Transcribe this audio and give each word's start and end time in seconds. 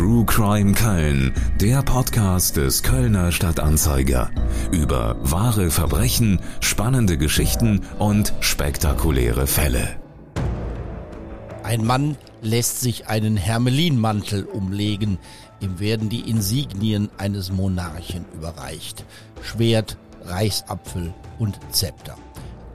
True 0.00 0.24
Crime 0.24 0.72
Köln, 0.72 1.34
der 1.60 1.82
Podcast 1.82 2.56
des 2.56 2.82
Kölner 2.82 3.32
Stadtanzeiger. 3.32 4.30
Über 4.72 5.18
wahre 5.20 5.70
Verbrechen, 5.70 6.40
spannende 6.60 7.18
Geschichten 7.18 7.82
und 7.98 8.32
spektakuläre 8.40 9.46
Fälle. 9.46 10.00
Ein 11.64 11.84
Mann 11.84 12.16
lässt 12.40 12.80
sich 12.80 13.08
einen 13.08 13.36
Hermelinmantel 13.36 14.44
umlegen. 14.44 15.18
Ihm 15.60 15.80
werden 15.80 16.08
die 16.08 16.30
Insignien 16.30 17.10
eines 17.18 17.52
Monarchen 17.52 18.24
überreicht. 18.32 19.04
Schwert, 19.42 19.98
Reichsapfel 20.24 21.12
und 21.38 21.60
Zepter. 21.72 22.16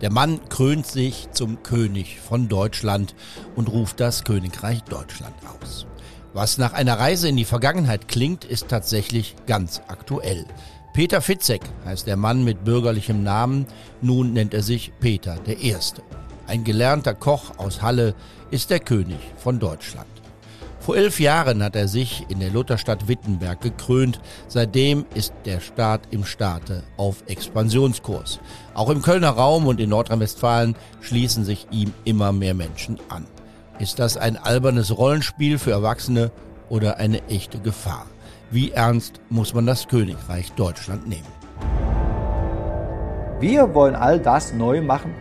Der 0.01 0.11
Mann 0.11 0.39
krönt 0.49 0.85
sich 0.85 1.29
zum 1.31 1.63
König 1.63 2.19
von 2.19 2.49
Deutschland 2.49 3.15
und 3.55 3.67
ruft 3.67 3.99
das 3.99 4.25
Königreich 4.25 4.83
Deutschland 4.83 5.33
aus. 5.59 5.87
Was 6.35 6.57
nach 6.57 6.73
einer 6.73 6.99
Reise 6.99 7.29
in 7.29 7.37
die 7.37 7.45
Vergangenheit 7.45 8.09
klingt, 8.09 8.43
ist 8.43 8.67
tatsächlich 8.67 9.37
ganz 9.47 9.81
aktuell. 9.87 10.43
Peter 10.91 11.21
Fitzek 11.21 11.61
heißt 11.85 12.07
der 12.07 12.17
Mann 12.17 12.43
mit 12.43 12.65
bürgerlichem 12.65 13.23
Namen, 13.23 13.65
nun 14.01 14.33
nennt 14.33 14.53
er 14.53 14.61
sich 14.61 14.91
Peter 14.99 15.37
der 15.47 15.61
Erste. 15.61 16.01
Ein 16.45 16.65
gelernter 16.65 17.13
Koch 17.13 17.57
aus 17.57 17.81
Halle 17.81 18.15
ist 18.51 18.69
der 18.69 18.81
König 18.81 19.19
von 19.37 19.59
Deutschland. 19.59 20.09
Vor 20.81 20.97
elf 20.97 21.21
Jahren 21.21 21.63
hat 21.63 21.77
er 21.77 21.87
sich 21.87 22.25
in 22.27 22.41
der 22.41 22.49
Lutherstadt 22.49 23.07
Wittenberg 23.07 23.61
gekrönt. 23.61 24.19
Seitdem 24.49 25.05
ist 25.15 25.31
der 25.45 25.61
Staat 25.61 26.01
im 26.11 26.25
Staate 26.25 26.83
auf 26.97 27.23
Expansionskurs. 27.27 28.41
Auch 28.73 28.89
im 28.89 29.01
Kölner 29.01 29.29
Raum 29.29 29.67
und 29.67 29.79
in 29.79 29.89
Nordrhein-Westfalen 29.89 30.75
schließen 30.99 31.45
sich 31.45 31.65
ihm 31.71 31.93
immer 32.03 32.33
mehr 32.33 32.53
Menschen 32.53 32.99
an. 33.07 33.25
Ist 33.77 33.99
das 33.99 34.15
ein 34.15 34.37
albernes 34.37 34.97
Rollenspiel 34.97 35.59
für 35.59 35.71
Erwachsene 35.71 36.31
oder 36.69 36.97
eine 36.97 37.27
echte 37.27 37.59
Gefahr? 37.59 38.05
Wie 38.49 38.71
ernst 38.71 39.19
muss 39.29 39.53
man 39.53 39.65
das 39.65 39.89
Königreich 39.89 40.53
Deutschland 40.53 41.09
nehmen? 41.09 41.27
Wir 43.41 43.73
wollen 43.73 43.95
all 43.95 44.19
das 44.19 44.53
neu 44.53 44.81
machen, 44.81 45.13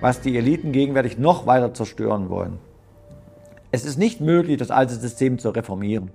was 0.00 0.22
die 0.22 0.38
Eliten 0.38 0.72
gegenwärtig 0.72 1.18
noch 1.18 1.46
weiter 1.46 1.74
zerstören 1.74 2.30
wollen. 2.30 2.58
Es 3.70 3.84
ist 3.84 3.98
nicht 3.98 4.22
möglich, 4.22 4.56
das 4.56 4.70
alte 4.70 4.94
System 4.94 5.38
zu 5.38 5.50
reformieren. 5.50 6.10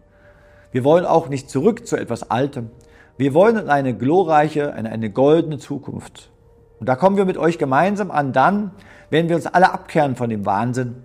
Wir 0.71 0.83
wollen 0.83 1.05
auch 1.05 1.29
nicht 1.29 1.51
zurück 1.51 1.85
zu 1.85 1.97
etwas 1.97 2.31
Altem. 2.31 2.71
Wir 3.15 3.35
wollen 3.35 3.57
in 3.57 3.69
eine 3.69 3.95
glorreiche, 3.95 4.73
in 4.75 4.87
eine 4.87 5.11
goldene 5.11 5.59
Zukunft. 5.59 6.31
Und 6.79 6.89
da 6.89 6.95
kommen 6.95 7.15
wir 7.15 7.25
mit 7.25 7.37
euch 7.37 7.59
gemeinsam 7.59 8.09
an 8.09 8.33
dann, 8.33 8.71
wenn 9.11 9.29
wir 9.29 9.35
uns 9.35 9.45
alle 9.45 9.71
abkehren 9.71 10.15
von 10.15 10.31
dem 10.31 10.47
Wahnsinn, 10.47 11.03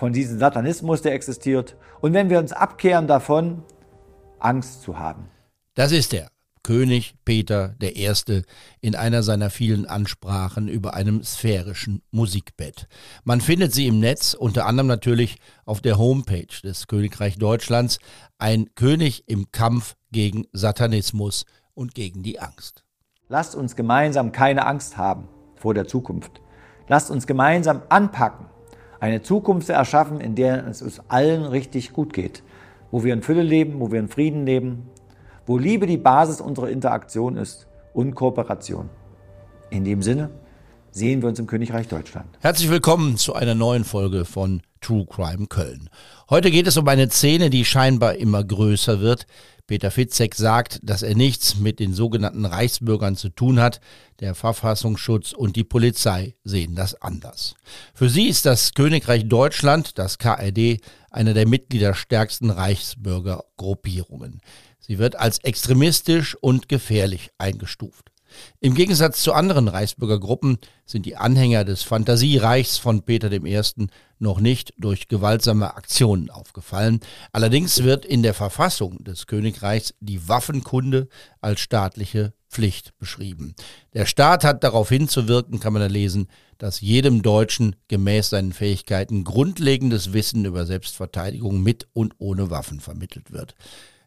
von 0.00 0.14
diesem 0.14 0.38
Satanismus, 0.38 1.02
der 1.02 1.12
existiert, 1.12 1.76
und 2.00 2.14
wenn 2.14 2.30
wir 2.30 2.38
uns 2.38 2.54
abkehren 2.54 3.06
davon, 3.06 3.62
Angst 4.38 4.80
zu 4.82 4.98
haben. 4.98 5.28
Das 5.74 5.92
ist 5.92 6.14
er, 6.14 6.30
König 6.62 7.16
Peter 7.26 7.74
I. 7.82 8.10
in 8.80 8.96
einer 8.96 9.22
seiner 9.22 9.50
vielen 9.50 9.84
Ansprachen 9.84 10.68
über 10.68 10.94
einem 10.94 11.22
sphärischen 11.22 12.00
Musikbett. 12.12 12.88
Man 13.24 13.42
findet 13.42 13.74
sie 13.74 13.88
im 13.88 14.00
Netz, 14.00 14.32
unter 14.32 14.64
anderem 14.64 14.86
natürlich 14.86 15.36
auf 15.66 15.82
der 15.82 15.98
Homepage 15.98 16.62
des 16.64 16.86
Königreich 16.86 17.36
Deutschlands, 17.36 17.98
ein 18.38 18.74
König 18.76 19.24
im 19.28 19.52
Kampf 19.52 19.96
gegen 20.12 20.46
Satanismus 20.54 21.44
und 21.74 21.94
gegen 21.94 22.22
die 22.22 22.40
Angst. 22.40 22.84
Lasst 23.28 23.54
uns 23.54 23.76
gemeinsam 23.76 24.32
keine 24.32 24.64
Angst 24.64 24.96
haben 24.96 25.28
vor 25.56 25.74
der 25.74 25.86
Zukunft. 25.86 26.40
Lasst 26.88 27.10
uns 27.10 27.26
gemeinsam 27.26 27.82
anpacken 27.90 28.49
eine 29.00 29.22
Zukunft 29.22 29.68
erschaffen, 29.70 30.20
in 30.20 30.34
der 30.34 30.66
es 30.66 30.82
uns 30.82 31.00
allen 31.08 31.44
richtig 31.44 31.92
gut 31.92 32.12
geht, 32.12 32.42
wo 32.90 33.02
wir 33.02 33.14
in 33.14 33.22
Fülle 33.22 33.42
leben, 33.42 33.80
wo 33.80 33.90
wir 33.90 33.98
in 33.98 34.08
Frieden 34.08 34.46
leben, 34.46 34.90
wo 35.46 35.58
Liebe 35.58 35.86
die 35.86 35.96
Basis 35.96 36.40
unserer 36.40 36.68
Interaktion 36.68 37.36
ist 37.36 37.66
und 37.94 38.14
Kooperation. 38.14 38.90
In 39.70 39.84
dem 39.84 40.02
Sinne 40.02 40.30
sehen 40.90 41.22
wir 41.22 41.28
uns 41.28 41.38
im 41.38 41.46
Königreich 41.46 41.88
Deutschland. 41.88 42.26
Herzlich 42.40 42.70
willkommen 42.70 43.16
zu 43.16 43.34
einer 43.34 43.54
neuen 43.54 43.84
Folge 43.84 44.24
von 44.24 44.60
True 44.80 45.06
Crime 45.06 45.46
Köln. 45.46 45.88
Heute 46.28 46.50
geht 46.50 46.66
es 46.66 46.76
um 46.76 46.86
eine 46.86 47.08
Szene, 47.10 47.48
die 47.48 47.64
scheinbar 47.64 48.16
immer 48.16 48.44
größer 48.44 49.00
wird, 49.00 49.26
Peter 49.70 49.92
Fitzek 49.92 50.34
sagt, 50.34 50.80
dass 50.82 51.04
er 51.04 51.14
nichts 51.14 51.54
mit 51.54 51.78
den 51.78 51.94
sogenannten 51.94 52.44
Reichsbürgern 52.44 53.14
zu 53.14 53.28
tun 53.28 53.60
hat. 53.60 53.80
Der 54.18 54.34
Verfassungsschutz 54.34 55.30
und 55.30 55.54
die 55.54 55.62
Polizei 55.62 56.34
sehen 56.42 56.74
das 56.74 57.00
anders. 57.00 57.54
Für 57.94 58.08
sie 58.08 58.26
ist 58.26 58.46
das 58.46 58.74
Königreich 58.74 59.28
Deutschland, 59.28 59.96
das 59.96 60.18
KRD, 60.18 60.80
eine 61.12 61.34
der 61.34 61.46
mitgliederstärksten 61.46 62.50
Reichsbürgergruppierungen. 62.50 64.40
Sie 64.80 64.98
wird 64.98 65.14
als 65.14 65.38
extremistisch 65.38 66.34
und 66.34 66.68
gefährlich 66.68 67.30
eingestuft. 67.38 68.10
Im 68.60 68.74
Gegensatz 68.74 69.22
zu 69.22 69.32
anderen 69.32 69.68
Reichsbürgergruppen 69.68 70.58
sind 70.86 71.06
die 71.06 71.16
Anhänger 71.16 71.64
des 71.64 71.82
Fantasiereichs 71.82 72.78
von 72.78 73.02
Peter 73.02 73.30
I. 73.32 73.62
noch 74.18 74.40
nicht 74.40 74.74
durch 74.78 75.08
gewaltsame 75.08 75.74
Aktionen 75.74 76.30
aufgefallen. 76.30 77.00
Allerdings 77.32 77.82
wird 77.82 78.04
in 78.04 78.22
der 78.22 78.34
Verfassung 78.34 79.02
des 79.04 79.26
Königreichs 79.26 79.94
die 80.00 80.28
Waffenkunde 80.28 81.08
als 81.40 81.60
staatliche 81.60 82.32
Pflicht 82.50 82.98
beschrieben. 82.98 83.54
Der 83.94 84.06
Staat 84.06 84.44
hat 84.44 84.64
darauf 84.64 84.88
hinzuwirken, 84.88 85.60
kann 85.60 85.72
man 85.72 85.82
da 85.82 85.88
lesen, 85.88 86.26
dass 86.58 86.80
jedem 86.80 87.22
Deutschen 87.22 87.76
gemäß 87.88 88.30
seinen 88.30 88.52
Fähigkeiten 88.52 89.24
grundlegendes 89.24 90.12
Wissen 90.12 90.44
über 90.44 90.66
Selbstverteidigung 90.66 91.62
mit 91.62 91.88
und 91.92 92.14
ohne 92.18 92.50
Waffen 92.50 92.80
vermittelt 92.80 93.32
wird. 93.32 93.54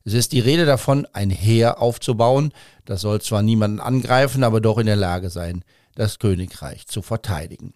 Es 0.05 0.13
ist 0.13 0.33
die 0.33 0.39
Rede 0.39 0.65
davon, 0.65 1.07
ein 1.13 1.29
Heer 1.29 1.81
aufzubauen. 1.81 2.53
Das 2.85 3.01
soll 3.01 3.21
zwar 3.21 3.41
niemanden 3.41 3.79
angreifen, 3.79 4.43
aber 4.43 4.59
doch 4.59 4.77
in 4.77 4.85
der 4.85 4.95
Lage 4.95 5.29
sein, 5.29 5.63
das 5.95 6.19
Königreich 6.19 6.87
zu 6.87 7.01
verteidigen. 7.01 7.73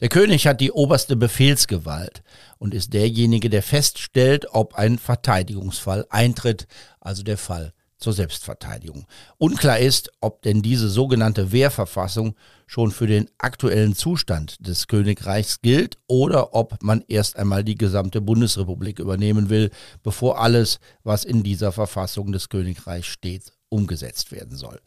Der 0.00 0.08
König 0.08 0.46
hat 0.46 0.62
die 0.62 0.72
oberste 0.72 1.14
Befehlsgewalt 1.16 2.22
und 2.58 2.72
ist 2.72 2.94
derjenige, 2.94 3.50
der 3.50 3.62
feststellt, 3.62 4.46
ob 4.50 4.74
ein 4.74 4.98
Verteidigungsfall 4.98 6.06
eintritt, 6.08 6.66
also 7.00 7.22
der 7.22 7.36
Fall 7.36 7.74
zur 8.00 8.12
Selbstverteidigung. 8.12 9.06
Unklar 9.38 9.78
ist, 9.78 10.10
ob 10.20 10.42
denn 10.42 10.62
diese 10.62 10.88
sogenannte 10.88 11.52
Wehrverfassung 11.52 12.34
schon 12.66 12.90
für 12.90 13.06
den 13.06 13.28
aktuellen 13.38 13.94
Zustand 13.94 14.56
des 14.66 14.86
Königreichs 14.86 15.60
gilt 15.60 15.98
oder 16.06 16.54
ob 16.54 16.82
man 16.82 17.04
erst 17.08 17.36
einmal 17.36 17.64
die 17.64 17.76
gesamte 17.76 18.20
Bundesrepublik 18.20 18.98
übernehmen 18.98 19.50
will, 19.50 19.70
bevor 20.02 20.40
alles, 20.40 20.80
was 21.02 21.24
in 21.24 21.42
dieser 21.42 21.72
Verfassung 21.72 22.32
des 22.32 22.48
Königreichs 22.48 23.08
steht, 23.08 23.52
umgesetzt 23.68 24.32
werden 24.32 24.56
soll. 24.56 24.80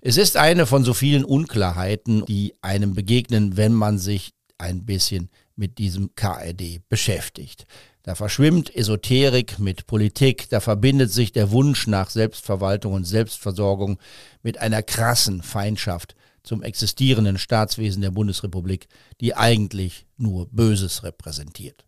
Es 0.00 0.16
ist 0.16 0.36
eine 0.36 0.66
von 0.66 0.82
so 0.82 0.94
vielen 0.94 1.24
Unklarheiten, 1.24 2.26
die 2.26 2.54
einem 2.60 2.94
begegnen, 2.94 3.56
wenn 3.56 3.72
man 3.72 3.98
sich 3.98 4.32
ein 4.58 4.84
bisschen 4.84 5.30
mit 5.56 5.78
diesem 5.78 6.14
KRD 6.14 6.80
beschäftigt. 6.88 7.66
Da 8.02 8.14
verschwimmt 8.14 8.74
Esoterik 8.74 9.58
mit 9.58 9.86
Politik, 9.86 10.48
da 10.48 10.60
verbindet 10.60 11.12
sich 11.12 11.32
der 11.32 11.52
Wunsch 11.52 11.86
nach 11.86 12.10
Selbstverwaltung 12.10 12.94
und 12.94 13.04
Selbstversorgung 13.04 13.98
mit 14.42 14.58
einer 14.58 14.82
krassen 14.82 15.42
Feindschaft 15.42 16.16
zum 16.42 16.62
existierenden 16.62 17.38
Staatswesen 17.38 18.02
der 18.02 18.10
Bundesrepublik, 18.10 18.88
die 19.20 19.36
eigentlich 19.36 20.06
nur 20.16 20.48
Böses 20.50 21.04
repräsentiert. 21.04 21.84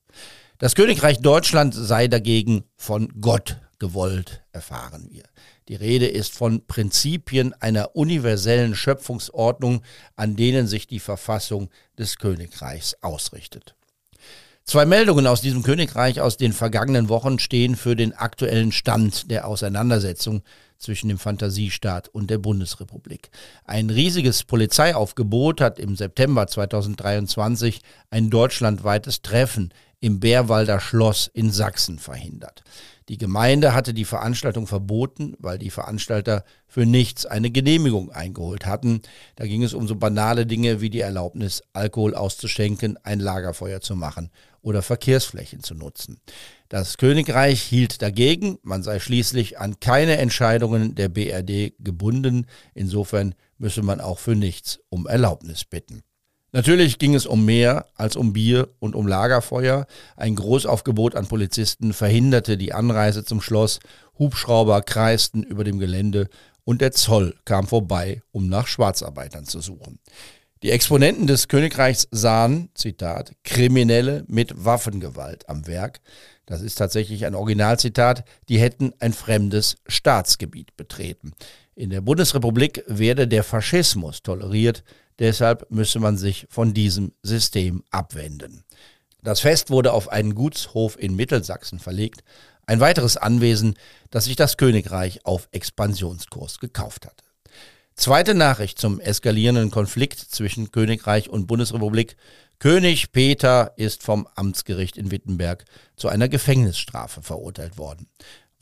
Das 0.58 0.76
Königreich 0.76 1.18
Deutschland 1.20 1.74
sei 1.74 2.06
dagegen 2.06 2.64
von 2.76 3.12
Gott 3.20 3.58
gewollt, 3.80 4.42
erfahren 4.52 5.08
wir. 5.10 5.24
Die 5.68 5.76
Rede 5.76 6.06
ist 6.06 6.34
von 6.34 6.66
Prinzipien 6.66 7.54
einer 7.54 7.96
universellen 7.96 8.74
Schöpfungsordnung, 8.74 9.82
an 10.14 10.36
denen 10.36 10.66
sich 10.66 10.86
die 10.86 11.00
Verfassung 11.00 11.70
des 11.98 12.18
Königreichs 12.18 12.96
ausrichtet. 13.00 13.74
Zwei 14.66 14.86
Meldungen 14.86 15.26
aus 15.26 15.42
diesem 15.42 15.62
Königreich 15.62 16.22
aus 16.22 16.38
den 16.38 16.54
vergangenen 16.54 17.10
Wochen 17.10 17.38
stehen 17.38 17.76
für 17.76 17.96
den 17.96 18.14
aktuellen 18.14 18.72
Stand 18.72 19.30
der 19.30 19.46
Auseinandersetzung 19.46 20.42
zwischen 20.78 21.08
dem 21.08 21.18
Fantasiestaat 21.18 22.08
und 22.08 22.30
der 22.30 22.38
Bundesrepublik. 22.38 23.30
Ein 23.64 23.90
riesiges 23.90 24.44
Polizeiaufgebot 24.44 25.60
hat 25.60 25.78
im 25.78 25.96
September 25.96 26.46
2023 26.46 27.80
ein 28.10 28.30
deutschlandweites 28.30 29.20
Treffen 29.20 29.72
im 30.00 30.20
Bärwalder 30.20 30.80
Schloss 30.80 31.30
in 31.32 31.50
Sachsen 31.50 31.98
verhindert. 31.98 32.62
Die 33.10 33.18
Gemeinde 33.18 33.74
hatte 33.74 33.92
die 33.92 34.06
Veranstaltung 34.06 34.66
verboten, 34.66 35.34
weil 35.38 35.58
die 35.58 35.70
Veranstalter 35.70 36.42
für 36.66 36.86
nichts 36.86 37.26
eine 37.26 37.50
Genehmigung 37.50 38.10
eingeholt 38.10 38.64
hatten. 38.64 39.02
Da 39.36 39.46
ging 39.46 39.62
es 39.62 39.74
um 39.74 39.86
so 39.86 39.96
banale 39.96 40.46
Dinge 40.46 40.80
wie 40.80 40.88
die 40.88 41.00
Erlaubnis, 41.00 41.62
Alkohol 41.74 42.14
auszuschenken, 42.14 42.98
ein 43.02 43.20
Lagerfeuer 43.20 43.82
zu 43.82 43.94
machen 43.94 44.30
oder 44.62 44.80
Verkehrsflächen 44.80 45.62
zu 45.62 45.74
nutzen. 45.74 46.18
Das 46.70 46.96
Königreich 46.96 47.60
hielt 47.60 48.00
dagegen, 48.00 48.58
man 48.62 48.82
sei 48.82 48.98
schließlich 48.98 49.58
an 49.58 49.80
keine 49.80 50.16
Entscheidungen 50.16 50.94
der 50.94 51.10
BRD 51.10 51.74
gebunden, 51.78 52.46
insofern 52.72 53.34
müsse 53.58 53.82
man 53.82 54.00
auch 54.00 54.18
für 54.18 54.34
nichts 54.34 54.80
um 54.88 55.06
Erlaubnis 55.06 55.66
bitten. 55.66 56.02
Natürlich 56.54 57.00
ging 57.00 57.16
es 57.16 57.26
um 57.26 57.44
mehr 57.44 57.86
als 57.96 58.14
um 58.14 58.32
Bier 58.32 58.68
und 58.78 58.94
um 58.94 59.08
Lagerfeuer. 59.08 59.88
Ein 60.16 60.36
Großaufgebot 60.36 61.16
an 61.16 61.26
Polizisten 61.26 61.92
verhinderte 61.92 62.56
die 62.56 62.72
Anreise 62.72 63.24
zum 63.24 63.40
Schloss, 63.40 63.80
Hubschrauber 64.20 64.80
kreisten 64.82 65.42
über 65.42 65.64
dem 65.64 65.80
Gelände 65.80 66.28
und 66.62 66.80
der 66.80 66.92
Zoll 66.92 67.34
kam 67.44 67.66
vorbei, 67.66 68.22
um 68.30 68.48
nach 68.48 68.68
Schwarzarbeitern 68.68 69.46
zu 69.46 69.60
suchen. 69.60 69.98
Die 70.62 70.70
Exponenten 70.70 71.26
des 71.26 71.48
Königreichs 71.48 72.06
sahen, 72.12 72.68
Zitat, 72.74 73.32
Kriminelle 73.42 74.22
mit 74.28 74.52
Waffengewalt 74.64 75.48
am 75.48 75.66
Werk. 75.66 76.00
Das 76.46 76.62
ist 76.62 76.76
tatsächlich 76.76 77.26
ein 77.26 77.34
Originalzitat. 77.34 78.22
Die 78.48 78.60
hätten 78.60 78.92
ein 79.00 79.12
fremdes 79.12 79.76
Staatsgebiet 79.88 80.76
betreten. 80.76 81.32
In 81.74 81.90
der 81.90 82.00
Bundesrepublik 82.00 82.84
werde 82.86 83.26
der 83.26 83.42
Faschismus 83.42 84.22
toleriert, 84.22 84.84
deshalb 85.18 85.70
müsse 85.70 86.00
man 86.00 86.16
sich 86.16 86.46
von 86.50 86.74
diesem 86.74 87.12
System 87.22 87.84
abwenden. 87.90 88.64
Das 89.22 89.40
Fest 89.40 89.70
wurde 89.70 89.92
auf 89.92 90.08
einen 90.08 90.34
Gutshof 90.34 90.98
in 90.98 91.16
Mittelsachsen 91.16 91.78
verlegt, 91.78 92.22
ein 92.66 92.80
weiteres 92.80 93.16
Anwesen, 93.16 93.74
das 94.10 94.24
sich 94.24 94.36
das 94.36 94.56
Königreich 94.56 95.24
auf 95.24 95.48
Expansionskurs 95.52 96.58
gekauft 96.58 97.06
hatte. 97.06 97.24
Zweite 97.94 98.34
Nachricht 98.34 98.78
zum 98.78 99.00
eskalierenden 99.00 99.70
Konflikt 99.70 100.18
zwischen 100.18 100.72
Königreich 100.72 101.30
und 101.30 101.46
Bundesrepublik. 101.46 102.16
König 102.58 103.12
Peter 103.12 103.72
ist 103.76 104.02
vom 104.02 104.26
Amtsgericht 104.34 104.96
in 104.96 105.10
Wittenberg 105.10 105.64
zu 105.96 106.08
einer 106.08 106.28
Gefängnisstrafe 106.28 107.22
verurteilt 107.22 107.78
worden. 107.78 108.08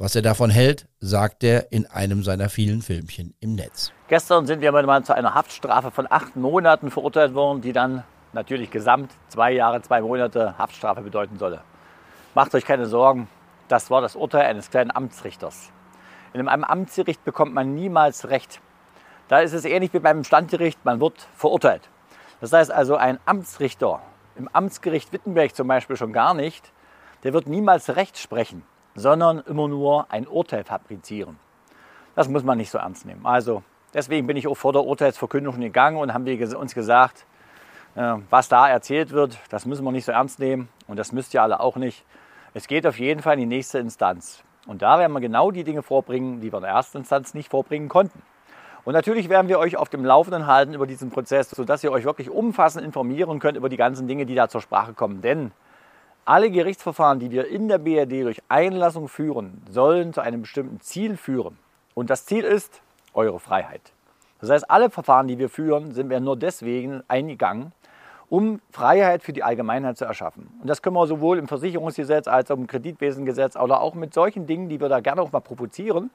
Was 0.03 0.17
er 0.17 0.23
davon 0.23 0.51
hält, 0.51 0.89
sagt 0.99 1.45
er 1.45 1.71
in 1.71 1.87
einem 1.87 2.25
seiner 2.25 2.49
vielen 2.49 2.83
Filmchen 2.83 3.35
im 3.39 3.55
Netz. 3.55 3.93
Gestern 4.09 4.47
sind 4.47 4.61
wir 4.61 4.73
mal 4.73 5.05
zu 5.05 5.15
einer 5.15 5.37
Haftstrafe 5.37 5.93
von 5.93 6.09
acht 6.11 6.35
Monaten 6.35 6.91
verurteilt 6.91 7.35
worden, 7.35 7.61
die 7.61 7.73
dann 7.73 8.03
natürlich 8.33 8.73
gesamt 8.73 9.13
zwei 9.29 9.53
Jahre, 9.53 9.81
zwei 9.81 10.01
Monate 10.01 10.59
Haftstrafe 10.59 11.03
bedeuten 11.03 11.39
solle. 11.39 11.61
Macht 12.35 12.53
euch 12.57 12.65
keine 12.65 12.87
Sorgen, 12.87 13.29
das 13.69 13.93
war 13.93 14.01
das 14.01 14.17
Urteil 14.17 14.47
eines 14.47 14.71
kleinen 14.71 14.91
Amtsrichters. 14.91 15.71
In 16.33 16.49
einem 16.49 16.65
Amtsgericht 16.65 17.23
bekommt 17.23 17.55
man 17.55 17.77
niemals 17.77 18.29
Recht. 18.29 18.61
Da 19.29 19.39
ist 19.39 19.53
es 19.53 19.65
ähnlich 19.65 19.95
wie 19.95 20.01
beim 20.01 20.25
Standgericht, 20.25 20.85
man 20.85 21.01
wird 21.01 21.29
verurteilt. 21.37 21.89
Das 22.41 22.53
heißt 22.53 22.73
also, 22.73 22.97
ein 22.97 23.21
Amtsrichter, 23.25 24.01
im 24.35 24.49
Amtsgericht 24.49 25.13
Wittenberg 25.13 25.55
zum 25.55 25.69
Beispiel 25.69 25.95
schon 25.95 26.13
gar 26.13 26.35
nicht, 26.35 26.73
der 27.23 27.33
wird 27.33 27.47
niemals 27.47 27.95
Recht 27.95 28.19
sprechen 28.19 28.65
sondern 28.95 29.41
immer 29.41 29.69
nur 29.69 30.11
ein 30.11 30.27
Urteil 30.27 30.65
fabrizieren. 30.65 31.39
Das 32.15 32.29
muss 32.29 32.43
man 32.43 32.59
nicht 32.59 32.71
so 32.71 32.79
ernst 32.79 33.07
nehmen. 33.07 33.25
Also 33.25 33.63
deswegen 33.95 34.27
bin 34.27 34.37
ich 34.37 34.47
auch 34.47 34.57
vor 34.57 34.73
der 34.73 34.85
Urteilsverkündung 34.85 35.61
gegangen 35.61 35.97
und 35.99 36.13
haben 36.13 36.27
wir 36.27 36.59
uns 36.59 36.75
gesagt, 36.75 37.25
äh, 37.95 38.17
was 38.31 38.49
da 38.49 38.69
erzählt 38.69 39.11
wird, 39.11 39.39
das 39.51 39.67
müssen 39.67 39.85
wir 39.85 39.93
nicht 39.93 40.05
so 40.05 40.13
ernst 40.13 40.39
nehmen 40.39 40.69
und 40.87 40.99
das 40.99 41.13
müsst 41.13 41.35
ihr 41.35 41.43
alle 41.43 41.61
auch 41.61 41.77
nicht. 41.77 42.05
Es 42.55 42.69
geht 42.69 42.87
auf 42.87 42.99
jeden 42.99 43.23
Fall 43.23 43.35
in 43.35 43.41
die 43.41 43.47
nächste 43.47 43.79
Instanz. 43.79 44.43
Und 44.67 44.83
da 44.83 44.99
werden 44.99 45.13
wir 45.13 45.21
genau 45.21 45.51
die 45.51 45.65
Dinge 45.65 45.83
vorbringen, 45.83 46.41
die 46.41 46.53
wir 46.53 46.59
in 46.59 46.63
der 46.63 46.73
ersten 46.73 46.99
Instanz 46.99 47.35
nicht 47.35 47.51
vorbringen 47.51 47.89
konnten. 47.89 48.23
Und 48.85 48.95
natürlich 48.95 49.29
werden 49.29 49.49
wir 49.49 49.59
euch 49.59 49.77
auf 49.77 49.89
dem 49.89 50.05
Laufenden 50.05 50.47
halten 50.47 50.75
über 50.75 50.87
diesen 50.87 51.11
Prozess, 51.11 51.51
sodass 51.51 51.85
ihr 51.85 51.93
euch 51.93 52.05
wirklich 52.05 52.31
umfassend 52.31 52.85
informieren 52.85 53.39
könnt 53.39 53.57
über 53.57 53.69
die 53.69 53.77
ganzen 53.77 54.09
Dinge, 54.09 54.27
die 54.27 54.35
da 54.35 54.49
zur 54.49 54.61
Sprache 54.61 54.93
kommen. 54.93 55.23
Denn 55.23 55.53
alle 56.25 56.51
Gerichtsverfahren, 56.51 57.19
die 57.19 57.31
wir 57.31 57.49
in 57.49 57.69
der 57.69 57.79
BRD 57.79 58.23
durch 58.23 58.43
Einlassung 58.49 59.09
führen, 59.09 59.63
sollen 59.69 60.13
zu 60.13 60.21
einem 60.21 60.43
bestimmten 60.43 60.81
Ziel 60.81 61.17
führen. 61.17 61.59
Und 61.95 62.11
das 62.11 62.27
Ziel 62.27 62.45
ist 62.45 62.81
eure 63.15 63.41
Freiheit. 63.41 63.93
Das 64.41 64.51
heißt, 64.51 64.71
alle 64.71 64.91
Verfahren, 64.91 65.29
die 65.29 65.39
wir 65.39 65.49
führen, 65.49 65.93
sind 65.93 66.11
wir 66.11 66.21
nur 66.21 66.37
deswegen 66.37 67.03
eingegangen, 67.09 67.73
um 68.29 68.61
Freiheit 68.71 69.23
für 69.23 69.33
die 69.33 69.43
Allgemeinheit 69.43 69.99
zu 69.99 70.05
erschaffen. 70.05 70.49
Und 70.61 70.69
das 70.69 70.81
können 70.81 70.97
wir 70.97 71.07
sowohl 71.07 71.39
im 71.39 71.49
Versicherungsgesetz 71.49 72.27
als 72.27 72.51
auch 72.51 72.57
im 72.57 72.67
Kreditwesengesetz 72.67 73.57
oder 73.57 73.81
auch 73.81 73.95
mit 73.95 74.15
solchen 74.15 74.47
Dingen, 74.47 74.69
die 74.69 74.81
wir 74.81 74.89
da 74.89 75.01
gerne 75.01 75.21
auch 75.23 75.33
mal 75.33 75.41
provozieren 75.41 76.11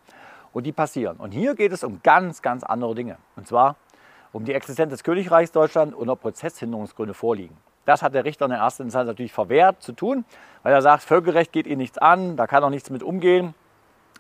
und 0.51 0.65
die 0.65 0.71
passieren. 0.71 1.18
Und 1.18 1.31
hier 1.31 1.56
geht 1.56 1.71
es 1.71 1.83
um 1.83 2.01
ganz, 2.01 2.42
ganz 2.42 2.63
andere 2.63 2.95
Dinge. 2.95 3.18
Und 3.36 3.48
zwar 3.48 3.75
um 4.33 4.45
die 4.45 4.53
Existenz 4.53 4.92
des 4.92 5.03
Königreichs 5.03 5.51
Deutschland 5.51 5.94
und 5.94 6.10
ob 6.10 6.21
Prozesshinderungsgründe 6.21 7.13
vorliegen. 7.13 7.56
Das 7.88 8.01
hat 8.01 8.13
der 8.13 8.25
Richter 8.25 8.44
in 8.45 8.51
der 8.51 8.60
ersten 8.60 8.84
Instanz 8.84 9.07
natürlich 9.07 9.31
verwehrt 9.31 9.81
zu 9.81 9.94
tun, 9.94 10.25
weil 10.62 10.74
er 10.74 10.81
sagt, 10.81 11.04
Völkerrecht 11.04 11.54
geht 11.54 11.66
ihn 11.66 11.78
nichts 11.78 11.98
an, 11.98 12.36
da 12.36 12.45
kann 12.45 12.62
er 12.62 12.69
nichts 12.69 12.89
mit 12.89 13.01
umgehen. 13.01 13.56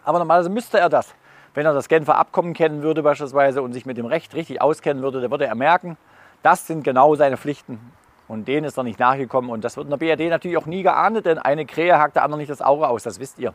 Aber 0.05 0.19
normalerweise 0.19 0.49
müsste 0.49 0.79
er 0.79 0.87
das. 0.87 1.13
Wenn 1.53 1.65
er 1.65 1.73
das 1.73 1.89
Genfer 1.89 2.15
Abkommen 2.15 2.53
kennen 2.53 2.81
würde 2.81 3.03
beispielsweise 3.03 3.61
und 3.61 3.73
sich 3.73 3.85
mit 3.85 3.97
dem 3.97 4.05
Recht 4.05 4.33
richtig 4.35 4.61
auskennen 4.61 5.03
würde, 5.03 5.19
dann 5.19 5.31
würde 5.31 5.47
er 5.47 5.55
merken, 5.55 5.97
das 6.43 6.65
sind 6.65 6.83
genau 6.83 7.15
seine 7.15 7.35
Pflichten. 7.35 7.91
Und 8.29 8.47
denen 8.47 8.65
ist 8.65 8.77
er 8.77 8.83
nicht 8.83 8.99
nachgekommen. 8.99 9.51
Und 9.51 9.65
das 9.65 9.75
wird 9.75 9.87
in 9.87 9.89
der 9.89 9.97
BRD 9.97 10.29
natürlich 10.29 10.55
auch 10.55 10.65
nie 10.65 10.83
geahndet, 10.83 11.25
denn 11.25 11.37
eine 11.37 11.65
Krähe 11.65 11.99
hakt 11.99 12.15
der 12.15 12.23
andere 12.23 12.39
nicht 12.39 12.49
das 12.49 12.61
Auge 12.61 12.87
aus, 12.87 13.03
das 13.03 13.19
wisst 13.19 13.37
ihr. 13.37 13.53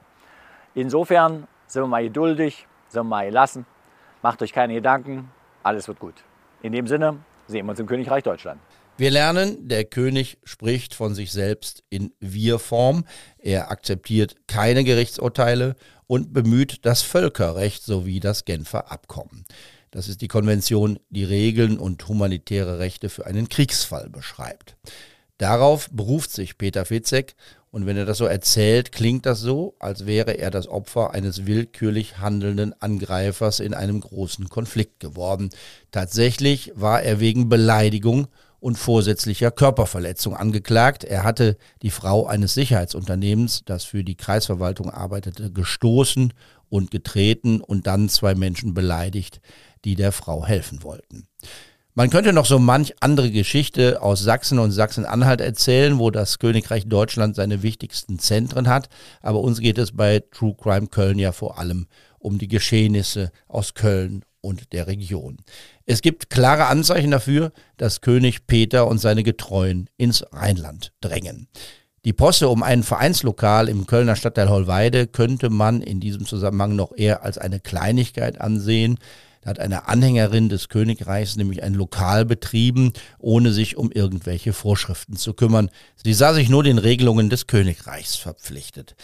Insofern 0.75 1.49
sind 1.67 1.85
wir 1.85 1.87
mal 1.87 2.05
geduldig, 2.05 2.67
sind 2.89 3.01
wir 3.01 3.09
mal 3.09 3.25
gelassen. 3.25 3.65
Macht 4.21 4.43
euch 4.43 4.53
keine 4.53 4.75
Gedanken, 4.75 5.31
alles 5.63 5.89
wird 5.89 6.01
gut. 6.01 6.23
In 6.61 6.73
dem 6.73 6.87
Sinne 6.87 7.17
sehen 7.47 7.65
wir 7.65 7.71
uns 7.71 7.81
im 7.81 7.87
Königreich 7.87 8.23
Deutschland. 8.25 8.61
Wir 8.99 9.11
lernen, 9.11 9.69
der 9.69 9.85
König 9.85 10.39
spricht 10.45 10.95
von 10.95 11.15
sich 11.15 11.33
selbst 11.33 11.83
in 11.89 12.13
Wir-Form. 12.21 13.05
Er 13.39 13.71
akzeptiert 13.71 14.37
keine 14.47 14.85
Gerichtsurteile 14.85 15.77
und 16.07 16.35
bemüht 16.35 16.85
das 16.85 17.01
Völkerrecht 17.01 17.83
sowie 17.85 18.21
das 18.21 18.45
Genfer 18.45 18.93
Abkommen. 18.93 19.45
Das 19.91 20.09
ist 20.09 20.21
die 20.21 20.29
Konvention, 20.29 20.99
die 21.09 21.25
Regeln 21.25 21.79
und 21.79 22.07
humanitäre 22.07 22.79
Rechte 22.79 23.09
für 23.09 23.27
einen 23.27 23.49
Kriegsfall 23.49 24.11
beschreibt. 24.11 24.77
Darauf 25.39 25.89
beruft 25.91 26.31
sich 26.31 26.59
Peter 26.59 26.85
Fitzek 26.85 27.35
und 27.71 27.87
wenn 27.87 27.97
er 27.97 28.05
das 28.05 28.19
so 28.19 28.27
erzählt, 28.27 28.93
klingt 28.93 29.25
das 29.25 29.41
so, 29.41 29.75
als 29.79 30.05
wäre 30.05 30.33
er 30.33 30.51
das 30.51 30.69
Opfer 30.69 31.13
eines 31.13 31.47
willkürlich 31.47 32.19
handelnden 32.19 32.75
Angreifers 32.81 33.59
in 33.59 33.73
einem 33.73 34.01
großen 34.01 34.51
Konflikt 34.51 35.01
geworden. 35.01 35.49
Tatsächlich 35.91 36.73
war 36.75 37.03
er 37.03 37.19
wegen 37.19 37.49
Beleidigung 37.49 38.29
und 38.63 38.79
vorsätzlicher 38.79 39.51
Körperverletzung 39.51 40.37
angeklagt. 40.37 41.03
Er 41.03 41.25
hatte 41.25 41.57
die 41.83 41.91
Frau 41.91 42.27
eines 42.27 42.55
Sicherheitsunternehmens, 42.55 43.63
das 43.65 43.83
für 43.83 44.05
die 44.05 44.15
Kreisverwaltung 44.15 44.89
arbeitete, 44.89 45.51
gestoßen 45.51 46.33
und 46.69 46.93
getreten 46.93 47.61
und 47.61 47.89
dann 47.89 48.09
zwei 48.09 48.37
Menschen 48.37 48.73
beleidigt, 48.73 49.41
die 49.85 49.97
der 49.97 50.13
Frau 50.13 50.47
helfen 50.47 50.85
wollten. 50.85 51.27
Man 51.95 52.09
könnte 52.09 52.33
noch 52.33 52.47
so 52.47 52.61
manch 52.61 52.95
andere 53.01 53.33
Geschichte 53.33 54.01
aus 54.01 54.21
Sachsen 54.21 54.61
und 54.61 54.71
Sachsen-Anhalt 54.71 55.41
erzählen, 55.41 55.99
wo 55.99 56.13
das 56.13 56.39
Königreich 56.39 56.87
Deutschland 56.87 57.35
seine 57.35 57.65
wichtigsten 57.65 58.21
Zentren 58.21 58.69
hat, 58.69 58.89
aber 59.23 59.41
uns 59.41 59.59
geht 59.59 59.77
es 59.77 59.91
bei 59.91 60.23
True 60.31 60.55
Crime 60.55 60.87
Köln 60.87 61.19
ja 61.19 61.33
vor 61.33 61.59
allem 61.59 61.89
um 62.21 62.39
die 62.39 62.49
Geschehnisse 62.49 63.33
aus 63.49 63.75
Köln 63.75 64.25
und 64.43 64.75
der 64.75 64.87
Region. 64.87 65.39
Es 65.87 66.03
gibt 66.03 66.29
klare 66.29 66.67
Anzeichen 66.67 67.11
dafür, 67.11 67.53
dass 67.79 68.03
König 68.03 68.47
Peter 68.47 68.87
und 68.87 68.99
seine 68.99 69.23
Getreuen 69.23 69.89
ins 69.97 70.25
Rheinland 70.33 70.93
drängen. 71.01 71.49
Die 72.05 72.13
Posse 72.13 72.49
um 72.49 72.65
ein 72.65 72.83
Vereinslokal 72.83 73.69
im 73.69 73.87
Kölner 73.87 74.17
Stadtteil 74.17 74.51
Hollweide 74.51 75.07
könnte 75.07 75.51
man 75.51 75.81
in 75.81 76.01
diesem 76.01 76.27
Zusammenhang 76.27 76.75
noch 76.75 76.93
eher 76.97 77.23
als 77.23 77.39
eine 77.39 77.61
Kleinigkeit 77.61 78.41
ansehen. 78.41 78.99
Da 79.43 79.51
hat 79.51 79.61
eine 79.61 79.87
Anhängerin 79.87 80.49
des 80.49 80.69
Königreichs 80.69 81.37
nämlich 81.37 81.63
ein 81.63 81.75
Lokal 81.75 82.25
betrieben, 82.25 82.93
ohne 83.19 83.53
sich 83.53 83.77
um 83.77 83.93
irgendwelche 83.93 84.53
Vorschriften 84.53 85.17
zu 85.17 85.33
kümmern. 85.33 85.71
Sie 86.03 86.13
sah 86.13 86.35
sich 86.35 86.49
nur 86.49 86.65
den 86.65 86.79
Regelungen 86.79 87.31
des 87.31 87.47
Königreichs 87.47 88.17
verpflichtet. 88.17 88.97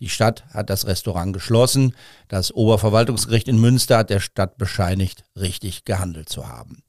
Die 0.00 0.08
Stadt 0.08 0.44
hat 0.52 0.70
das 0.70 0.86
Restaurant 0.86 1.32
geschlossen. 1.32 1.94
Das 2.28 2.52
Oberverwaltungsgericht 2.52 3.48
in 3.48 3.60
Münster 3.60 3.98
hat 3.98 4.10
der 4.10 4.20
Stadt 4.20 4.58
bescheinigt, 4.58 5.24
richtig 5.38 5.84
gehandelt 5.84 6.28
zu 6.28 6.48
haben. 6.48 6.82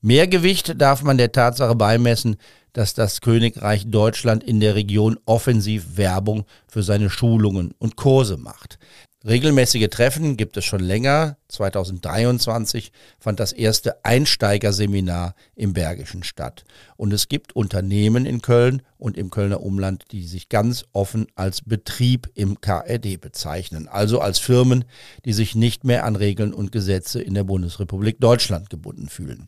Mehr 0.00 0.26
Gewicht 0.26 0.80
darf 0.80 1.02
man 1.02 1.16
der 1.16 1.32
Tatsache 1.32 1.74
beimessen, 1.74 2.36
dass 2.72 2.94
das 2.94 3.20
Königreich 3.20 3.86
Deutschland 3.86 4.42
in 4.42 4.60
der 4.60 4.74
Region 4.74 5.18
offensiv 5.26 5.96
Werbung 5.96 6.44
für 6.66 6.82
seine 6.82 7.10
Schulungen 7.10 7.74
und 7.78 7.96
Kurse 7.96 8.36
macht. 8.36 8.78
Regelmäßige 9.24 9.88
Treffen 9.88 10.36
gibt 10.36 10.56
es 10.56 10.64
schon 10.64 10.80
länger. 10.80 11.36
2023 11.46 12.90
fand 13.20 13.38
das 13.38 13.52
erste 13.52 14.04
Einsteigerseminar 14.04 15.36
im 15.54 15.74
Bergischen 15.74 16.24
statt. 16.24 16.64
Und 16.96 17.12
es 17.12 17.28
gibt 17.28 17.54
Unternehmen 17.54 18.26
in 18.26 18.42
Köln 18.42 18.82
und 18.98 19.16
im 19.16 19.30
Kölner 19.30 19.60
Umland, 19.60 20.06
die 20.10 20.24
sich 20.26 20.48
ganz 20.48 20.86
offen 20.92 21.28
als 21.36 21.62
Betrieb 21.62 22.30
im 22.34 22.60
KRD 22.60 23.20
bezeichnen. 23.20 23.86
Also 23.86 24.20
als 24.20 24.40
Firmen, 24.40 24.84
die 25.24 25.32
sich 25.32 25.54
nicht 25.54 25.84
mehr 25.84 26.04
an 26.04 26.16
Regeln 26.16 26.52
und 26.52 26.72
Gesetze 26.72 27.22
in 27.22 27.34
der 27.34 27.44
Bundesrepublik 27.44 28.18
Deutschland 28.18 28.70
gebunden 28.70 29.08
fühlen. 29.08 29.46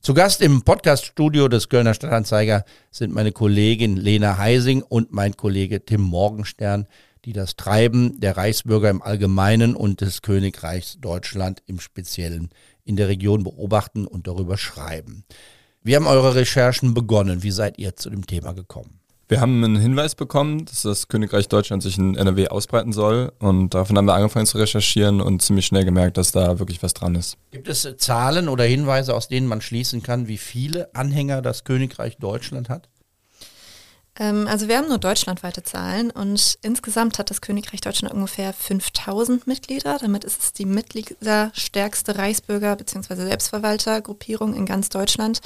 Zu 0.00 0.14
Gast 0.14 0.42
im 0.42 0.62
Podcaststudio 0.62 1.48
des 1.48 1.68
Kölner 1.68 1.92
Stadtanzeiger 1.92 2.64
sind 2.90 3.12
meine 3.12 3.32
Kollegin 3.32 3.96
Lena 3.96 4.38
Heising 4.38 4.82
und 4.82 5.12
mein 5.12 5.36
Kollege 5.36 5.84
Tim 5.84 6.02
Morgenstern, 6.02 6.86
die 7.24 7.32
das 7.32 7.56
Treiben 7.56 8.20
der 8.20 8.36
Reichsbürger 8.36 8.90
im 8.90 9.02
Allgemeinen 9.02 9.74
und 9.74 10.00
des 10.00 10.22
Königreichs 10.22 10.98
Deutschland 11.00 11.62
im 11.66 11.80
Speziellen 11.80 12.50
in 12.84 12.96
der 12.96 13.08
Region 13.08 13.44
beobachten 13.44 14.06
und 14.06 14.26
darüber 14.26 14.56
schreiben. 14.56 15.24
Wie 15.82 15.94
haben 15.94 16.06
eure 16.06 16.34
Recherchen 16.34 16.94
begonnen? 16.94 17.42
Wie 17.42 17.50
seid 17.50 17.78
ihr 17.78 17.96
zu 17.96 18.10
dem 18.10 18.26
Thema 18.26 18.52
gekommen? 18.52 19.00
Wir 19.30 19.42
haben 19.42 19.62
einen 19.62 19.76
Hinweis 19.76 20.14
bekommen, 20.14 20.64
dass 20.64 20.82
das 20.82 21.08
Königreich 21.08 21.48
Deutschland 21.48 21.82
sich 21.82 21.98
in 21.98 22.16
NRW 22.16 22.48
ausbreiten 22.48 22.92
soll. 22.92 23.30
Und 23.38 23.74
davon 23.74 23.98
haben 23.98 24.06
wir 24.06 24.14
angefangen 24.14 24.46
zu 24.46 24.56
recherchieren 24.56 25.20
und 25.20 25.42
ziemlich 25.42 25.66
schnell 25.66 25.84
gemerkt, 25.84 26.16
dass 26.16 26.32
da 26.32 26.58
wirklich 26.58 26.82
was 26.82 26.94
dran 26.94 27.14
ist. 27.14 27.36
Gibt 27.50 27.68
es 27.68 27.86
Zahlen 27.98 28.48
oder 28.48 28.64
Hinweise, 28.64 29.14
aus 29.14 29.28
denen 29.28 29.46
man 29.46 29.60
schließen 29.60 30.02
kann, 30.02 30.28
wie 30.28 30.38
viele 30.38 30.94
Anhänger 30.94 31.42
das 31.42 31.64
Königreich 31.64 32.16
Deutschland 32.16 32.70
hat? 32.70 32.88
Ähm, 34.18 34.46
also 34.48 34.68
wir 34.68 34.78
haben 34.78 34.88
nur 34.88 34.98
deutschlandweite 34.98 35.62
Zahlen 35.62 36.10
und 36.10 36.58
insgesamt 36.62 37.18
hat 37.18 37.30
das 37.30 37.40
Königreich 37.40 37.80
Deutschland 37.80 38.14
ungefähr 38.14 38.52
5000 38.52 39.46
Mitglieder. 39.46 39.98
Damit 40.00 40.24
ist 40.24 40.42
es 40.42 40.52
die 40.52 40.66
mitgliederstärkste 40.66 42.16
Reichsbürger- 42.16 42.76
bzw. 42.76 43.14
Selbstverwaltergruppierung 43.14 44.54
in 44.54 44.66
ganz 44.66 44.88
Deutschland. 44.88 45.40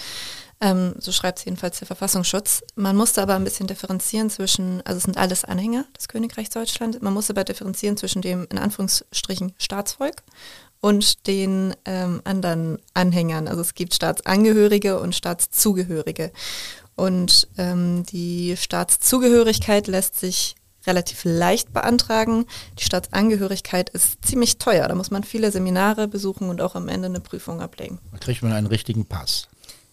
Ähm, 0.61 0.95
so 0.99 1.13
schreibt 1.13 1.41
es 1.41 1.45
jedenfalls 1.45 1.81
der 1.81 1.87
Verfassungsschutz. 1.87 2.63
Man 2.77 2.97
musste 2.97 3.21
aber 3.21 3.35
ein 3.35 3.45
bisschen 3.45 3.67
differenzieren 3.67 4.31
zwischen, 4.31 4.81
also 4.87 4.99
es 4.99 5.03
sind 5.05 5.19
alles 5.19 5.45
Anhänger 5.45 5.85
des 5.97 6.09
Königreichs 6.09 6.51
Deutschland, 6.51 7.03
man 7.03 7.13
muss 7.13 7.31
aber 7.31 7.45
differenzieren 7.45 7.97
zwischen 7.97 8.23
dem 8.23 8.47
in 8.51 8.59
Anführungsstrichen 8.59 9.55
Staatsvolk 9.59 10.23
und 10.81 11.27
den 11.27 11.75
ähm, 11.85 12.21
anderen 12.25 12.79
Anhängern. 12.95 13.49
Also 13.49 13.61
es 13.61 13.75
gibt 13.75 13.95
Staatsangehörige 13.95 15.01
und 15.01 15.15
Staatszugehörige. 15.15 16.33
Und 16.97 17.49
ähm, 17.59 18.05
die 18.05 18.57
Staatszugehörigkeit 18.57 19.87
lässt 19.87 20.19
sich 20.19 20.55
relativ 20.87 21.25
leicht 21.25 21.73
beantragen. 21.73 22.47
Die 22.79 22.85
Staatsangehörigkeit 22.85 23.91
ist 23.91 24.25
ziemlich 24.25 24.59
teuer. 24.59 24.89
Da 24.89 24.95
muss 24.95 25.11
man 25.11 25.25
viele 25.25 25.51
Seminare 25.53 26.09
besuchen 26.09 26.49
und 26.49 26.61
auch 26.61 26.75
am 26.75 26.89
Ende 26.89 27.07
eine 27.07 27.21
Prüfung 27.21 27.61
ablegen. 27.61 27.99
Da 28.11 28.19
kriegt 28.19 28.43
man 28.43 28.53
einen 28.53 28.67
richtigen 28.67 29.07
Pass. 29.07 29.49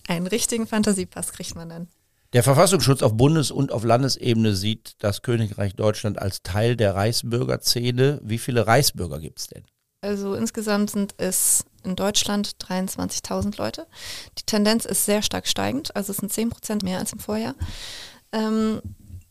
Einen 0.08 0.28
richtigen 0.28 0.68
Fantasiepass 0.68 1.34
kriegt 1.34 1.56
man 1.56 1.70
dann. 1.70 1.88
Der 2.34 2.44
Verfassungsschutz 2.44 3.02
auf 3.02 3.18
Bundes- 3.18 3.50
und 3.50 3.72
auf 3.72 3.84
Landesebene 3.84 4.56
sieht 4.56 4.94
das 5.00 5.24
Königreich 5.24 5.76
Deutschland 5.76 6.20
als 6.20 6.44
Teil 6.44 6.76
der 6.76 6.94
Reichsbürgerzähne. 6.94 8.20
Wie 8.24 8.38
viele 8.38 8.68
Reichsbürger 8.68 9.20
gibt 9.20 9.40
es 9.40 9.48
denn? 9.48 9.64
Also 10.02 10.36
insgesamt 10.36 10.92
sind 10.92 11.16
es 11.18 11.66
in 11.84 11.96
Deutschland 11.96 12.56
23.000 12.62 13.58
Leute. 13.58 13.88
Die 14.38 14.44
Tendenz 14.44 14.86
ist 14.86 15.06
sehr 15.06 15.22
stark 15.22 15.48
steigend, 15.48 15.96
also 15.96 16.12
es 16.12 16.18
sind 16.18 16.32
10 16.32 16.50
Prozent 16.50 16.84
mehr 16.84 17.00
als 17.00 17.14
im 17.14 17.20
Vorjahr. 17.20 17.56
Ähm, 18.32 18.82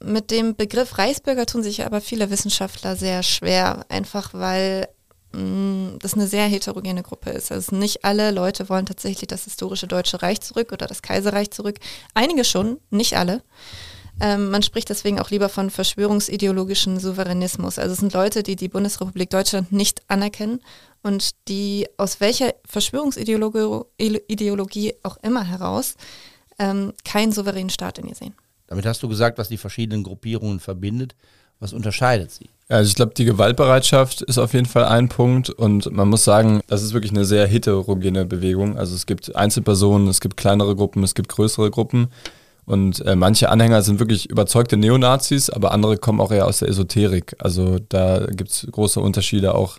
mit 0.02 0.30
dem 0.30 0.54
Begriff 0.54 0.98
Reichsbürger 0.98 1.46
tun 1.46 1.62
sich 1.62 1.84
aber 1.84 2.00
viele 2.00 2.30
Wissenschaftler 2.30 2.96
sehr 2.96 3.22
schwer, 3.22 3.84
einfach 3.88 4.32
weil 4.32 4.88
mh, 5.32 5.40
mm, 5.40 5.98
das 6.00 6.14
eine 6.14 6.26
sehr 6.26 6.46
heterogene 6.46 7.02
Gruppe 7.02 7.30
ist. 7.30 7.50
Also 7.50 7.74
nicht 7.74 8.04
alle 8.04 8.30
Leute 8.30 8.68
wollen 8.68 8.86
tatsächlich 8.86 9.26
das 9.26 9.44
historische 9.44 9.86
Deutsche 9.86 10.22
Reich 10.22 10.40
zurück 10.40 10.72
oder 10.72 10.86
das 10.86 11.02
Kaiserreich 11.02 11.50
zurück. 11.50 11.78
Einige 12.14 12.44
schon, 12.44 12.78
nicht 12.90 13.16
alle. 13.16 13.42
Ähm, 14.20 14.50
man 14.50 14.62
spricht 14.62 14.90
deswegen 14.90 15.20
auch 15.20 15.30
lieber 15.30 15.48
von 15.48 15.70
verschwörungsideologischen 15.70 16.98
Souveränismus. 16.98 17.78
Also 17.78 17.92
es 17.92 18.00
sind 18.00 18.12
Leute, 18.12 18.42
die 18.42 18.56
die 18.56 18.68
Bundesrepublik 18.68 19.30
Deutschland 19.30 19.70
nicht 19.72 20.02
anerkennen 20.08 20.60
und 21.02 21.30
die 21.48 21.86
aus 21.96 22.20
welcher 22.20 22.54
Verschwörungsideologie 22.64 24.94
auch 25.02 25.16
immer 25.22 25.44
heraus 25.44 25.94
ähm, 26.58 26.92
keinen 27.04 27.32
souveränen 27.32 27.70
Staat 27.70 27.98
in 27.98 28.08
ihr 28.08 28.14
sehen. 28.14 28.34
Damit 28.66 28.86
hast 28.86 29.02
du 29.02 29.08
gesagt, 29.08 29.38
was 29.38 29.48
die 29.48 29.56
verschiedenen 29.56 30.02
Gruppierungen 30.02 30.60
verbindet. 30.60 31.14
Was 31.60 31.72
unterscheidet 31.72 32.30
sie? 32.30 32.48
Also 32.68 32.88
ich 32.88 32.94
glaube, 32.94 33.14
die 33.14 33.24
Gewaltbereitschaft 33.24 34.22
ist 34.22 34.38
auf 34.38 34.52
jeden 34.52 34.66
Fall 34.66 34.84
ein 34.84 35.08
Punkt 35.08 35.50
und 35.50 35.90
man 35.90 36.08
muss 36.08 36.22
sagen, 36.22 36.60
das 36.68 36.82
ist 36.82 36.92
wirklich 36.92 37.10
eine 37.10 37.24
sehr 37.24 37.46
heterogene 37.46 38.26
Bewegung. 38.26 38.78
Also 38.78 38.94
es 38.94 39.06
gibt 39.06 39.34
Einzelpersonen, 39.34 40.06
es 40.06 40.20
gibt 40.20 40.36
kleinere 40.36 40.76
Gruppen, 40.76 41.02
es 41.02 41.16
gibt 41.16 41.30
größere 41.30 41.70
Gruppen. 41.70 42.08
Und 42.68 43.00
äh, 43.06 43.16
manche 43.16 43.48
Anhänger 43.48 43.80
sind 43.80 43.98
wirklich 43.98 44.28
überzeugte 44.28 44.76
Neonazis, 44.76 45.48
aber 45.48 45.72
andere 45.72 45.96
kommen 45.96 46.20
auch 46.20 46.30
eher 46.30 46.46
aus 46.46 46.58
der 46.58 46.68
Esoterik. 46.68 47.34
Also 47.38 47.78
da 47.78 48.26
gibt 48.26 48.50
es 48.50 48.68
große 48.70 49.00
Unterschiede 49.00 49.54
auch 49.54 49.78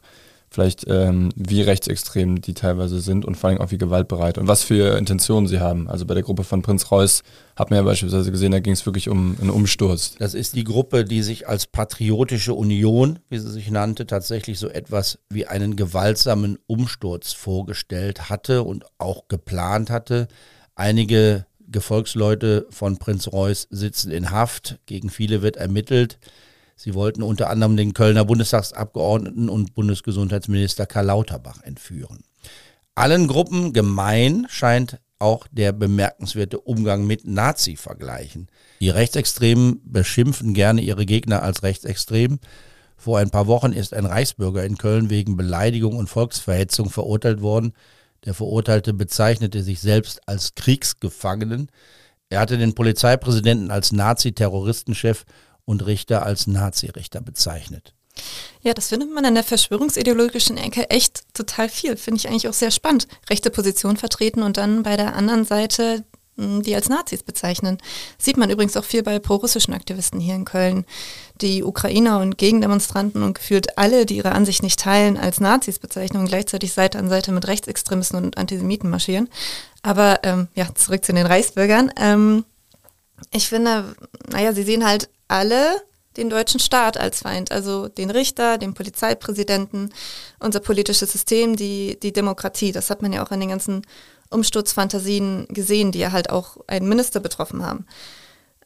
vielleicht 0.49 0.85
ähm, 0.87 1.29
wie 1.35 1.61
rechtsextrem 1.61 2.41
die 2.41 2.55
teilweise 2.55 2.99
sind 2.99 3.25
und 3.25 3.35
vor 3.35 3.51
allem 3.51 3.61
auch 3.61 3.69
wie 3.69 3.77
gewaltbereit 3.77 4.39
und 4.39 4.47
was 4.47 4.63
für 4.63 4.97
Intentionen 4.97 5.47
sie 5.47 5.59
haben. 5.59 5.87
Also 5.87 6.07
bei 6.07 6.15
der 6.15 6.23
Gruppe 6.23 6.43
von 6.43 6.63
Prinz 6.63 6.89
Reuß 6.89 7.21
hat 7.55 7.69
man 7.69 7.77
ja 7.77 7.83
beispielsweise 7.83 8.31
gesehen, 8.31 8.53
da 8.53 8.59
ging 8.59 8.73
es 8.73 8.87
wirklich 8.87 9.07
um 9.07 9.37
einen 9.39 9.51
Umsturz. 9.51 10.15
Das 10.17 10.33
ist 10.33 10.55
die 10.55 10.63
Gruppe, 10.63 11.05
die 11.05 11.21
sich 11.21 11.47
als 11.47 11.67
Patriotische 11.67 12.55
Union, 12.55 13.19
wie 13.29 13.37
sie 13.37 13.51
sich 13.51 13.69
nannte, 13.69 14.07
tatsächlich 14.07 14.57
so 14.57 14.67
etwas 14.67 15.19
wie 15.29 15.45
einen 15.45 15.75
gewaltsamen 15.75 16.57
Umsturz 16.65 17.33
vorgestellt 17.33 18.31
hatte 18.31 18.63
und 18.63 18.83
auch 18.97 19.27
geplant 19.27 19.91
hatte. 19.91 20.27
Einige 20.73 21.45
Gefolgsleute 21.71 22.67
von 22.69 22.97
Prinz 22.97 23.31
Reuß 23.31 23.67
sitzen 23.69 24.11
in 24.11 24.31
Haft, 24.31 24.79
gegen 24.85 25.09
viele 25.09 25.41
wird 25.41 25.57
ermittelt. 25.57 26.19
Sie 26.75 26.93
wollten 26.93 27.23
unter 27.23 27.49
anderem 27.49 27.75
den 27.75 27.93
Kölner 27.93 28.25
Bundestagsabgeordneten 28.25 29.49
und 29.49 29.75
Bundesgesundheitsminister 29.75 30.85
Karl 30.85 31.07
Lauterbach 31.07 31.61
entführen. 31.63 32.23
Allen 32.95 33.27
Gruppen 33.27 33.73
gemein 33.73 34.47
scheint 34.49 34.99
auch 35.19 35.45
der 35.51 35.73
bemerkenswerte 35.73 36.59
Umgang 36.59 37.05
mit 37.05 37.27
Nazi-Vergleichen. 37.27 38.47
Die 38.79 38.89
Rechtsextremen 38.89 39.81
beschimpfen 39.83 40.53
gerne 40.53 40.81
ihre 40.81 41.05
Gegner 41.05 41.43
als 41.43 41.63
rechtsextrem. 41.63 42.39
Vor 42.95 43.19
ein 43.19 43.29
paar 43.29 43.47
Wochen 43.47 43.73
ist 43.73 43.93
ein 43.93 44.05
Reichsbürger 44.05 44.63
in 44.63 44.77
Köln 44.77 45.09
wegen 45.09 45.37
Beleidigung 45.37 45.97
und 45.97 46.09
Volksverhetzung 46.09 46.89
verurteilt 46.89 47.41
worden. 47.41 47.73
Der 48.25 48.33
Verurteilte 48.33 48.93
bezeichnete 48.93 49.63
sich 49.63 49.79
selbst 49.79 50.27
als 50.27 50.55
Kriegsgefangenen. 50.55 51.71
Er 52.29 52.39
hatte 52.39 52.57
den 52.57 52.75
Polizeipräsidenten 52.75 53.71
als 53.71 53.91
Nazi-Terroristenchef 53.91 55.25
und 55.65 55.85
Richter 55.85 56.23
als 56.23 56.47
Nazi-Richter 56.47 57.21
bezeichnet. 57.21 57.93
Ja, 58.61 58.73
das 58.73 58.89
findet 58.89 59.13
man 59.13 59.23
in 59.23 59.35
der 59.35 59.43
verschwörungsideologischen 59.43 60.57
Ecke 60.57 60.89
echt 60.89 61.33
total 61.33 61.69
viel. 61.69 61.95
Finde 61.95 62.17
ich 62.17 62.27
eigentlich 62.27 62.49
auch 62.49 62.53
sehr 62.53 62.71
spannend. 62.71 63.07
Rechte 63.29 63.49
Position 63.49 63.95
vertreten 63.95 64.43
und 64.43 64.57
dann 64.57 64.83
bei 64.83 64.97
der 64.97 65.15
anderen 65.15 65.45
Seite 65.45 66.03
die 66.39 66.75
als 66.75 66.89
Nazis 66.89 67.23
bezeichnen. 67.23 67.77
Sieht 68.17 68.37
man 68.37 68.49
übrigens 68.49 68.77
auch 68.77 68.83
viel 68.83 69.03
bei 69.03 69.19
prorussischen 69.19 69.73
Aktivisten 69.73 70.19
hier 70.19 70.35
in 70.35 70.45
Köln. 70.45 70.85
Die 71.41 71.63
Ukrainer 71.63 72.19
und 72.19 72.37
Gegendemonstranten 72.37 73.23
und 73.23 73.33
gefühlt 73.33 73.77
alle, 73.77 74.05
die 74.05 74.17
ihre 74.17 74.31
Ansicht 74.31 74.63
nicht 74.63 74.79
teilen, 74.79 75.17
als 75.17 75.39
Nazis 75.39 75.79
bezeichnen 75.79 76.21
und 76.21 76.27
gleichzeitig 76.27 76.73
Seite 76.73 76.99
an 76.99 77.09
Seite 77.09 77.31
mit 77.31 77.47
Rechtsextremisten 77.47 78.23
und 78.23 78.37
Antisemiten 78.37 78.89
marschieren. 78.89 79.29
Aber 79.81 80.19
ähm, 80.23 80.47
ja, 80.55 80.73
zurück 80.75 81.05
zu 81.05 81.13
den 81.13 81.25
Reichsbürgern. 81.25 81.91
Ähm, 81.97 82.45
ich 83.31 83.47
finde, 83.47 83.95
naja, 84.29 84.53
sie 84.53 84.63
sehen 84.63 84.85
halt 84.85 85.09
alle 85.27 85.81
den 86.17 86.29
deutschen 86.29 86.59
Staat 86.59 86.97
als 86.97 87.21
Feind, 87.21 87.51
also 87.51 87.87
den 87.87 88.09
Richter, 88.09 88.57
den 88.57 88.73
Polizeipräsidenten, 88.73 89.93
unser 90.39 90.59
politisches 90.59 91.11
System, 91.11 91.55
die, 91.55 91.97
die 92.01 92.11
Demokratie. 92.11 92.71
Das 92.71 92.89
hat 92.89 93.01
man 93.01 93.13
ja 93.13 93.25
auch 93.25 93.31
in 93.31 93.39
den 93.39 93.49
ganzen 93.49 93.83
Umsturzfantasien 94.29 95.47
gesehen, 95.49 95.91
die 95.91 95.99
ja 95.99 96.11
halt 96.11 96.29
auch 96.29 96.57
einen 96.67 96.87
Minister 96.87 97.19
betroffen 97.19 97.65
haben. 97.65 97.85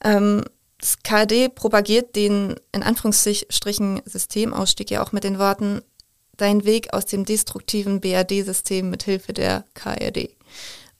Ähm, 0.04 0.44
das 0.80 1.00
KD 1.02 1.48
propagiert 1.48 2.16
den 2.16 2.56
in 2.74 2.84
Anführungsstrichen 2.84 4.02
Systemausstieg 4.06 4.92
ja 4.92 5.02
auch 5.02 5.14
mit 5.14 5.24
den 5.24 5.40
Worten 5.40 5.82
Dein 6.36 6.66
Weg 6.66 6.94
aus 6.94 7.06
dem 7.06 7.26
destruktiven 7.26 8.02
BRD-System 8.02 8.90
mit 8.90 9.04
Hilfe 9.04 9.34
der 9.34 9.66
KRD. 9.76 10.36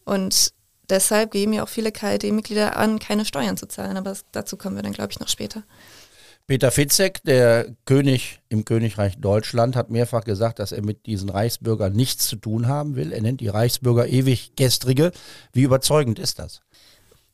Und 0.06 0.54
deshalb 0.90 1.32
geben 1.32 1.54
ja 1.54 1.64
auch 1.64 1.70
viele 1.70 1.92
KRD-Mitglieder 1.92 2.78
an, 2.78 3.00
keine 3.00 3.26
Steuern 3.26 3.58
zu 3.58 3.68
zahlen, 3.68 3.98
aber 3.98 4.16
dazu 4.32 4.58
kommen 4.58 4.76
wir 4.76 4.84
dann, 4.84 4.94
glaube 4.94 5.12
ich, 5.12 5.20
noch 5.20 5.28
später. 5.28 5.64
Peter 6.46 6.72
Fitzek, 6.72 7.24
der 7.24 7.74
König 7.86 8.42
im 8.50 8.66
Königreich 8.66 9.18
Deutschland, 9.18 9.78
hat 9.78 9.90
mehrfach 9.90 10.26
gesagt, 10.26 10.60
dass 10.60 10.74
er 10.74 10.82
mit 10.82 11.06
diesen 11.06 11.30
Reichsbürgern 11.30 11.94
nichts 11.94 12.28
zu 12.28 12.36
tun 12.36 12.68
haben 12.68 12.96
will. 12.96 13.14
Er 13.14 13.22
nennt 13.22 13.40
die 13.40 13.48
Reichsbürger 13.48 14.08
ewig 14.08 14.56
gestrige. 14.58 15.12
Wie 15.54 15.64
überzeugend 15.64 16.20
ist 16.20 16.40
das? 16.40 16.62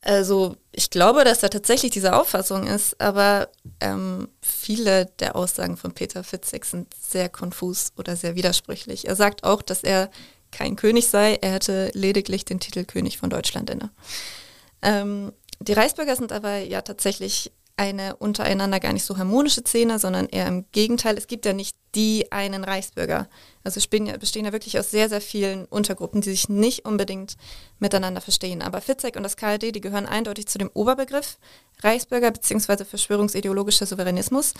Also 0.02 0.56
ich 0.72 0.90
glaube, 0.90 1.24
dass 1.24 1.40
da 1.40 1.48
tatsächlich 1.48 1.90
diese 1.90 2.14
Auffassung 2.16 2.66
ist, 2.66 2.98
aber 3.00 3.48
ähm, 3.80 4.28
viele 4.40 5.06
der 5.18 5.36
Aussagen 5.36 5.76
von 5.76 5.92
Peter 5.92 6.24
Fitzek 6.24 6.64
sind 6.64 6.94
sehr 6.94 7.28
konfus 7.28 7.92
oder 7.98 8.16
sehr 8.16 8.36
widersprüchlich. 8.36 9.08
Er 9.08 9.16
sagt 9.16 9.44
auch, 9.44 9.60
dass 9.60 9.82
er 9.82 10.10
kein 10.52 10.76
König 10.76 11.08
sei, 11.08 11.34
er 11.42 11.52
hätte 11.52 11.90
lediglich 11.92 12.44
den 12.44 12.60
Titel 12.60 12.84
König 12.84 13.18
von 13.18 13.28
Deutschland 13.28 13.70
inne. 13.70 13.90
Ähm, 14.82 15.32
die 15.60 15.74
Reichsbürger 15.74 16.16
sind 16.16 16.32
aber 16.32 16.58
ja 16.58 16.80
tatsächlich 16.80 17.52
eine 17.80 18.14
untereinander 18.16 18.78
gar 18.78 18.92
nicht 18.92 19.06
so 19.06 19.16
harmonische 19.16 19.62
Szene, 19.62 19.98
sondern 19.98 20.26
eher 20.26 20.46
im 20.46 20.66
Gegenteil. 20.70 21.16
Es 21.16 21.26
gibt 21.26 21.46
ja 21.46 21.54
nicht 21.54 21.74
die 21.94 22.30
einen 22.30 22.62
Reichsbürger. 22.62 23.26
Also 23.64 23.80
ja, 23.80 24.18
bestehen 24.18 24.44
ja 24.44 24.52
wirklich 24.52 24.78
aus 24.78 24.90
sehr, 24.90 25.08
sehr 25.08 25.22
vielen 25.22 25.64
Untergruppen, 25.64 26.20
die 26.20 26.28
sich 26.28 26.50
nicht 26.50 26.84
unbedingt 26.84 27.38
miteinander 27.78 28.20
verstehen. 28.20 28.60
Aber 28.60 28.82
Fitzek 28.82 29.16
und 29.16 29.22
das 29.22 29.38
KRD, 29.38 29.72
die 29.72 29.80
gehören 29.80 30.04
eindeutig 30.04 30.46
zu 30.46 30.58
dem 30.58 30.70
Oberbegriff 30.74 31.38
Reichsbürger 31.82 32.30
bzw. 32.32 32.84
verschwörungsideologischer 32.84 33.86
Souveränismus. 33.86 34.52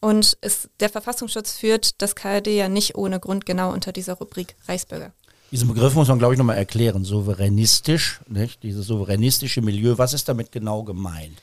Und 0.00 0.36
es, 0.40 0.68
der 0.80 0.88
Verfassungsschutz 0.88 1.52
führt 1.52 2.02
das 2.02 2.16
KRD 2.16 2.56
ja 2.56 2.68
nicht 2.68 2.96
ohne 2.96 3.20
Grund 3.20 3.46
genau 3.46 3.72
unter 3.72 3.92
dieser 3.92 4.14
Rubrik 4.14 4.56
Reichsbürger. 4.66 5.12
Diesen 5.52 5.68
Begriff 5.68 5.94
muss 5.94 6.08
man, 6.08 6.18
glaube 6.18 6.34
ich, 6.34 6.38
nochmal 6.38 6.56
erklären. 6.56 7.04
Souveränistisch, 7.04 8.18
nicht? 8.26 8.64
dieses 8.64 8.88
souveränistische 8.88 9.62
Milieu, 9.62 9.96
was 9.96 10.12
ist 10.12 10.28
damit 10.28 10.50
genau 10.50 10.82
gemeint? 10.82 11.40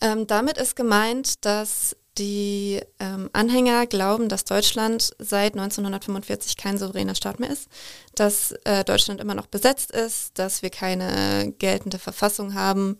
Ähm, 0.00 0.26
damit 0.26 0.58
ist 0.58 0.76
gemeint, 0.76 1.44
dass 1.44 1.96
die 2.18 2.80
ähm, 2.98 3.30
Anhänger 3.32 3.86
glauben, 3.86 4.28
dass 4.28 4.44
Deutschland 4.44 5.14
seit 5.18 5.54
1945 5.54 6.56
kein 6.56 6.76
souveräner 6.76 7.14
Staat 7.14 7.40
mehr 7.40 7.50
ist, 7.50 7.68
dass 8.14 8.52
äh, 8.64 8.84
Deutschland 8.84 9.20
immer 9.20 9.34
noch 9.34 9.46
besetzt 9.46 9.90
ist, 9.90 10.38
dass 10.38 10.62
wir 10.62 10.70
keine 10.70 11.52
geltende 11.58 11.98
Verfassung 11.98 12.54
haben 12.54 12.98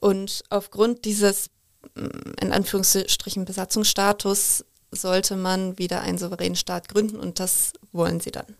und 0.00 0.44
aufgrund 0.50 1.04
dieses 1.04 1.48
mm, 1.94 2.08
in 2.40 2.52
Anführungsstrichen 2.52 3.44
Besatzungsstatus 3.44 4.64
sollte 4.90 5.36
man 5.36 5.78
wieder 5.78 6.02
einen 6.02 6.18
souveränen 6.18 6.56
Staat 6.56 6.88
gründen 6.88 7.18
und 7.18 7.40
das 7.40 7.72
wollen 7.92 8.20
sie 8.20 8.30
dann. 8.32 8.56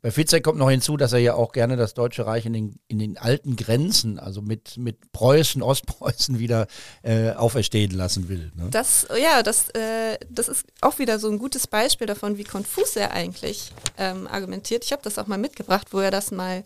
Bei 0.00 0.10
Fitzek 0.12 0.44
kommt 0.44 0.58
noch 0.58 0.70
hinzu, 0.70 0.96
dass 0.96 1.12
er 1.12 1.18
ja 1.18 1.34
auch 1.34 1.52
gerne 1.52 1.76
das 1.76 1.94
Deutsche 1.94 2.24
Reich 2.24 2.46
in 2.46 2.52
den, 2.52 2.80
in 2.86 2.98
den 2.98 3.18
alten 3.18 3.56
Grenzen, 3.56 4.18
also 4.18 4.42
mit, 4.42 4.76
mit 4.76 5.12
Preußen, 5.12 5.60
Ostpreußen 5.62 6.38
wieder 6.38 6.68
äh, 7.02 7.32
auferstehen 7.32 7.90
lassen 7.90 8.28
will. 8.28 8.52
Ne? 8.54 8.68
Das, 8.70 9.08
ja, 9.20 9.42
das, 9.42 9.70
äh, 9.70 10.18
das 10.30 10.48
ist 10.48 10.66
auch 10.80 10.98
wieder 10.98 11.18
so 11.18 11.28
ein 11.28 11.38
gutes 11.38 11.66
Beispiel 11.66 12.06
davon, 12.06 12.38
wie 12.38 12.44
konfus 12.44 12.94
er 12.94 13.12
eigentlich 13.12 13.72
ähm, 13.96 14.28
argumentiert. 14.28 14.84
Ich 14.84 14.92
habe 14.92 15.02
das 15.02 15.18
auch 15.18 15.26
mal 15.26 15.38
mitgebracht, 15.38 15.88
wo 15.90 15.98
er 15.98 16.12
das 16.12 16.30
mal 16.30 16.62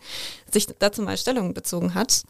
sich 0.51 0.67
dazu 0.79 1.01
mal 1.03 1.17
Stellung 1.17 1.55
bezogen 1.55 1.95
hat 1.95 2.25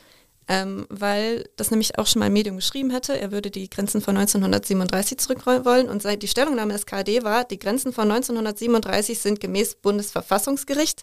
ähm, 0.49 0.87
weil 0.89 1.49
das 1.57 1.71
nämlich 1.71 1.99
auch 1.99 2.07
schon 2.07 2.21
mal 2.21 2.27
ein 2.27 2.33
Medium 2.33 2.57
geschrieben 2.57 2.91
hätte, 2.91 3.19
er 3.19 3.31
würde 3.31 3.51
die 3.51 3.71
Grenzen 3.71 4.01
von 4.01 4.17
1937 4.17 5.19
zurückrollen. 5.19 5.65
Wollen 5.65 5.89
und 5.89 6.03
seit 6.03 6.23
die 6.23 6.29
Stellungnahme 6.29 6.73
des 6.73 6.87
KD 6.87 7.23
war, 7.23 7.45
die 7.45 7.59
Grenzen 7.59 7.93
von 7.93 8.11
1937 8.11 9.19
sind 9.19 9.41
gemäß 9.41 9.77
Bundesverfassungsgericht 9.77 11.03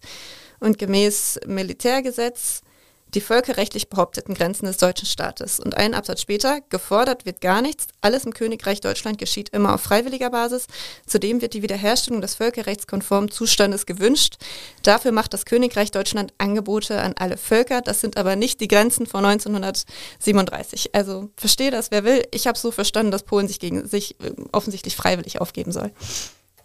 und 0.60 0.78
gemäß 0.78 1.40
Militärgesetz 1.46 2.62
die 3.14 3.22
völkerrechtlich 3.22 3.90
behaupteten 3.90 4.34
Grenzen 4.34 4.66
des 4.66 4.78
deutschen 4.78 5.08
Staates. 5.08 5.60
Und 5.60 5.78
einen 5.78 5.94
Absatz 5.94 6.22
später, 6.22 6.60
gefordert 6.70 7.26
wird 7.26 7.42
gar 7.42 7.62
nichts, 7.62 7.88
alles 8.02 8.26
im 8.26 8.34
Königreich 8.34 8.82
Deutschland 8.82 9.18
geschieht 9.18 9.50
immer 9.50 9.74
auf 9.74 9.82
freiwilliger 9.82 10.30
Basis. 10.30 10.68
Zudem 11.06 11.42
wird 11.42 11.54
die 11.54 11.62
Wiederherstellung 11.62 12.22
des 12.22 12.36
völkerrechtskonformen 12.36 13.32
Zustandes 13.32 13.86
gewünscht. 13.86 14.38
Dafür 14.84 15.12
macht 15.12 15.34
das 15.34 15.46
Königreich 15.46 15.92
Deutschland 15.92 16.34
Angebote 16.38 17.02
an 17.02 17.14
alle 17.18 17.38
Völker. 17.38 17.82
Das 17.82 18.02
sind 18.02 18.18
aber 18.18 18.36
nicht 18.36 18.62
die 18.62 18.68
Grenzen 18.68 19.06
von 19.06 19.26
1937. 19.26 20.96
Also 20.96 21.30
verstehe 21.36 21.72
das, 21.72 21.92
wer 21.92 22.04
will. 22.04 22.24
Ich 22.32 22.48
habe 22.48 22.58
so 22.58 22.72
verstanden, 22.72 23.12
dass 23.12 23.24
Polen 23.24 23.48
sich 23.48 23.60
gegen 23.60 23.88
sich 23.88 24.20
äh, 24.22 24.32
offensichtlich 24.52 24.96
freiwillig 24.96 25.42
aufgeben 25.42 25.72
soll. 25.72 25.92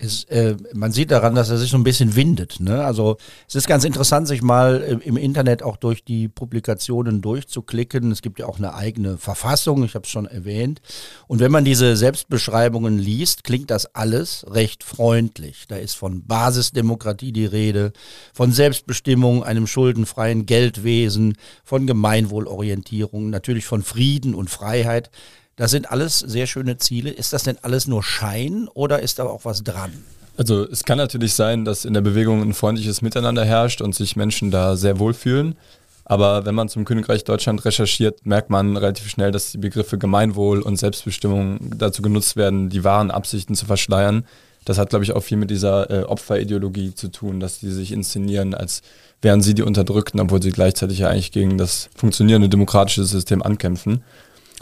Es, 0.04 0.25
äh, 0.25 0.56
man 0.73 0.92
sieht 0.92 1.11
daran, 1.11 1.34
dass 1.34 1.50
er 1.50 1.58
sich 1.58 1.70
so 1.70 1.76
ein 1.76 1.84
bisschen 1.84 2.14
windet. 2.14 2.61
Ne? 2.61 2.84
Also 2.84 3.16
es 3.49 3.54
ist 3.54 3.66
ganz 3.66 3.84
interessant, 3.84 4.28
sich 4.28 4.42
mal 4.42 4.82
äh, 4.82 5.06
im 5.06 5.16
Internet 5.16 5.62
auch 5.62 5.76
durch 5.76 6.04
die 6.04 6.28
Publikationen 6.28 7.23
durchzuklicken. 7.23 8.12
Es 8.12 8.23
gibt 8.23 8.38
ja 8.38 8.46
auch 8.46 8.58
eine 8.58 8.75
eigene 8.75 9.18
Verfassung, 9.18 9.84
ich 9.84 9.94
habe 9.94 10.04
es 10.04 10.11
schon 10.11 10.26
erwähnt. 10.26 10.80
Und 11.26 11.40
wenn 11.40 11.50
man 11.50 11.64
diese 11.64 11.96
Selbstbeschreibungen 11.96 12.99
liest, 12.99 13.44
klingt 13.44 13.70
das 13.70 13.94
alles 13.94 14.44
recht 14.49 14.84
freundlich. 14.84 15.64
Da 15.68 15.76
ist 15.76 15.94
von 15.94 16.26
Basisdemokratie 16.26 17.32
die 17.32 17.46
Rede, 17.46 17.92
von 18.32 18.52
Selbstbestimmung, 18.52 19.42
einem 19.42 19.66
schuldenfreien 19.66 20.46
Geldwesen, 20.46 21.37
von 21.64 21.87
Gemeinwohlorientierung, 21.87 23.30
natürlich 23.30 23.64
von 23.64 23.82
Frieden 23.82 24.34
und 24.34 24.50
Freiheit. 24.50 25.11
Das 25.56 25.70
sind 25.70 25.90
alles 25.90 26.18
sehr 26.18 26.46
schöne 26.46 26.78
Ziele. 26.78 27.11
Ist 27.11 27.32
das 27.32 27.44
denn 27.44 27.56
alles 27.62 27.87
nur 27.87 28.02
Schein 28.02 28.68
oder 28.75 29.00
ist 29.00 29.18
da 29.18 29.25
auch 29.25 29.44
was 29.44 29.62
dran? 29.62 29.92
Also 30.37 30.68
es 30.68 30.82
kann 30.82 30.99
natürlich 30.99 31.34
sein, 31.34 31.64
dass 31.64 31.84
in 31.84 31.94
der 31.94 32.00
Bewegung 32.00 32.42
ein 32.42 32.54
freundliches 32.54 33.02
Miteinander 33.02 33.44
herrscht 33.44 33.80
und 33.80 33.94
sich 33.94 34.16
Menschen 34.16 34.50
da 34.50 34.76
sehr 34.76 34.99
wohlfühlen. 34.99 35.56
Aber 36.04 36.44
wenn 36.44 36.54
man 36.54 36.68
zum 36.68 36.84
Königreich 36.84 37.25
Deutschland 37.25 37.64
recherchiert, 37.64 38.26
merkt 38.26 38.50
man 38.50 38.76
relativ 38.76 39.08
schnell, 39.08 39.30
dass 39.30 39.52
die 39.52 39.58
Begriffe 39.58 39.96
Gemeinwohl 39.96 40.61
und 40.61 40.76
Selbstbestimmung 40.76 41.78
dazu 41.78 42.02
genutzt 42.02 42.37
werden, 42.37 42.68
die 42.68 42.84
wahren 42.84 43.11
Absichten 43.11 43.54
zu 43.54 43.64
verschleiern. 43.64 44.26
Das 44.64 44.78
hat, 44.78 44.90
glaube 44.90 45.04
ich, 45.04 45.12
auch 45.12 45.23
viel 45.23 45.37
mit 45.37 45.50
dieser 45.50 45.90
äh, 45.90 46.02
Opferideologie 46.04 46.94
zu 46.94 47.08
tun, 47.08 47.38
dass 47.38 47.61
die 47.61 47.70
sich 47.70 47.92
inszenieren, 47.92 48.55
als 48.55 48.83
wären 49.22 49.40
sie 49.40 49.55
die 49.55 49.62
Unterdrückten, 49.62 50.20
obwohl 50.20 50.42
sie 50.42 50.50
gleichzeitig 50.50 50.98
ja 50.98 51.09
eigentlich 51.09 51.33
gegen 51.33 51.59
das 51.59 51.88
funktionierende 51.96 52.48
demokratische 52.48 53.05
System 53.05 53.42
ankämpfen. 53.42 54.02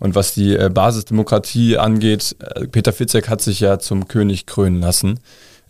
Und 0.01 0.15
was 0.15 0.35
die 0.35 0.57
äh, 0.57 0.71
Basisdemokratie 0.73 1.79
angeht, 1.79 2.37
äh, 2.41 2.67
Peter 2.67 2.93
Fitzek 2.93 3.29
hat 3.29 3.41
sich 3.41 3.61
ja 3.61 3.79
zum 3.79 4.09
König 4.09 4.47
krönen 4.47 4.81
lassen. 4.81 5.21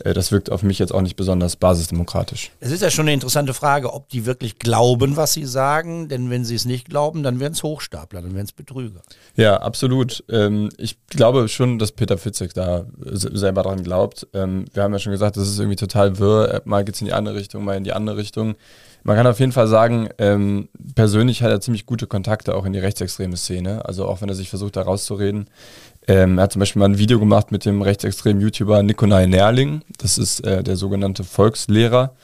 Äh, 0.04 0.14
das 0.14 0.32
wirkt 0.32 0.50
auf 0.50 0.62
mich 0.62 0.78
jetzt 0.78 0.92
auch 0.92 1.00
nicht 1.00 1.16
besonders 1.16 1.56
basisdemokratisch. 1.56 2.50
Es 2.60 2.70
ist 2.70 2.82
ja 2.82 2.90
schon 2.90 3.04
eine 3.04 3.14
interessante 3.14 3.54
Frage, 3.54 3.92
ob 3.92 4.08
die 4.08 4.26
wirklich 4.26 4.58
glauben, 4.58 5.16
was 5.16 5.32
sie 5.32 5.44
sagen. 5.44 6.08
Denn 6.08 6.30
wenn 6.30 6.44
sie 6.44 6.54
es 6.54 6.64
nicht 6.64 6.88
glauben, 6.88 7.22
dann 7.22 7.40
wären 7.40 7.52
es 7.52 7.62
Hochstapler, 7.62 8.22
dann 8.22 8.34
wären 8.34 8.44
es 8.44 8.52
Betrüger. 8.52 9.02
Ja, 9.36 9.60
absolut. 9.60 10.24
Ähm, 10.28 10.70
ich 10.78 10.96
glaube 11.08 11.48
schon, 11.48 11.78
dass 11.78 11.92
Peter 11.92 12.18
Fitzek 12.18 12.54
da 12.54 12.86
selber 13.00 13.62
dran 13.62 13.82
glaubt. 13.82 14.26
Ähm, 14.32 14.66
wir 14.72 14.82
haben 14.82 14.92
ja 14.92 14.98
schon 14.98 15.12
gesagt, 15.12 15.36
das 15.36 15.48
ist 15.48 15.58
irgendwie 15.58 15.76
total 15.76 16.18
wirr. 16.18 16.62
Mal 16.64 16.84
geht 16.84 16.94
es 16.94 17.00
in 17.00 17.06
die 17.06 17.12
eine 17.12 17.34
Richtung, 17.34 17.64
mal 17.64 17.76
in 17.76 17.84
die 17.84 17.92
andere 17.92 18.16
Richtung. 18.16 18.54
Man 19.04 19.16
kann 19.16 19.26
auf 19.26 19.40
jeden 19.40 19.52
Fall 19.52 19.66
sagen, 19.66 20.08
ähm, 20.18 20.68
persönlich 20.94 21.42
hat 21.42 21.50
er 21.50 21.60
ziemlich 21.60 21.86
gute 21.86 22.06
Kontakte 22.06 22.54
auch 22.54 22.64
in 22.64 22.72
die 22.72 22.78
rechtsextreme 22.78 23.36
Szene. 23.36 23.84
Also 23.84 24.06
auch 24.06 24.20
wenn 24.20 24.28
er 24.28 24.34
sich 24.34 24.48
versucht, 24.48 24.76
da 24.76 24.82
rauszureden. 24.82 25.50
Ähm, 26.06 26.38
er 26.38 26.44
hat 26.44 26.52
zum 26.52 26.60
Beispiel 26.60 26.80
mal 26.80 26.88
ein 26.88 26.98
Video 26.98 27.18
gemacht 27.18 27.50
mit 27.50 27.64
dem 27.64 27.82
rechtsextremen 27.82 28.40
YouTuber 28.40 28.82
Nikolai 28.82 29.26
Nerling. 29.26 29.82
Das 29.98 30.18
ist 30.18 30.40
äh, 30.40 30.62
der 30.62 30.76
sogenannte 30.76 31.24
Volkslehrer 31.24 32.14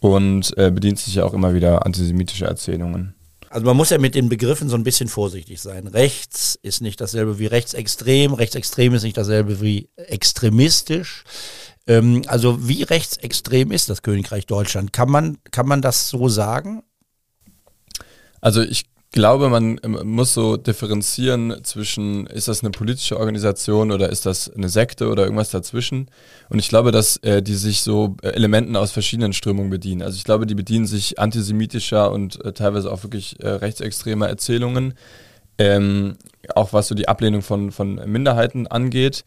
und 0.00 0.56
äh, 0.56 0.70
bedient 0.70 0.98
sich 0.98 1.16
ja 1.16 1.24
auch 1.24 1.34
immer 1.34 1.54
wieder 1.54 1.84
antisemitische 1.84 2.46
Erzählungen. 2.46 3.14
Also 3.48 3.64
man 3.64 3.76
muss 3.76 3.90
ja 3.90 3.98
mit 3.98 4.14
den 4.14 4.28
Begriffen 4.28 4.68
so 4.68 4.76
ein 4.76 4.84
bisschen 4.84 5.08
vorsichtig 5.08 5.60
sein. 5.60 5.86
Rechts 5.86 6.58
ist 6.62 6.82
nicht 6.82 7.00
dasselbe 7.00 7.38
wie 7.38 7.46
rechtsextrem, 7.46 8.34
rechtsextrem 8.34 8.94
ist 8.94 9.02
nicht 9.02 9.16
dasselbe 9.16 9.60
wie 9.60 9.88
extremistisch. 9.96 11.24
Ähm, 11.86 12.22
also 12.26 12.68
wie 12.68 12.82
rechtsextrem 12.82 13.70
ist 13.72 13.88
das 13.88 14.02
Königreich 14.02 14.46
Deutschland? 14.46 14.92
Kann 14.92 15.10
man, 15.10 15.38
kann 15.50 15.66
man 15.66 15.82
das 15.82 16.08
so 16.08 16.28
sagen? 16.28 16.82
Also 18.40 18.62
ich 18.62 18.86
glaube, 19.12 19.48
man 19.48 19.80
muss 20.04 20.34
so 20.34 20.58
differenzieren 20.58 21.64
zwischen, 21.64 22.26
ist 22.26 22.48
das 22.48 22.62
eine 22.62 22.70
politische 22.70 23.18
Organisation 23.18 23.90
oder 23.90 24.10
ist 24.10 24.26
das 24.26 24.52
eine 24.52 24.68
Sekte 24.68 25.08
oder 25.08 25.22
irgendwas 25.22 25.50
dazwischen. 25.50 26.10
Und 26.50 26.58
ich 26.58 26.68
glaube, 26.68 26.92
dass 26.92 27.16
äh, 27.18 27.42
die 27.42 27.54
sich 27.54 27.80
so 27.80 28.16
äh, 28.22 28.28
Elementen 28.28 28.76
aus 28.76 28.92
verschiedenen 28.92 29.32
Strömungen 29.32 29.70
bedienen. 29.70 30.02
Also 30.02 30.16
ich 30.16 30.24
glaube, 30.24 30.46
die 30.46 30.54
bedienen 30.54 30.86
sich 30.86 31.18
antisemitischer 31.18 32.12
und 32.12 32.44
äh, 32.44 32.52
teilweise 32.52 32.92
auch 32.92 33.04
wirklich 33.04 33.40
äh, 33.40 33.48
rechtsextremer 33.48 34.28
Erzählungen. 34.28 34.94
Ähm, 35.58 36.18
auch 36.54 36.74
was 36.74 36.88
so 36.88 36.94
die 36.94 37.08
Ablehnung 37.08 37.40
von, 37.40 37.72
von 37.72 37.94
Minderheiten 37.94 38.66
angeht. 38.66 39.24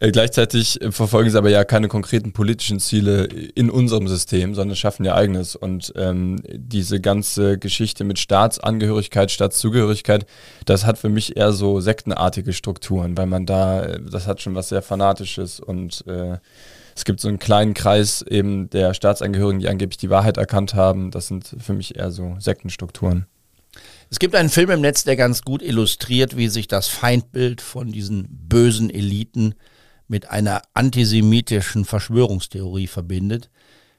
Äh, 0.00 0.10
gleichzeitig 0.10 0.78
verfolgen 0.90 1.30
sie 1.30 1.38
aber 1.38 1.50
ja 1.50 1.64
keine 1.64 1.88
konkreten 1.88 2.32
politischen 2.32 2.80
Ziele 2.80 3.24
in 3.24 3.70
unserem 3.70 4.08
System, 4.08 4.54
sondern 4.54 4.76
schaffen 4.76 5.04
ihr 5.04 5.14
eigenes. 5.14 5.56
Und 5.56 5.92
ähm, 5.96 6.40
diese 6.48 7.00
ganze 7.00 7.58
Geschichte 7.58 8.04
mit 8.04 8.18
Staatsangehörigkeit, 8.18 9.30
Staatszugehörigkeit, 9.30 10.26
das 10.64 10.84
hat 10.84 10.98
für 10.98 11.08
mich 11.08 11.36
eher 11.36 11.52
so 11.52 11.80
sektenartige 11.80 12.52
Strukturen, 12.52 13.16
weil 13.16 13.26
man 13.26 13.46
da, 13.46 13.84
äh, 13.84 14.00
das 14.00 14.26
hat 14.26 14.40
schon 14.40 14.54
was 14.54 14.68
sehr 14.68 14.82
Fanatisches 14.82 15.60
und 15.60 16.04
äh, 16.06 16.38
es 16.94 17.04
gibt 17.04 17.20
so 17.20 17.28
einen 17.28 17.38
kleinen 17.38 17.74
Kreis 17.74 18.22
eben 18.22 18.70
der 18.70 18.94
Staatsangehörigen, 18.94 19.60
die 19.60 19.68
angeblich 19.68 19.98
die 19.98 20.08
Wahrheit 20.08 20.38
erkannt 20.38 20.74
haben. 20.74 21.10
Das 21.10 21.26
sind 21.26 21.54
für 21.58 21.74
mich 21.74 21.96
eher 21.96 22.10
so 22.10 22.36
Sektenstrukturen. 22.38 23.26
Es 24.08 24.18
gibt 24.18 24.34
einen 24.34 24.48
Film 24.48 24.70
im 24.70 24.80
Netz, 24.80 25.04
der 25.04 25.16
ganz 25.16 25.42
gut 25.42 25.62
illustriert, 25.62 26.38
wie 26.38 26.48
sich 26.48 26.68
das 26.68 26.88
Feindbild 26.88 27.60
von 27.60 27.92
diesen 27.92 28.26
bösen 28.30 28.88
Eliten 28.88 29.54
mit 30.08 30.30
einer 30.30 30.62
antisemitischen 30.74 31.84
Verschwörungstheorie 31.84 32.86
verbindet. 32.86 33.50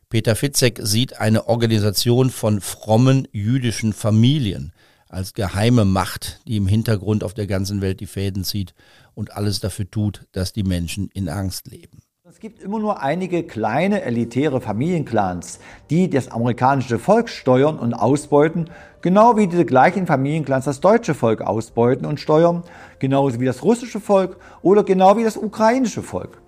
Peter 0.09 0.35
Fitzek 0.35 0.79
sieht 0.81 1.19
eine 1.19 1.47
Organisation 1.47 2.29
von 2.29 2.61
frommen 2.61 3.27
jüdischen 3.31 3.93
Familien 3.93 4.73
als 5.09 5.33
geheime 5.33 5.85
Macht, 5.85 6.41
die 6.47 6.57
im 6.57 6.67
Hintergrund 6.67 7.23
auf 7.23 7.33
der 7.33 7.47
ganzen 7.47 7.81
Welt 7.81 7.99
die 7.99 8.07
Fäden 8.07 8.43
zieht 8.43 8.73
und 9.13 9.33
alles 9.33 9.59
dafür 9.59 9.89
tut, 9.89 10.27
dass 10.31 10.53
die 10.53 10.63
Menschen 10.63 11.09
in 11.13 11.29
Angst 11.29 11.67
leben. 11.67 12.01
Es 12.38 12.41
gibt 12.41 12.62
immer 12.62 12.78
nur 12.78 13.02
einige 13.02 13.41
kleine 13.41 14.04
elitäre 14.04 14.62
Familienclans, 14.62 15.58
die 15.89 16.08
das 16.08 16.30
amerikanische 16.30 17.00
Volk 17.00 17.30
steuern 17.30 17.80
und 17.80 17.95
ausbeuten, 17.95 18.69
genau 19.02 19.38
wie 19.38 19.47
diese 19.47 19.65
gleichen 19.65 20.06
Familienclans 20.06 20.65
das 20.65 20.80
deutsche 20.80 21.15
Volk 21.15 21.41
ausbeuten 21.41 22.06
und 22.06 22.19
steuern, 22.19 22.62
genauso 23.00 23.39
wie 23.39 23.47
das 23.47 23.63
russische 23.63 24.00
Volk 24.00 24.38
oder 24.62 24.84
genau 24.84 25.17
wie 25.17 25.23
das 25.23 25.36
ukrainische 25.36 26.04
Volk. 26.04 26.39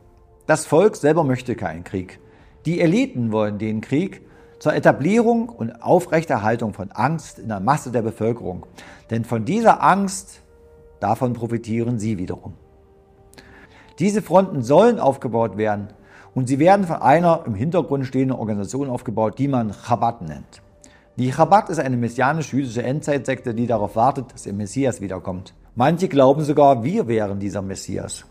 Das 0.46 0.68
Volk 0.68 0.96
selber 0.96 1.24
möchte 1.24 1.56
keinen 1.56 1.84
Krieg. 1.84 2.20
Die 2.68 2.82
Eliten 2.82 3.32
wollen 3.32 3.58
den 3.58 3.82
Krieg 3.82 4.22
zur 4.60 4.76
Etablierung 4.76 5.50
und 5.50 5.82
Aufrechterhaltung 5.82 6.76
von 6.76 6.92
Angst 6.92 7.40
in 7.40 7.48
der 7.48 7.62
Masse 7.62 7.90
der 7.90 8.04
Bevölkerung. 8.04 8.68
Denn 9.10 9.26
von 9.26 9.44
dieser 9.44 9.82
Angst, 9.82 10.44
davon 11.00 11.34
profitieren 11.34 11.98
sie 11.98 12.20
wiederum. 12.20 12.54
Diese 14.00 14.22
Fronten 14.22 14.64
sollen 14.64 15.00
aufgebaut 15.00 15.58
werden 15.58 15.90
Und 16.34 16.48
sie 16.48 16.60
werden 16.60 16.86
von 16.86 16.98
einer 16.98 17.44
im 17.46 17.56
Hintergrund 17.56 18.06
stehenden 18.06 18.38
Organisation 18.38 18.90
aufgebaut, 18.90 19.40
die 19.40 19.48
man 19.48 19.74
Chabad 19.74 20.22
nennt. 20.22 20.62
Die 21.18 21.32
Chabad 21.32 21.70
ist 21.70 21.80
eine 21.80 21.98
messianisch-jüdische 21.98 22.84
Endzeitsekte, 22.84 23.54
die 23.54 23.68
darauf 23.68 23.96
wartet, 23.96 24.32
dass 24.32 24.44
der 24.44 24.54
Messias 24.54 25.02
wiederkommt. 25.02 25.54
Manche 25.76 26.08
glauben 26.08 26.46
sogar, 26.46 26.84
wir 26.84 27.08
wären 27.08 27.40
dieser 27.40 27.62
Messias. 27.62 28.26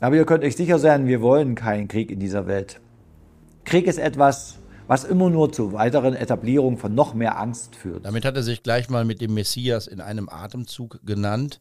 Aber 0.00 0.16
ihr 0.16 0.26
könnt 0.26 0.44
euch 0.44 0.56
sicher 0.56 0.78
sein, 0.78 1.06
wir 1.06 1.22
wollen 1.22 1.54
keinen 1.54 1.88
Krieg 1.88 2.10
in 2.10 2.20
dieser 2.20 2.46
Welt. 2.46 2.80
Krieg 3.64 3.86
ist 3.86 3.98
etwas, 3.98 4.58
was 4.86 5.04
immer 5.04 5.30
nur 5.30 5.50
zu 5.50 5.72
weiteren 5.72 6.14
Etablierung 6.14 6.76
von 6.76 6.94
noch 6.94 7.14
mehr 7.14 7.40
Angst 7.40 7.74
führt. 7.74 8.04
Damit 8.04 8.24
hat 8.24 8.36
er 8.36 8.42
sich 8.42 8.62
gleich 8.62 8.90
mal 8.90 9.04
mit 9.04 9.20
dem 9.20 9.34
Messias 9.34 9.86
in 9.86 10.00
einem 10.00 10.28
Atemzug 10.28 11.00
genannt. 11.04 11.58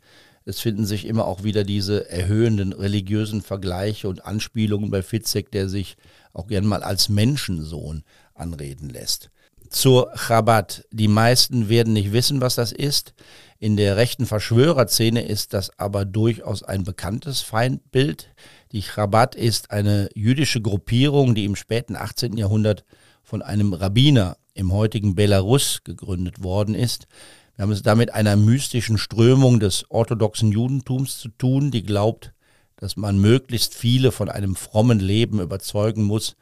Es 0.47 0.59
finden 0.59 0.85
sich 0.85 1.05
immer 1.05 1.25
auch 1.25 1.43
wieder 1.43 1.63
diese 1.63 2.07
erhöhenden 2.09 2.71
religiösen 2.71 3.41
Vergleiche 3.41 4.07
und 4.07 4.25
Anspielungen 4.25 4.91
bei 4.91 5.01
Fitzek, 5.01 5.51
der 5.51 5.67
sich 5.67 5.97
auch 6.33 6.45
gern 6.45 6.67
mal 6.67 6.83
als 6.83 7.09
Menschensohn 7.09 8.03
anreden 8.35 8.89
lässt. 8.89 9.31
Zur 9.69 10.11
Chabad. 10.15 10.85
Die 10.91 11.07
meisten 11.07 11.67
werden 11.67 11.93
nicht 11.93 12.13
wissen, 12.13 12.41
was 12.41 12.53
das 12.53 12.71
ist. 12.71 13.15
In 13.57 13.75
der 13.75 13.97
rechten 13.97 14.27
Verschwörerszene 14.27 15.25
ist 15.25 15.53
das 15.53 15.71
aber 15.79 16.05
durchaus 16.05 16.61
ein 16.61 16.83
bekanntes 16.83 17.41
Feindbild. 17.41 18.29
Die 18.71 18.83
Chabad 18.83 19.33
ist 19.33 19.71
eine 19.71 20.09
jüdische 20.13 20.61
Gruppierung, 20.61 21.33
die 21.33 21.45
im 21.45 21.55
späten 21.55 21.95
18. 21.95 22.37
Jahrhundert 22.37 22.85
von 23.23 23.41
einem 23.41 23.73
Rabbiner 23.73 24.37
im 24.53 24.71
heutigen 24.71 25.15
Belarus 25.15 25.81
gegründet 25.83 26.43
worden 26.43 26.75
ist. 26.75 27.07
Wir 27.55 27.63
haben 27.63 27.71
es 27.71 27.83
da 27.83 27.95
mit 27.95 28.13
einer 28.13 28.35
mystischen 28.35 28.97
Strömung 28.97 29.61
des 29.61 29.89
orthodoxen 29.89 30.51
Judentums 30.51 31.19
zu 31.19 31.29
tun, 31.29 31.71
die 31.71 31.83
glaubt, 31.83 32.33
dass 32.75 32.97
man 32.97 33.17
möglichst 33.17 33.73
viele 33.73 34.11
von 34.11 34.27
einem 34.27 34.55
frommen 34.55 34.99
Leben 34.99 35.39
überzeugen 35.39 36.03
muss, 36.03 36.35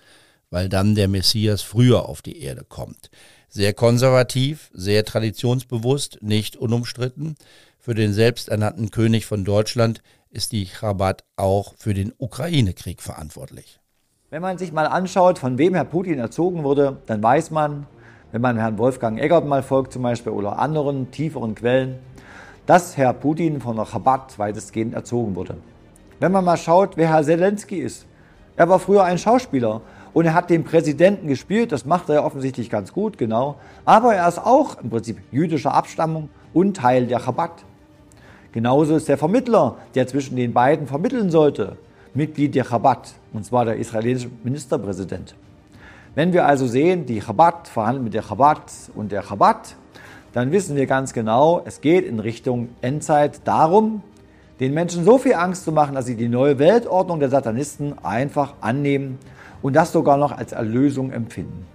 weil 0.49 0.69
dann 0.69 0.95
der 0.95 1.07
Messias 1.07 1.61
früher 1.61 2.09
auf 2.09 2.23
die 2.23 2.41
Erde 2.41 2.63
kommt. 2.67 3.11
Sehr 3.47 3.73
konservativ, 3.73 4.71
sehr 4.73 5.05
traditionsbewusst, 5.05 6.17
nicht 6.21 6.55
unumstritten. 6.55 7.35
Für 7.77 7.93
den 7.93 8.13
selbsternannten 8.13 8.89
König 8.89 9.27
von 9.27 9.45
Deutschland 9.45 10.01
ist 10.31 10.51
die 10.51 10.65
Chabad 10.65 11.23
auch 11.35 11.75
für 11.77 11.93
den 11.93 12.11
Ukraine-Krieg 12.17 13.03
verantwortlich. 13.03 13.79
Wenn 14.31 14.41
man 14.41 14.57
sich 14.57 14.71
mal 14.71 14.87
anschaut, 14.87 15.37
von 15.37 15.59
wem 15.59 15.75
Herr 15.75 15.85
Putin 15.85 16.17
erzogen 16.17 16.63
wurde, 16.63 16.97
dann 17.05 17.21
weiß 17.21 17.51
man, 17.51 17.85
wenn 18.33 18.41
man 18.41 18.57
Herrn 18.57 18.79
Wolfgang 18.79 19.19
Eggert 19.19 19.45
mal 19.45 19.61
folgt 19.61 19.93
zum 19.93 20.01
Beispiel 20.01 20.31
oder 20.31 20.57
anderen 20.57 21.11
tieferen 21.11 21.53
Quellen, 21.53 21.99
dass 22.65 22.97
Herr 22.97 23.13
Putin 23.13 23.61
von 23.61 23.75
der 23.75 23.85
Chabad 23.85 24.39
weitestgehend 24.39 24.95
erzogen 24.95 25.35
wurde. 25.35 25.57
Wenn 26.19 26.31
man 26.31 26.43
mal 26.43 26.57
schaut, 26.57 26.97
wer 26.97 27.09
Herr 27.09 27.23
Zelensky 27.23 27.77
ist, 27.77 28.07
er 28.55 28.67
war 28.67 28.79
früher 28.79 29.03
ein 29.03 29.19
Schauspieler 29.19 29.81
und 30.13 30.25
er 30.25 30.33
hat 30.33 30.49
den 30.49 30.63
Präsidenten 30.63 31.27
gespielt, 31.27 31.71
das 31.71 31.85
macht 31.85 32.09
er 32.09 32.15
ja 32.15 32.23
offensichtlich 32.23 32.71
ganz 32.71 32.91
gut, 32.91 33.19
genau, 33.19 33.57
aber 33.85 34.15
er 34.15 34.27
ist 34.27 34.39
auch 34.39 34.81
im 34.81 34.89
Prinzip 34.89 35.19
jüdischer 35.31 35.75
Abstammung 35.75 36.29
und 36.55 36.77
Teil 36.77 37.05
der 37.05 37.19
Chabad. 37.19 37.51
Genauso 38.51 38.95
ist 38.95 39.09
der 39.09 39.19
Vermittler, 39.19 39.77
der 39.93 40.07
zwischen 40.07 40.37
den 40.37 40.53
beiden 40.53 40.87
vermitteln 40.87 41.29
sollte, 41.29 41.77
Mitglied 42.15 42.55
der 42.55 42.65
Chabad, 42.65 43.13
und 43.31 43.45
zwar 43.45 43.65
der 43.65 43.75
israelische 43.75 44.31
Ministerpräsident. 44.43 45.35
Wenn 46.15 46.31
wir 46.31 46.45
also 46.45 46.67
sehen, 46.67 47.07
die 47.07 47.21
Chabad 47.21 47.67
verhandelt 47.67 48.03
mit 48.03 48.13
der 48.13 48.21
Chabad 48.21 48.71
und 48.93 49.11
der 49.11 49.23
Chabad, 49.23 49.75
dann 50.31 50.51
wissen 50.51 50.75
wir 50.75 50.85
ganz 50.85 51.11
genau, 51.11 51.63
es 51.65 51.81
geht 51.81 52.05
in 52.05 52.19
Richtung 52.19 52.69
Endzeit 52.81 53.41
darum, 53.45 54.03
den 54.59 54.75
Menschen 54.75 55.05
so 55.05 55.17
viel 55.17 55.33
Angst 55.33 55.63
zu 55.63 55.71
machen, 55.71 55.95
dass 55.95 56.05
sie 56.05 56.15
die 56.15 56.29
neue 56.29 56.59
Weltordnung 56.59 57.19
der 57.19 57.29
Satanisten 57.29 57.95
einfach 58.03 58.53
annehmen 58.61 59.17
und 59.63 59.75
das 59.75 59.91
sogar 59.91 60.17
noch 60.17 60.31
als 60.31 60.51
Erlösung 60.51 61.11
empfinden. 61.11 61.65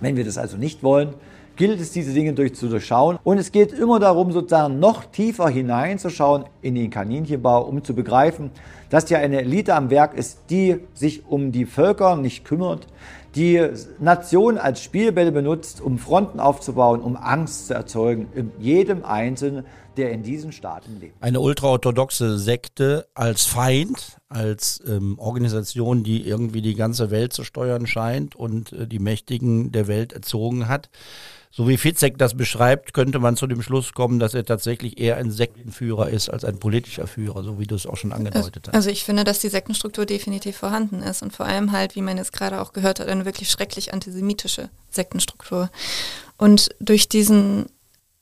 Wenn 0.00 0.16
wir 0.16 0.24
das 0.24 0.36
also 0.36 0.56
nicht 0.56 0.82
wollen, 0.82 1.14
gilt 1.54 1.80
es, 1.80 1.92
diese 1.92 2.12
Dinge 2.12 2.32
durch 2.32 2.54
zu 2.54 2.68
durchschauen. 2.68 3.18
Und 3.22 3.38
es 3.38 3.52
geht 3.52 3.72
immer 3.72 4.00
darum, 4.00 4.32
sozusagen 4.32 4.80
noch 4.80 5.04
tiefer 5.04 5.48
hineinzuschauen 5.48 6.46
in 6.62 6.74
den 6.74 6.90
Kaninchenbau, 6.90 7.62
um 7.62 7.84
zu 7.84 7.94
begreifen, 7.94 8.50
dass 8.90 9.08
ja 9.08 9.18
eine 9.18 9.40
Elite 9.40 9.74
am 9.74 9.88
Werk 9.88 10.14
ist, 10.14 10.40
die 10.50 10.80
sich 10.92 11.26
um 11.26 11.52
die 11.52 11.64
Völker 11.64 12.16
nicht 12.16 12.44
kümmert, 12.44 12.86
die 13.34 13.64
Nation 14.00 14.58
als 14.58 14.82
Spielbälle 14.82 15.32
benutzt, 15.32 15.80
um 15.80 15.98
Fronten 15.98 16.40
aufzubauen, 16.40 17.00
um 17.00 17.16
Angst 17.16 17.68
zu 17.68 17.74
erzeugen 17.74 18.28
in 18.34 18.50
jedem 18.58 19.04
Einzelnen, 19.04 19.64
der 19.96 20.12
in 20.12 20.22
diesen 20.22 20.52
Staaten 20.52 20.98
lebt. 21.00 21.22
Eine 21.22 21.40
ultraorthodoxe 21.40 22.38
Sekte 22.38 23.06
als 23.14 23.44
Feind, 23.44 24.18
als 24.28 24.82
ähm, 24.86 25.18
Organisation, 25.18 26.02
die 26.02 26.26
irgendwie 26.26 26.62
die 26.62 26.74
ganze 26.74 27.10
Welt 27.10 27.32
zu 27.32 27.44
steuern 27.44 27.86
scheint 27.86 28.34
und 28.34 28.72
äh, 28.72 28.86
die 28.86 28.98
Mächtigen 28.98 29.72
der 29.72 29.88
Welt 29.88 30.12
erzogen 30.12 30.68
hat. 30.68 30.90
So 31.52 31.66
wie 31.66 31.76
Fitzek 31.76 32.16
das 32.16 32.36
beschreibt, 32.36 32.94
könnte 32.94 33.18
man 33.18 33.36
zu 33.36 33.48
dem 33.48 33.60
Schluss 33.60 33.92
kommen, 33.92 34.20
dass 34.20 34.34
er 34.34 34.44
tatsächlich 34.44 35.00
eher 35.00 35.16
ein 35.16 35.32
Sektenführer 35.32 36.08
ist 36.08 36.28
als 36.28 36.44
ein 36.44 36.60
politischer 36.60 37.08
Führer, 37.08 37.42
so 37.42 37.58
wie 37.58 37.66
du 37.66 37.74
es 37.74 37.86
auch 37.86 37.96
schon 37.96 38.12
angedeutet 38.12 38.68
hast. 38.68 38.74
Also 38.74 38.88
ich 38.88 39.04
finde, 39.04 39.24
dass 39.24 39.40
die 39.40 39.48
Sektenstruktur 39.48 40.06
definitiv 40.06 40.56
vorhanden 40.56 41.02
ist 41.02 41.22
und 41.22 41.34
vor 41.34 41.46
allem 41.46 41.72
halt, 41.72 41.96
wie 41.96 42.02
man 42.02 42.18
jetzt 42.18 42.32
gerade 42.32 42.60
auch 42.60 42.72
gehört 42.72 43.00
hat, 43.00 43.08
eine 43.08 43.24
wirklich 43.24 43.50
schrecklich 43.50 43.92
antisemitische 43.92 44.70
Sektenstruktur. 44.90 45.70
Und 46.38 46.68
durch 46.78 47.08
diesen, 47.08 47.66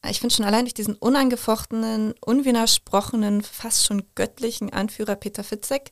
ich 0.08 0.20
finde 0.20 0.34
schon 0.34 0.46
allein 0.46 0.64
durch 0.64 0.74
diesen 0.74 0.94
unangefochtenen, 0.94 2.14
unwidersprochenen, 2.22 3.42
fast 3.42 3.84
schon 3.84 4.04
göttlichen 4.14 4.72
Anführer 4.72 5.16
Peter 5.16 5.44
Fitzek, 5.44 5.90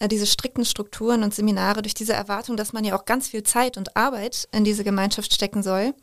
äh, 0.00 0.08
diese 0.08 0.26
strikten 0.26 0.64
Strukturen 0.64 1.22
und 1.22 1.32
Seminare, 1.32 1.82
durch 1.82 1.94
diese 1.94 2.12
Erwartung, 2.12 2.56
dass 2.56 2.72
man 2.72 2.84
ja 2.84 2.98
auch 2.98 3.04
ganz 3.04 3.28
viel 3.28 3.44
Zeit 3.44 3.76
und 3.76 3.96
Arbeit 3.96 4.48
in 4.52 4.64
diese 4.64 4.82
Gemeinschaft 4.82 5.32
stecken 5.32 5.62
soll, 5.62 5.94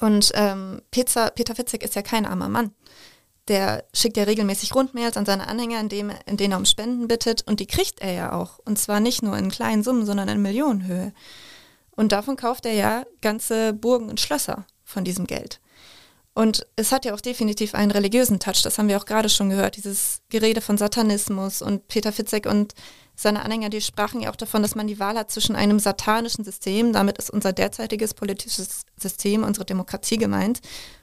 und 0.00 0.30
ähm, 0.34 0.82
Peter, 0.90 1.30
Peter 1.30 1.54
Fitzek 1.54 1.82
ist 1.82 1.94
ja 1.94 2.02
kein 2.02 2.26
armer 2.26 2.48
Mann. 2.48 2.72
Der 3.48 3.84
schickt 3.92 4.16
ja 4.16 4.24
regelmäßig 4.24 4.74
Rundmails 4.74 5.16
an 5.16 5.26
seine 5.26 5.48
Anhänger, 5.48 5.80
in, 5.80 5.88
dem, 5.88 6.12
in 6.26 6.36
denen 6.36 6.52
er 6.52 6.58
um 6.58 6.64
Spenden 6.64 7.08
bittet. 7.08 7.46
Und 7.46 7.60
die 7.60 7.66
kriegt 7.66 8.00
er 8.00 8.12
ja 8.12 8.32
auch. 8.32 8.58
Und 8.64 8.78
zwar 8.78 9.00
nicht 9.00 9.22
nur 9.22 9.36
in 9.36 9.50
kleinen 9.50 9.82
Summen, 9.82 10.06
sondern 10.06 10.28
in 10.28 10.42
Millionenhöhe. 10.42 11.12
Und 11.90 12.12
davon 12.12 12.36
kauft 12.36 12.64
er 12.64 12.72
ja 12.72 13.04
ganze 13.20 13.72
Burgen 13.72 14.08
und 14.08 14.20
Schlösser 14.20 14.66
von 14.84 15.04
diesem 15.04 15.26
Geld. 15.26 15.60
Und 16.32 16.66
es 16.76 16.92
hat 16.92 17.04
ja 17.04 17.12
auch 17.12 17.20
definitiv 17.20 17.74
einen 17.74 17.90
religiösen 17.90 18.38
Touch, 18.38 18.62
das 18.62 18.78
haben 18.78 18.88
wir 18.88 18.96
auch 18.96 19.04
gerade 19.04 19.28
schon 19.28 19.50
gehört, 19.50 19.76
dieses 19.76 20.22
Gerede 20.30 20.60
von 20.60 20.78
Satanismus 20.78 21.60
und 21.60 21.88
Peter 21.88 22.12
Fitzek 22.12 22.46
und 22.46 22.72
seine 23.22 23.44
Anhänger, 23.44 23.70
die 23.70 23.80
sprachen 23.80 24.20
ja 24.20 24.30
auch 24.30 24.36
davon, 24.36 24.62
dass 24.62 24.74
man 24.74 24.86
die 24.86 24.98
Wahl 24.98 25.16
hat 25.16 25.30
zwischen 25.30 25.56
einem 25.56 25.78
satanischen 25.78 26.44
System, 26.44 26.92
damit 26.92 27.18
ist 27.18 27.30
unser 27.30 27.52
derzeitiges 27.52 28.14
politisches 28.14 28.82
System, 28.96 29.44
unsere 29.44 29.66
Demokratie 29.66 30.16
gemeint, 30.16 30.60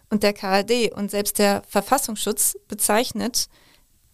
und 0.10 0.23
der 0.23 0.34
KRD. 0.34 0.93
Und 0.93 1.12
selbst 1.12 1.38
der 1.38 1.63
Verfassungsschutz 1.67 2.58
bezeichnet 2.67 3.47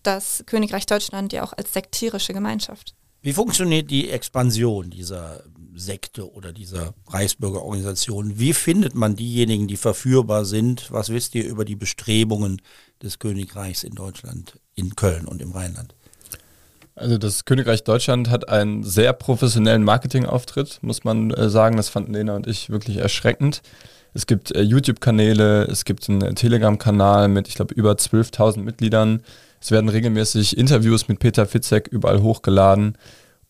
das 0.01 0.43
Königreich 0.45 0.85
Deutschland 0.85 1.33
ja 1.33 1.43
auch 1.43 1.53
als 1.53 1.73
sektierische 1.73 2.33
Gemeinschaft. 2.33 2.95
Wie 3.21 3.33
funktioniert 3.33 3.89
die 3.89 4.09
Expansion 4.09 4.89
dieser 4.89 5.43
Sekte 5.75 6.29
oder 6.29 6.51
dieser 6.51 6.93
Reichsbürgerorganisation? 7.07 8.37
Wie 8.37 8.53
findet 8.53 8.95
man 8.95 9.15
diejenigen, 9.15 9.67
die 9.67 9.77
verführbar 9.77 10.45
sind? 10.45 10.91
Was 10.91 11.09
wisst 11.09 11.35
ihr 11.35 11.45
über 11.45 11.63
die 11.63 11.77
Bestrebungen 11.77 12.61
des 13.01 13.19
Königreichs 13.19 13.83
in 13.83 13.95
Deutschland, 13.95 14.59
in 14.75 14.95
Köln 14.95 15.25
und 15.25 15.41
im 15.41 15.51
Rheinland? 15.51 15.95
Also 16.95 17.17
das 17.17 17.45
Königreich 17.45 17.84
Deutschland 17.84 18.29
hat 18.29 18.49
einen 18.49 18.84
sehr 18.84 19.13
professionellen 19.13 19.84
Marketingauftritt, 19.84 20.79
muss 20.82 21.03
man 21.03 21.32
äh, 21.32 21.49
sagen. 21.49 21.77
Das 21.77 21.89
fanden 21.89 22.13
Lena 22.13 22.36
und 22.36 22.47
ich 22.47 22.69
wirklich 22.69 22.97
erschreckend. 22.97 23.62
Es 24.13 24.27
gibt 24.27 24.56
äh, 24.56 24.62
YouTube-Kanäle, 24.62 25.63
es 25.63 25.86
gibt 25.86 26.08
einen 26.08 26.36
Telegram-Kanal 26.36 27.29
mit, 27.29 27.47
ich 27.47 27.56
glaube, 27.56 27.73
über 27.73 27.93
12.000 27.93 28.60
Mitgliedern. 28.60 29.23
Es 29.60 29.71
werden 29.71 29.89
regelmäßig 29.89 30.58
Interviews 30.58 31.08
mit 31.08 31.19
Peter 31.19 31.47
Fitzek 31.47 31.88
überall 31.88 32.21
hochgeladen. 32.21 32.97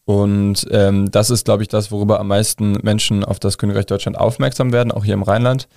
Und 0.05 0.65
ähm, 0.71 1.11
das 1.11 1.29
ist, 1.29 1.45
glaube 1.45 1.63
ich, 1.63 1.69
das, 1.69 1.91
worüber 1.91 2.19
am 2.19 2.27
meisten 2.27 2.73
Menschen 2.81 3.25
auf 3.25 3.39
das 3.39 3.57
Königreich 3.57 3.87
Deutschland 3.87 4.17
aufmerksam 4.17 4.71
werden, 4.71 4.91
auch 4.91 5.03
hier 5.03 5.13
im 5.13 5.23
Rheinland. 5.23 5.67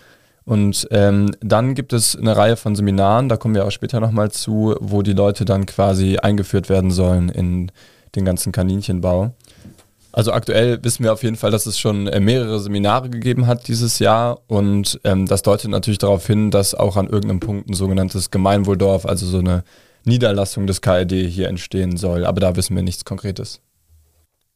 Und 0.46 0.87
ähm, 0.92 1.32
dann 1.40 1.74
gibt 1.74 1.92
es 1.92 2.16
eine 2.16 2.37
Reihe 2.37 2.56
von 2.56 2.76
Seminaren, 2.76 3.28
da 3.28 3.37
kommen 3.37 3.56
wir 3.56 3.66
auch 3.66 3.72
später 3.72 3.98
nochmal 3.98 4.30
zu, 4.30 4.76
wo 4.80 5.02
die 5.02 5.12
Leute 5.12 5.44
dann 5.44 5.66
quasi 5.66 6.18
eingeführt 6.18 6.68
werden 6.68 6.92
sollen 6.92 7.28
in 7.28 7.72
den 8.14 8.24
ganzen 8.24 8.52
Kaninchenbau. 8.52 9.35
Also 10.12 10.32
aktuell 10.32 10.82
wissen 10.82 11.02
wir 11.02 11.12
auf 11.12 11.24
jeden 11.24 11.37
Fall, 11.37 11.50
dass 11.50 11.66
es 11.66 11.78
schon 11.78 12.06
äh, 12.06 12.20
mehrere 12.20 12.61
Seminare 12.61 13.11
gegeben 13.11 13.48
hat 13.48 13.66
dieses 13.66 13.98
Jahr 13.98 14.38
und 14.46 15.00
ähm, 15.02 15.26
das 15.26 15.42
deutet 15.42 15.70
natürlich 15.70 15.98
darauf 15.98 16.26
hin, 16.26 16.52
dass 16.52 16.76
auch 16.76 16.96
an 16.96 17.09
irgendeinem 17.09 17.40
Punkt 17.40 17.68
ein 17.68 17.74
sogenanntes 17.74 18.30
Gemeinwohldorf, 18.30 19.04
also 19.04 19.26
so 19.26 19.40
eine 19.40 19.64
Niederlassung 20.04 20.68
des 20.68 20.80
KRD 20.80 21.28
hier 21.28 21.48
entstehen 21.48 21.96
soll. 21.96 22.24
Aber 22.24 22.40
da 22.40 22.54
wissen 22.54 22.76
wir 22.76 22.85
nichts 22.85 23.04
Konkretes. 23.04 23.61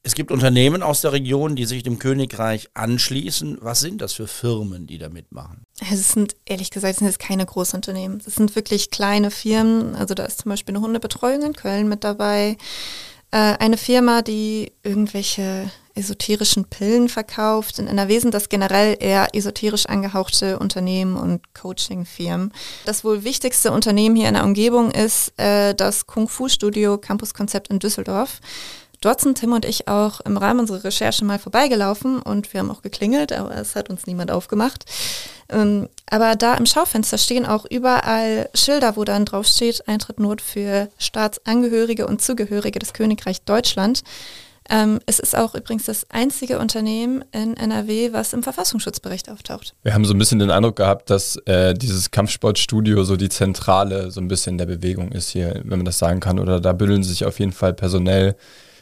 Es 0.03 0.15
gibt 0.15 0.33
Unternehmen 0.33 0.83
aus 0.83 1.03
der 1.03 1.13
Region, 1.13 1.57
die 1.57 1.67
sich 1.67 1.83
dem 1.83 1.99
Königreich 1.99 2.71
anschließen. 2.73 3.59
Was 3.61 3.81
sind 3.81 4.01
das 4.01 4.15
für 4.15 4.27
Firmen, 4.27 4.87
die 4.87 4.97
da 4.97 5.11
mitmachen? 5.11 5.67
Es 5.91 6.13
sind, 6.13 6.37
ehrlich 6.47 6.71
gesagt, 6.71 6.99
sind 6.99 7.07
jetzt 7.07 7.19
keine 7.19 7.45
Großunternehmen. 7.45 8.23
Es 8.27 8.37
sind 8.37 8.57
wirklich 8.57 8.91
kleine 8.91 9.31
Firmen. 9.31 9.95
Also 9.95 10.15
da 10.15 10.25
ist 10.25 10.41
zum 10.41 10.51
Beispiel 10.51 10.75
eine 10.75 10.83
Hundebetreuung 10.85 11.43
in 11.43 11.53
Köln 11.53 11.89
mit 11.89 12.03
dabei. 12.03 12.57
äh, 13.31 13.37
eine 13.37 13.77
Firma, 13.77 14.23
die 14.23 14.73
irgendwelche 14.83 15.71
esoterischen 15.95 16.65
Pillen 16.65 17.09
verkauft. 17.09 17.79
In 17.79 17.87
NRW 17.87 18.19
sind 18.19 18.35
das 18.35 18.49
generell 18.49 18.97
eher 18.99 19.29
esoterisch 19.35 19.87
angehauchte 19.87 20.59
Unternehmen 20.59 21.17
und 21.17 21.55
Coaching-Firmen. 21.55 22.53
Das 22.87 23.05
wohl 23.05 23.25
wichtigste 23.25 23.73
Unternehmen 23.73 24.17
hier 24.17 24.29
in 24.29 24.35
der 24.35 24.45
Umgebung 24.45 24.91
ist 24.91 25.39
äh, 25.39 25.75
das 25.75 26.07
Kung 26.07 26.29
Fu 26.29 26.49
Studio 26.49 26.99
Campus 26.99 27.35
Konzept 27.35 27.69
in 27.69 27.79
Düsseldorf. 27.79 28.41
Dort 29.01 29.23
sind 29.23 29.39
Tim 29.39 29.53
und 29.53 29.65
ich 29.65 29.89
auch 29.89 30.21
im 30.21 30.37
Rahmen 30.37 30.61
unserer 30.61 30.85
Recherche 30.85 31.25
mal 31.25 31.39
vorbeigelaufen 31.39 32.21
und 32.21 32.53
wir 32.53 32.61
haben 32.61 32.71
auch 32.71 32.83
geklingelt, 32.83 33.33
aber 33.33 33.57
es 33.57 33.75
hat 33.75 33.89
uns 33.89 34.07
niemand 34.07 34.31
aufgemacht. 34.31 34.85
Ähm, 35.49 35.89
aber 36.11 36.37
da 36.37 36.55
im 36.55 36.67
Schaufenster 36.67 37.17
stehen 37.17 37.47
auch 37.47 37.65
überall 37.65 38.51
Schilder, 38.55 38.97
wo 38.97 39.05
dann 39.05 39.25
drauf 39.25 39.47
steht, 39.47 39.89
Eintritt 39.89 40.21
Not 40.21 40.43
für 40.43 40.89
Staatsangehörige 40.99 42.07
und 42.07 42.21
Zugehörige 42.21 42.79
des 42.79 42.93
Königreich 42.93 43.41
Deutschland. 43.43 44.03
Ähm, 44.69 45.01
es 45.07 45.19
ist 45.19 45.37
auch 45.37 45.55
übrigens 45.55 45.87
das 45.87 46.09
einzige 46.11 46.59
Unternehmen 46.59 47.25
in 47.33 47.57
NRW, 47.57 48.13
was 48.13 48.35
im 48.35 48.43
Verfassungsschutzbericht 48.43 49.31
auftaucht. 49.31 49.75
Wir 49.83 49.95
haben 49.95 50.05
so 50.05 50.13
ein 50.13 50.19
bisschen 50.19 50.39
den 50.39 50.51
Eindruck 50.51 50.77
gehabt, 50.77 51.09
dass 51.09 51.37
äh, 51.47 51.73
dieses 51.73 52.11
Kampfsportstudio 52.11 53.03
so 53.05 53.17
die 53.17 53.31
Zentrale 53.31 54.11
so 54.11 54.21
ein 54.21 54.29
bisschen 54.29 54.59
der 54.59 54.67
Bewegung 54.67 55.11
ist 55.11 55.31
hier, 55.31 55.63
wenn 55.65 55.79
man 55.79 55.87
das 55.87 55.99
sagen 55.99 56.21
kann. 56.21 56.39
Oder 56.39 56.61
da 56.61 56.73
bündeln 56.73 57.03
sich 57.03 57.25
auf 57.25 57.41
jeden 57.41 57.53
Fall 57.53 57.73
personell 57.73 58.37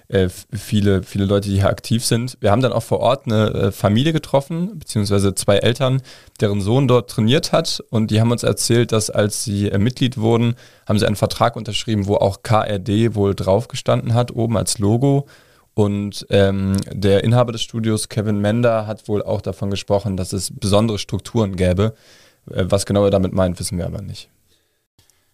äh, 0.08 0.28
viele, 0.28 1.02
viele 1.02 1.26
Leute, 1.26 1.50
die 1.50 1.56
hier 1.56 1.68
aktiv 1.68 2.04
sind. 2.04 2.38
Wir 2.40 2.50
haben 2.50 2.62
dann 2.62 2.72
auch 2.72 2.82
vor 2.82 3.00
Ort 3.00 3.26
eine 3.26 3.48
äh, 3.52 3.72
Familie 3.72 4.14
getroffen, 4.14 4.78
beziehungsweise 4.78 5.34
zwei 5.34 5.58
Eltern, 5.58 6.00
deren 6.40 6.62
Sohn 6.62 6.88
dort 6.88 7.10
trainiert 7.10 7.52
hat. 7.52 7.84
Und 7.90 8.10
die 8.10 8.20
haben 8.20 8.30
uns 8.30 8.42
erzählt, 8.42 8.92
dass 8.92 9.10
als 9.10 9.44
sie 9.44 9.68
äh, 9.68 9.78
Mitglied 9.78 10.16
wurden, 10.16 10.54
haben 10.88 10.98
sie 10.98 11.06
einen 11.06 11.16
Vertrag 11.16 11.56
unterschrieben, 11.56 12.06
wo 12.06 12.16
auch 12.16 12.42
KRD 12.42 13.14
wohl 13.14 13.34
draufgestanden 13.34 14.14
hat, 14.14 14.34
oben 14.34 14.56
als 14.56 14.78
Logo. 14.78 15.26
Und 15.74 16.26
ähm, 16.30 16.76
der 16.90 17.22
Inhaber 17.22 17.52
des 17.52 17.62
Studios, 17.62 18.08
Kevin 18.08 18.40
Mender, 18.40 18.86
hat 18.86 19.08
wohl 19.08 19.22
auch 19.22 19.42
davon 19.42 19.70
gesprochen, 19.70 20.16
dass 20.16 20.32
es 20.32 20.50
besondere 20.50 20.98
Strukturen 20.98 21.54
gäbe. 21.54 21.94
Was 22.46 22.86
genau 22.86 23.04
er 23.04 23.10
damit 23.10 23.32
meint, 23.32 23.60
wissen 23.60 23.76
wir 23.76 23.86
aber 23.86 24.00
nicht. 24.00 24.30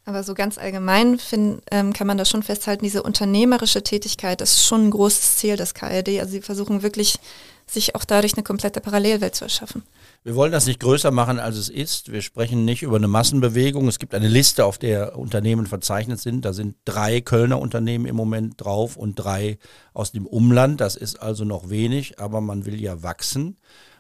Aber 0.07 0.23
so 0.23 0.35
ganz 0.35 0.59
allgemein 0.59 1.19
find, 1.19 1.63
ähm, 1.71 1.93
kann 1.95 2.07
man 2.07 2.19
da 2.19 2.27
schon 2.27 2.43
festhalten, 2.43 2.85
diese 2.85 3.03
unternehmerische 3.03 3.83
Tätigkeit 3.83 4.43
ist 4.43 4.65
schon 4.65 4.87
ein 4.87 4.91
großes 4.91 5.37
Ziel 5.37 5.57
des 5.57 5.73
KRD. 5.73 6.21
Also 6.21 6.33
sie 6.33 6.43
versuchen 6.43 6.83
wirklich, 6.83 7.19
sich 7.67 7.95
auch 7.95 8.05
dadurch 8.05 8.35
eine 8.35 8.43
komplette 8.43 8.81
Parallelwelt 8.81 9.35
zu 9.35 9.45
erschaffen. 9.45 9.83
Wir 10.23 10.35
wollen 10.35 10.53
das 10.53 10.67
nicht 10.67 10.81
größer 10.81 11.11
machen, 11.11 11.39
als 11.39 11.57
es 11.57 11.69
ist. 11.69 12.13
Wir 12.13 12.21
sprechen 12.21 12.65
nicht 12.65 12.83
über 12.83 12.97
eine 12.97 13.09
Massenbewegung. 13.09 13.89
Es 13.89 13.99
gibt 13.99 14.15
eine 14.15 14.29
Liste, 14.29 14.67
auf 14.67 14.79
der 14.79 15.19
Unternehmen 15.19 15.67
verzeichnet 15.67 16.21
sind. 16.21 16.45
Da 16.45 16.53
sind 16.53 16.77
drei 16.85 17.21
Kölner 17.21 17.59
Unternehmen 17.59 18.05
im 18.07 18.17
Moment 18.17 18.63
drauf 18.63 18.97
und 18.97 19.15
drei 19.15 19.59
aus 19.95 20.13
dem 20.13 20.27
Umland. 20.27 20.81
Das 20.81 20.97
ist 20.97 21.21
also 21.21 21.45
noch 21.45 21.71
wenig, 21.71 22.19
aber 22.21 22.41
man 22.41 22.67
will 22.67 22.81
ja 22.81 23.03
wachsen. 23.03 23.57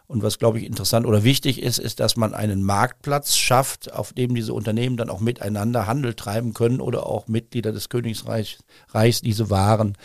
Und 0.06 0.22
was, 0.22 0.38
glaube 0.38 0.58
ich, 0.58 0.66
interessant 0.66 1.06
oder 1.06 1.24
wichtig 1.24 1.62
ist, 1.62 1.78
ist, 1.78 1.98
dass 1.98 2.16
man 2.16 2.34
einen 2.34 2.62
Marktplatz 2.62 3.36
schafft, 3.36 3.92
auf 3.92 4.12
dem 4.12 4.34
diese 4.34 4.52
Unternehmen 4.52 4.96
dann 4.96 5.08
auch 5.08 5.20
miteinander 5.20 5.86
Handel 5.86 6.14
treiben 6.14 6.52
können 6.52 6.80
oder 6.80 7.06
auch 7.06 7.26
Mitglieder 7.26 7.72
des 7.72 7.88
Königsreichs 7.88 8.58
diese 9.22 9.48
Waren 9.48 9.96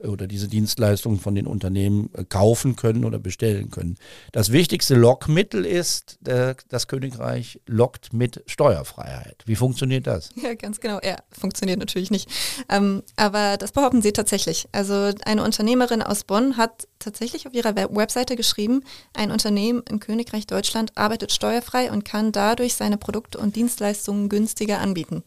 oder 0.00 0.26
diese 0.26 0.48
Dienstleistungen 0.48 1.18
von 1.18 1.34
den 1.34 1.46
Unternehmen 1.46 2.10
äh, 2.14 2.24
kaufen 2.24 2.76
können 2.76 3.04
oder 3.04 3.18
bestellen 3.18 3.70
können. 3.70 3.96
Das 4.32 4.52
wichtigste 4.52 4.94
Lockmittel 4.94 5.64
ist, 5.64 6.18
äh, 6.26 6.54
das 6.68 6.88
Königreich 6.88 7.60
lockt 7.66 8.12
mit 8.12 8.42
Steuerfreiheit. 8.46 9.42
Wie 9.46 9.56
funktioniert 9.56 10.06
das? 10.06 10.30
Ja, 10.40 10.54
ganz 10.54 10.80
genau. 10.80 11.00
Ja, 11.02 11.16
funktioniert 11.30 11.78
natürlich 11.78 12.10
nicht. 12.10 12.28
Ähm, 12.68 13.02
aber 13.16 13.56
das 13.58 13.72
behaupten 13.72 14.00
sie 14.00 14.12
tatsächlich. 14.12 14.68
Also 14.72 15.12
eine 15.24 15.44
Unternehmerin 15.44 16.02
aus 16.02 16.24
Bonn 16.24 16.56
hat 16.56 16.88
tatsächlich 16.98 17.46
auf 17.46 17.54
ihrer 17.54 17.76
Webseite 17.76 18.36
geschrieben, 18.36 18.82
ein 19.12 19.30
Unternehmen 19.30 19.82
im 19.88 20.00
Königreich 20.00 20.46
Deutschland 20.46 20.96
arbeitet 20.96 21.32
steuerfrei 21.32 21.90
und 21.90 22.04
kann 22.04 22.32
dadurch 22.32 22.74
seine 22.74 22.96
Produkte 22.96 23.38
und 23.38 23.56
Dienstleistungen 23.56 24.28
günstiger 24.28 24.78
anbieten. 24.78 25.22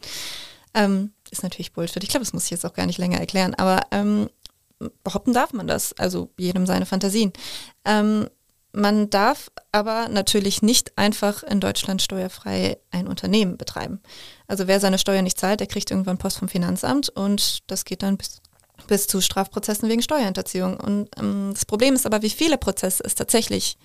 Ähm, 0.74 1.12
ist 1.32 1.44
natürlich 1.44 1.74
Bullshit. 1.74 2.04
Ich 2.04 2.10
glaube, 2.10 2.24
das 2.24 2.34
muss 2.34 2.46
ich 2.46 2.52
jetzt 2.52 2.66
auch 2.66 2.74
gar 2.74 2.86
nicht 2.86 2.98
länger 2.98 3.20
erklären. 3.20 3.54
Aber 3.56 3.82
ähm, 3.92 4.30
behaupten 5.04 5.34
darf 5.34 5.54
man 5.54 5.68
das, 5.68 5.94
also 5.94 6.30
jedem 6.38 6.66
seine 6.66 6.86
Fantasien. 6.86 7.34
Ähm, 7.86 8.28
man 8.76 9.12
darf 9.12 9.52
aber 9.72 10.10
natürlich 10.10 10.64
nicht 10.64 10.98
einfach 10.98 11.44
in 11.44 11.60
Deutschland 11.60 12.02
steuerfrei 12.02 12.80
ein 12.90 13.08
Unternehmen 13.08 13.56
betreiben. 13.56 14.02
Also 14.48 14.68
wer 14.68 14.80
seine 14.80 14.98
Steuer 14.98 15.22
nicht 15.22 15.40
zahlt, 15.40 15.60
der 15.60 15.68
kriegt 15.68 15.92
irgendwann 15.92 16.18
Post 16.18 16.40
vom 16.40 16.48
Finanzamt 16.48 17.10
und 17.10 17.70
das 17.70 17.86
geht 17.86 18.02
dann 18.02 18.18
bis, 18.18 18.42
bis 18.88 19.06
zu 19.06 19.22
Strafprozessen 19.22 19.90
wegen 19.90 20.02
Steuerhinterziehung. 20.02 20.78
Und 20.78 21.10
ähm, 21.20 21.52
das 21.54 21.66
Problem 21.66 21.94
ist 21.94 22.08
aber, 22.08 22.24
wie 22.24 22.32
viele 22.32 22.58
Prozesse 22.58 23.04
es 23.06 23.14
tatsächlich 23.14 23.78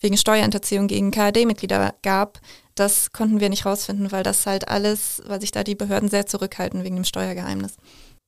wegen 0.00 0.16
Steuerhinterziehung 0.16 0.88
gegen 0.88 1.10
KRD-Mitglieder 1.10 1.94
gab, 2.02 2.40
das 2.74 3.12
konnten 3.12 3.40
wir 3.40 3.50
nicht 3.50 3.66
rausfinden, 3.66 4.10
weil 4.10 4.22
das 4.22 4.46
halt 4.46 4.68
alles, 4.68 5.22
weil 5.26 5.42
sich 5.42 5.52
da 5.52 5.64
die 5.64 5.74
Behörden 5.74 6.08
sehr 6.08 6.26
zurückhalten 6.26 6.82
wegen 6.82 6.96
dem 6.96 7.04
Steuergeheimnis. 7.04 7.76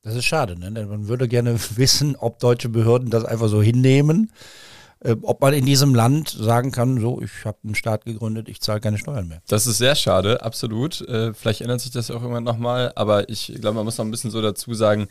Das 0.02 0.16
ist 0.16 0.24
schade, 0.24 0.58
ne? 0.58 0.72
denn 0.72 0.88
man 0.88 1.06
würde 1.06 1.28
gerne 1.28 1.56
wissen, 1.76 2.16
ob 2.16 2.40
deutsche 2.40 2.68
Behörden 2.68 3.10
das 3.10 3.24
einfach 3.24 3.48
so 3.48 3.62
hinnehmen, 3.62 4.32
äh, 5.00 5.14
ob 5.22 5.40
man 5.40 5.54
in 5.54 5.64
diesem 5.64 5.94
Land 5.94 6.28
sagen 6.28 6.72
kann, 6.72 7.00
so, 7.00 7.22
ich 7.22 7.44
habe 7.44 7.58
einen 7.64 7.76
Staat 7.76 8.04
gegründet, 8.04 8.48
ich 8.48 8.60
zahle 8.60 8.80
keine 8.80 8.98
Steuern 8.98 9.28
mehr. 9.28 9.42
Das 9.46 9.68
ist 9.68 9.78
sehr 9.78 9.94
schade, 9.94 10.42
absolut. 10.42 11.00
Äh, 11.02 11.34
vielleicht 11.34 11.60
ändert 11.60 11.80
sich 11.80 11.92
das 11.92 12.10
auch 12.10 12.20
irgendwann 12.20 12.42
nochmal, 12.42 12.92
aber 12.96 13.28
ich 13.28 13.52
glaube, 13.60 13.76
man 13.76 13.84
muss 13.84 13.96
noch 13.98 14.04
ein 14.04 14.10
bisschen 14.10 14.32
so 14.32 14.42
dazu 14.42 14.74
sagen, 14.74 15.06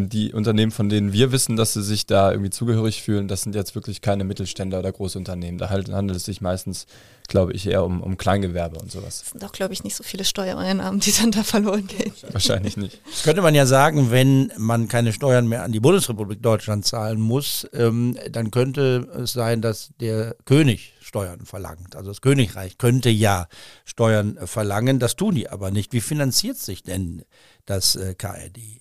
die 0.00 0.32
Unternehmen, 0.32 0.72
von 0.72 0.88
denen 0.88 1.12
wir 1.12 1.32
wissen, 1.32 1.56
dass 1.56 1.74
sie 1.74 1.82
sich 1.82 2.06
da 2.06 2.30
irgendwie 2.30 2.50
zugehörig 2.50 3.02
fühlen, 3.02 3.28
das 3.28 3.42
sind 3.42 3.54
jetzt 3.54 3.74
wirklich 3.74 4.00
keine 4.00 4.24
Mittelständler 4.24 4.78
oder 4.80 4.92
Großunternehmen. 4.92 5.58
Da 5.58 5.70
handelt 5.70 6.16
es 6.16 6.24
sich 6.24 6.40
meistens 6.40 6.86
glaube 7.28 7.52
ich, 7.52 7.66
eher 7.66 7.84
um, 7.84 8.02
um 8.02 8.16
Kleingewerbe 8.16 8.78
und 8.78 8.90
sowas. 8.90 9.22
Es 9.22 9.30
sind 9.30 9.44
auch, 9.44 9.52
glaube 9.52 9.74
ich, 9.74 9.84
nicht 9.84 9.94
so 9.94 10.02
viele 10.02 10.24
Steuereinnahmen, 10.24 10.98
die 10.98 11.12
dann 11.12 11.30
da 11.30 11.44
verloren 11.44 11.86
gehen. 11.86 12.12
Wahrscheinlich 12.32 12.76
nicht. 12.78 13.00
Das 13.04 13.22
könnte 13.22 13.42
man 13.42 13.54
ja 13.54 13.66
sagen, 13.66 14.10
wenn 14.10 14.50
man 14.56 14.88
keine 14.88 15.12
Steuern 15.12 15.46
mehr 15.46 15.62
an 15.62 15.70
die 15.70 15.80
Bundesrepublik 15.80 16.42
Deutschland 16.42 16.86
zahlen 16.86 17.20
muss, 17.20 17.68
ähm, 17.74 18.18
dann 18.30 18.50
könnte 18.50 19.06
es 19.14 19.34
sein, 19.34 19.60
dass 19.60 19.90
der 20.00 20.36
König 20.46 20.94
Steuern 21.00 21.44
verlangt. 21.44 21.96
Also 21.96 22.10
das 22.10 22.22
Königreich 22.22 22.78
könnte 22.78 23.10
ja 23.10 23.46
Steuern 23.84 24.38
verlangen, 24.46 24.98
das 24.98 25.14
tun 25.14 25.34
die 25.34 25.50
aber 25.50 25.70
nicht. 25.70 25.92
Wie 25.92 26.00
finanziert 26.00 26.56
sich 26.56 26.82
denn 26.82 27.24
das 27.66 27.94
äh, 27.94 28.14
KRD? 28.14 28.80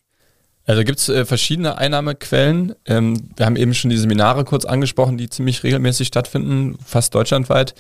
Also 0.68 0.84
gibt 0.84 1.00
es 1.00 1.08
äh, 1.08 1.26
verschiedene 1.26 1.78
Einnahmequellen. 1.78 2.76
Ähm, 2.86 3.30
wir 3.38 3.46
haben 3.46 3.56
eben 3.56 3.74
schon 3.74 3.90
die 3.90 3.98
Seminare 3.98 4.44
kurz 4.44 4.66
angesprochen, 4.66 5.18
die 5.18 5.30
ziemlich 5.30 5.64
regelmäßig 5.64 6.10
stattfinden, 6.10 6.78
fast 6.86 7.16
deutschlandweit. 7.16 7.74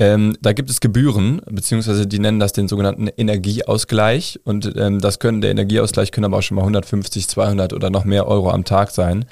Ähm, 0.00 0.36
da 0.42 0.52
gibt 0.52 0.68
es 0.68 0.80
Gebühren, 0.80 1.40
beziehungsweise 1.48 2.08
die 2.08 2.18
nennen 2.18 2.40
das 2.40 2.52
den 2.52 2.66
sogenannten 2.66 3.06
Energieausgleich. 3.06 4.40
Und 4.42 4.74
ähm, 4.76 5.00
das 5.00 5.20
können, 5.20 5.42
der 5.42 5.52
Energieausgleich 5.52 6.10
können 6.10 6.24
aber 6.24 6.38
auch 6.38 6.42
schon 6.42 6.56
mal 6.56 6.62
150, 6.62 7.28
200 7.28 7.72
oder 7.72 7.90
noch 7.90 8.04
mehr 8.04 8.26
Euro 8.26 8.50
am 8.50 8.64
Tag 8.64 8.90
sein. 8.90 9.26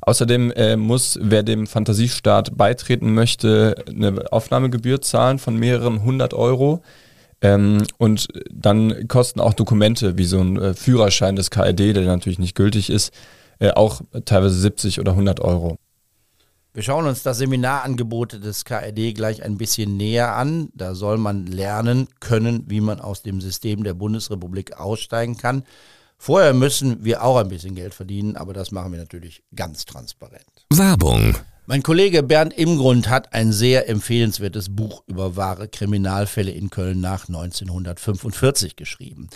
Außerdem 0.00 0.50
äh, 0.50 0.76
muss, 0.76 1.20
wer 1.22 1.44
dem 1.44 1.68
Fantasiestaat 1.68 2.56
beitreten 2.56 3.14
möchte, 3.14 3.76
eine 3.88 4.32
Aufnahmegebühr 4.32 5.00
zahlen 5.00 5.38
von 5.38 5.56
mehreren 5.56 6.02
hundert 6.02 6.34
Euro. 6.34 6.82
Ähm, 7.42 7.82
und 7.98 8.28
dann 8.50 9.08
kosten 9.08 9.40
auch 9.40 9.52
Dokumente 9.52 10.16
wie 10.16 10.24
so 10.24 10.40
ein 10.40 10.56
äh, 10.56 10.74
Führerschein 10.74 11.36
des 11.36 11.50
KRD, 11.50 11.92
der 11.92 12.04
natürlich 12.04 12.38
nicht 12.38 12.54
gültig 12.54 12.88
ist, 12.88 13.12
äh, 13.58 13.70
auch 13.72 14.00
teilweise 14.24 14.54
70 14.54 15.00
oder 15.00 15.12
100 15.12 15.40
Euro. 15.40 15.76
Wir 16.74 16.82
schauen 16.82 17.06
uns 17.06 17.22
das 17.22 17.36
Seminarangebot 17.36 18.42
des 18.42 18.64
KRD 18.64 19.12
gleich 19.12 19.42
ein 19.42 19.58
bisschen 19.58 19.98
näher 19.98 20.36
an. 20.36 20.70
Da 20.72 20.94
soll 20.94 21.18
man 21.18 21.46
lernen 21.46 22.08
können, 22.18 22.64
wie 22.68 22.80
man 22.80 22.98
aus 22.98 23.22
dem 23.22 23.42
System 23.42 23.84
der 23.84 23.92
Bundesrepublik 23.92 24.78
aussteigen 24.78 25.36
kann. 25.36 25.64
Vorher 26.16 26.54
müssen 26.54 27.04
wir 27.04 27.24
auch 27.24 27.36
ein 27.36 27.48
bisschen 27.48 27.74
Geld 27.74 27.92
verdienen, 27.92 28.36
aber 28.36 28.54
das 28.54 28.70
machen 28.70 28.92
wir 28.92 28.98
natürlich 29.00 29.42
ganz 29.54 29.84
transparent. 29.84 30.64
Werbung. 30.72 31.36
Mein 31.64 31.84
Kollege 31.84 32.24
Bernd 32.24 32.58
Imgrund 32.58 33.08
hat 33.08 33.32
ein 33.34 33.52
sehr 33.52 33.88
empfehlenswertes 33.88 34.74
Buch 34.74 35.04
über 35.06 35.36
wahre 35.36 35.68
Kriminalfälle 35.68 36.50
in 36.50 36.70
Köln 36.70 37.00
nach 37.00 37.28
1945 37.28 38.74
geschrieben. 38.74 39.28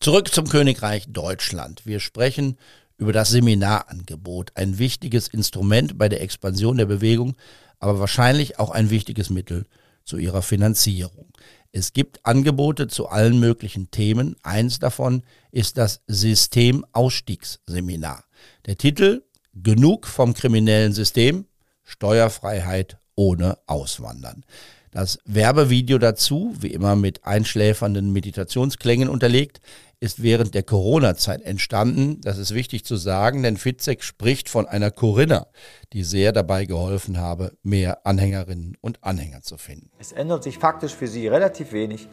Zurück 0.00 0.32
zum 0.32 0.48
Königreich 0.48 1.06
Deutschland. 1.08 1.86
Wir 1.86 2.00
sprechen 2.00 2.58
über 2.98 3.12
das 3.12 3.30
Seminarangebot, 3.30 4.52
ein 4.56 4.78
wichtiges 4.78 5.28
Instrument 5.28 5.96
bei 5.98 6.08
der 6.08 6.20
Expansion 6.20 6.76
der 6.76 6.86
Bewegung, 6.86 7.36
aber 7.78 8.00
wahrscheinlich 8.00 8.58
auch 8.58 8.70
ein 8.70 8.90
wichtiges 8.90 9.30
Mittel 9.30 9.66
zu 10.04 10.18
ihrer 10.18 10.42
Finanzierung. 10.42 11.28
Es 11.70 11.92
gibt 11.92 12.24
Angebote 12.24 12.88
zu 12.88 13.08
allen 13.08 13.38
möglichen 13.40 13.90
Themen. 13.90 14.36
Eins 14.42 14.78
davon 14.78 15.22
ist 15.50 15.76
das 15.78 16.02
Systemausstiegsseminar. 16.06 18.24
Der 18.66 18.76
Titel 18.76 19.24
Genug 19.54 20.06
vom 20.06 20.34
kriminellen 20.34 20.92
System, 20.92 21.46
Steuerfreiheit 21.82 22.98
ohne 23.16 23.56
Auswandern. 23.66 24.44
Das 24.90 25.18
Werbevideo 25.24 25.98
dazu, 25.98 26.54
wie 26.58 26.72
immer 26.72 26.96
mit 26.96 27.24
einschläfernden 27.24 28.12
Meditationsklängen 28.12 29.08
unterlegt, 29.08 29.60
ist 30.00 30.22
während 30.22 30.54
der 30.54 30.62
Corona-Zeit 30.62 31.42
entstanden. 31.42 32.20
Das 32.20 32.38
ist 32.38 32.54
wichtig 32.54 32.84
zu 32.84 32.96
sagen, 32.96 33.42
denn 33.42 33.56
Fitzek 33.56 34.02
spricht 34.02 34.48
von 34.48 34.66
einer 34.66 34.90
Corinna, 34.90 35.46
die 35.92 36.04
sehr 36.04 36.32
dabei 36.32 36.66
geholfen 36.66 37.18
habe, 37.18 37.52
mehr 37.62 38.06
Anhängerinnen 38.06 38.76
und 38.80 39.02
Anhänger 39.02 39.42
zu 39.42 39.58
finden. 39.58 39.90
Es 39.98 40.12
ändert 40.12 40.44
sich 40.44 40.58
faktisch 40.58 40.94
für 40.94 41.08
Sie 41.08 41.26
relativ 41.26 41.72
wenig, 41.72 42.08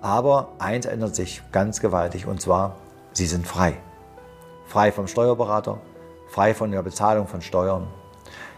aber 0.00 0.54
eins 0.58 0.86
ändert 0.86 1.14
sich 1.14 1.42
ganz 1.52 1.80
gewaltig 1.80 2.26
und 2.26 2.40
zwar, 2.40 2.76
Sie 3.12 3.26
sind 3.26 3.46
frei. 3.46 3.74
Frei 4.66 4.92
vom 4.92 5.06
Steuerberater, 5.06 5.80
frei 6.28 6.54
von 6.54 6.70
der 6.72 6.82
Bezahlung 6.82 7.26
von 7.26 7.40
Steuern. 7.40 7.86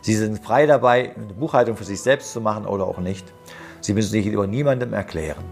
Sie 0.00 0.14
sind 0.14 0.42
frei 0.42 0.66
dabei, 0.66 1.14
eine 1.14 1.34
Buchhaltung 1.34 1.76
für 1.76 1.84
sich 1.84 2.00
selbst 2.00 2.32
zu 2.32 2.40
machen 2.40 2.66
oder 2.66 2.86
auch 2.86 2.98
nicht. 2.98 3.32
Sie 3.80 3.94
müssen 3.94 4.10
sich 4.10 4.26
über 4.26 4.46
niemandem 4.46 4.92
erklären. 4.92 5.44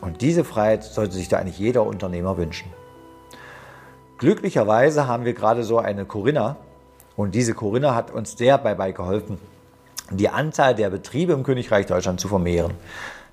Und 0.00 0.22
diese 0.22 0.44
Freiheit 0.44 0.84
sollte 0.84 1.14
sich 1.14 1.28
da 1.28 1.38
eigentlich 1.38 1.58
jeder 1.58 1.84
Unternehmer 1.84 2.36
wünschen. 2.36 2.70
Glücklicherweise 4.18 5.06
haben 5.06 5.24
wir 5.24 5.34
gerade 5.34 5.62
so 5.62 5.78
eine 5.78 6.04
Corinna 6.04 6.56
und 7.16 7.34
diese 7.34 7.54
Corinna 7.54 7.94
hat 7.94 8.10
uns 8.10 8.36
sehr 8.36 8.58
dabei 8.58 8.92
geholfen, 8.92 9.38
die 10.10 10.28
Anzahl 10.28 10.74
der 10.74 10.90
Betriebe 10.90 11.32
im 11.32 11.42
Königreich 11.42 11.86
Deutschland 11.86 12.20
zu 12.20 12.28
vermehren. 12.28 12.72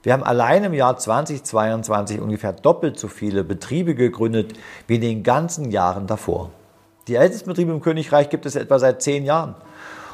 Wir 0.04 0.13
haben 0.13 0.24
allein 0.24 0.63
im 0.63 0.74
Jahr 0.74 0.98
2022 0.98 2.22
ungefähr 2.22 2.54
doppelt 2.54 3.00
so 3.00 3.08
viele 3.08 3.44
Betriebe 3.44 3.96
gegründet 3.96 4.54
wie 4.88 4.96
in 4.96 5.02
den 5.02 5.24
ganzen 5.24 5.72
Jahren 5.72 6.08
davor. 6.08 6.52
Die 7.08 7.16
ältesten 7.16 7.50
Betriebe 7.50 7.72
im 7.72 7.82
Königreich 7.82 8.30
gibt 8.30 8.46
es 8.46 8.56
etwa 8.56 8.80
seit 8.80 9.02
zehn 9.02 9.26
Jahren. 9.26 9.56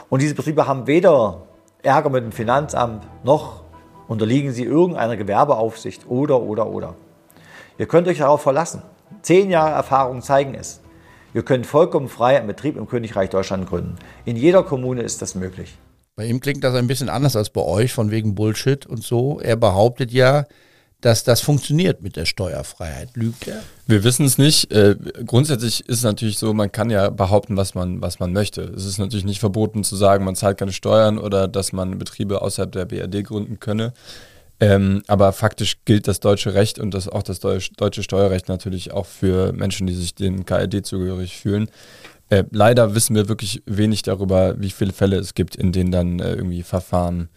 Und 0.10 0.22
diese 0.22 0.36
Betriebe 0.36 0.68
haben 0.68 0.88
weder 0.88 1.44
Ärger 1.82 2.10
mit 2.10 2.24
dem 2.24 2.32
Finanzamt 2.32 3.06
noch 3.24 3.63
unterliegen 4.08 4.52
sie 4.52 4.64
irgendeiner 4.64 5.18
Gewerbeaufsicht 5.18 6.08
oder, 6.08 6.42
oder, 6.42 6.68
oder. 6.68 6.96
Ihr 7.78 7.88
könnt 7.88 8.08
euch 8.08 8.20
darauf 8.20 8.42
verlassen. 8.42 8.82
Zehn 9.22 9.50
Jahre 9.50 9.72
Erfahrung 9.72 10.22
zeigen 10.22 10.56
es. 10.56 10.82
Ihr 11.34 11.44
könnt 11.44 11.66
vollkommen 11.66 12.10
frei 12.10 12.38
einen 12.38 12.48
Betrieb 12.48 12.78
im 12.78 12.88
Königreich 12.88 13.30
Deutschland 13.30 13.68
gründen. 13.68 13.96
In 14.26 14.36
jeder 14.36 14.64
Kommune 14.64 15.02
ist 15.02 15.22
das 15.22 15.34
möglich. 15.34 15.78
Bei 16.16 16.26
ihm 16.26 16.40
klingt 16.40 16.64
das 16.64 16.76
ein 16.76 16.86
bisschen 16.86 17.10
anders 17.10 17.36
als 17.36 17.50
bei 17.50 17.62
euch, 17.62 17.92
von 17.92 18.12
wegen 18.12 18.36
Bullshit 18.36 18.86
und 18.86 19.04
so. 19.04 19.40
Er 19.40 19.56
behauptet 19.56 20.12
ja, 20.12 20.46
dass 21.04 21.26
das 21.26 21.42
funktioniert 21.42 22.02
mit 22.02 22.16
der 22.16 22.24
Steuerfreiheit. 22.24 23.10
Lügt 23.16 23.50
er? 23.50 23.62
Wir 23.88 24.06
wissen 24.06 24.26
es 24.26 24.38
nicht. 24.38 24.72
Äh, 24.72 24.96
grundsätzlich 25.26 25.82
ist 25.82 25.98
es 25.98 26.04
natürlich 26.04 26.38
so, 26.38 26.54
man 26.54 26.72
kann 26.72 26.90
ja 26.90 27.10
behaupten, 27.10 27.58
was 27.58 27.76
man, 27.76 28.02
was 28.02 28.20
man 28.20 28.32
möchte. 28.32 28.62
Es 28.62 28.86
ist 28.86 29.00
natürlich 29.00 29.26
nicht 29.26 29.42
verboten 29.42 29.84
zu 29.84 29.98
sagen, 29.98 30.24
man 30.24 30.38
zahlt 30.38 30.58
keine 30.58 30.72
Steuern 30.72 31.18
oder 31.18 31.50
dass 31.50 31.74
man 31.74 32.00
Betriebe 32.00 32.42
außerhalb 32.42 32.72
der 32.72 32.86
BRD 32.86 33.26
gründen 33.26 33.60
könne. 33.60 33.92
Ähm, 34.62 35.04
aber 35.08 35.34
faktisch 35.34 35.76
gilt 35.84 36.08
das 36.08 36.22
deutsche 36.22 36.54
Recht 36.54 36.80
und 36.80 36.94
das, 36.94 37.10
auch 37.10 37.24
das 37.24 37.42
deutsche 37.42 38.04
Steuerrecht 38.04 38.48
natürlich 38.48 38.94
auch 38.94 39.06
für 39.06 39.52
Menschen, 39.52 39.88
die 39.88 39.96
sich 39.96 40.16
dem 40.16 40.46
KRD 40.46 40.86
zugehörig 40.86 41.36
fühlen. 41.36 41.68
Äh, 42.30 42.46
leider 42.52 42.96
wissen 42.96 43.14
wir 43.14 43.28
wirklich 43.28 43.62
wenig 43.66 44.04
darüber, 44.04 44.56
wie 44.58 44.72
viele 44.72 44.94
Fälle 44.94 45.18
es 45.18 45.34
gibt, 45.34 45.58
in 45.58 45.74
denen 45.74 45.92
dann 45.92 46.22
äh, 46.22 46.34
irgendwie 46.34 46.64
Verfahren 46.64 47.28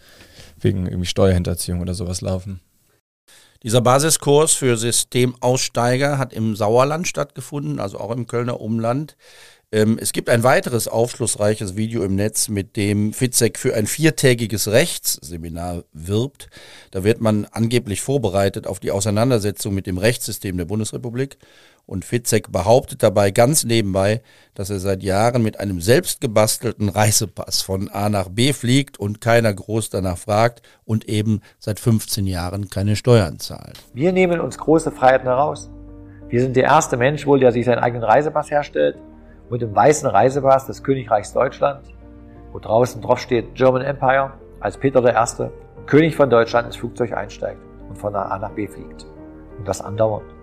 wegen 0.61 0.87
irgendwie 0.87 1.07
Steuerhinterziehung 1.07 1.81
oder 1.81 1.94
sowas 1.94 2.20
laufen. 2.20 2.61
Dieser 3.66 3.81
Basiskurs 3.81 4.52
für 4.52 4.76
Systemaussteiger 4.76 6.18
hat 6.18 6.33
im 6.33 6.55
Sauerland 6.55 7.09
stattgefunden, 7.09 7.81
also 7.81 7.98
auch 7.98 8.12
im 8.12 8.29
Kölner 8.29 8.61
Umland. 8.61 9.16
Ähm, 9.72 9.98
es 10.00 10.12
gibt 10.12 10.31
ein 10.31 10.44
weiteres 10.44 10.87
aufschlussreiches 10.87 11.74
Video 11.74 12.05
im 12.05 12.14
Netz, 12.14 12.48
mit 12.48 12.76
dem 12.76 13.12
Fitzek 13.12 13.59
für 13.59 13.74
ein 13.74 13.88
viertägiges 13.88 14.68
Rechtsseminar 14.68 15.83
wirbt. 15.92 16.48
Da 16.92 17.02
wird 17.02 17.20
man 17.20 17.44
angeblich 17.46 18.02
vorbereitet 18.02 18.68
auf 18.68 18.79
die 18.79 18.92
Auseinandersetzung 18.92 19.74
mit 19.74 19.88
dem 19.88 19.98
Rechtssystem 19.98 20.57
der 20.57 20.66
Bundesrepublik. 20.66 21.37
Und 21.87 22.05
Fitzek 22.05 22.51
behauptet 22.51 23.05
dabei 23.05 23.31
ganz 23.31 23.64
nebenbei, 23.64 24.20
dass 24.55 24.70
er 24.70 24.81
seit 24.81 25.05
Jahren 25.05 25.42
mit 25.44 25.61
einem 25.61 25.81
selbstgebastelten 25.81 26.88
Reisepass 26.88 27.62
von 27.62 27.88
A 27.88 28.09
nach 28.09 28.29
B 28.29 28.53
fliegt 28.53 28.99
und 28.99 29.20
keiner 29.20 29.55
groß 29.55 29.90
danach 29.90 30.18
fragt 30.18 30.62
und 30.85 31.09
eben 31.09 31.42
seit 31.61 31.79
15 31.79 32.27
Jahren 32.27 32.70
keine 32.70 32.96
Steuern 32.96 33.38
zahlt. 33.38 33.79
Wir 33.94 34.12
nehmen 34.12 34.40
uns 34.40 34.59
große 34.59 34.90
Freiheiten 34.90 35.29
heraus. 35.29 35.70
Wir 36.29 36.40
sind 36.40 36.57
der 36.57 36.64
erste 36.64 36.96
Mensch 36.96 37.25
wohl, 37.25 37.38
der 37.38 37.53
sich 37.53 37.64
seinen 37.64 37.79
eigenen 37.79 38.03
Reisepass 38.03 38.51
herstellt 38.51 38.96
mit 39.49 39.62
dem 39.62 39.75
weißen 39.75 40.09
Reisepass 40.09 40.66
des 40.66 40.83
Königreichs 40.83 41.33
Deutschland, 41.33 41.83
wo 42.53 42.59
draußen 42.59 43.01
drauf 43.01 43.20
steht 43.20 43.55
German 43.55 43.83
Empire, 43.83 44.33
als 44.59 44.77
Peter 44.77 45.05
I., 45.05 45.49
König 45.87 46.16
von 46.16 46.29
Deutschland, 46.31 46.66
ins 46.66 46.77
Flugzeug 46.77 47.12
einsteigt 47.12 47.61
und 47.88 47.96
von 47.96 48.12
A 48.16 48.37
nach 48.38 48.51
B 48.51 48.66
fliegt. 48.66 49.07
Und 49.57 49.68
das 49.68 49.81
andauernd. 49.81 50.36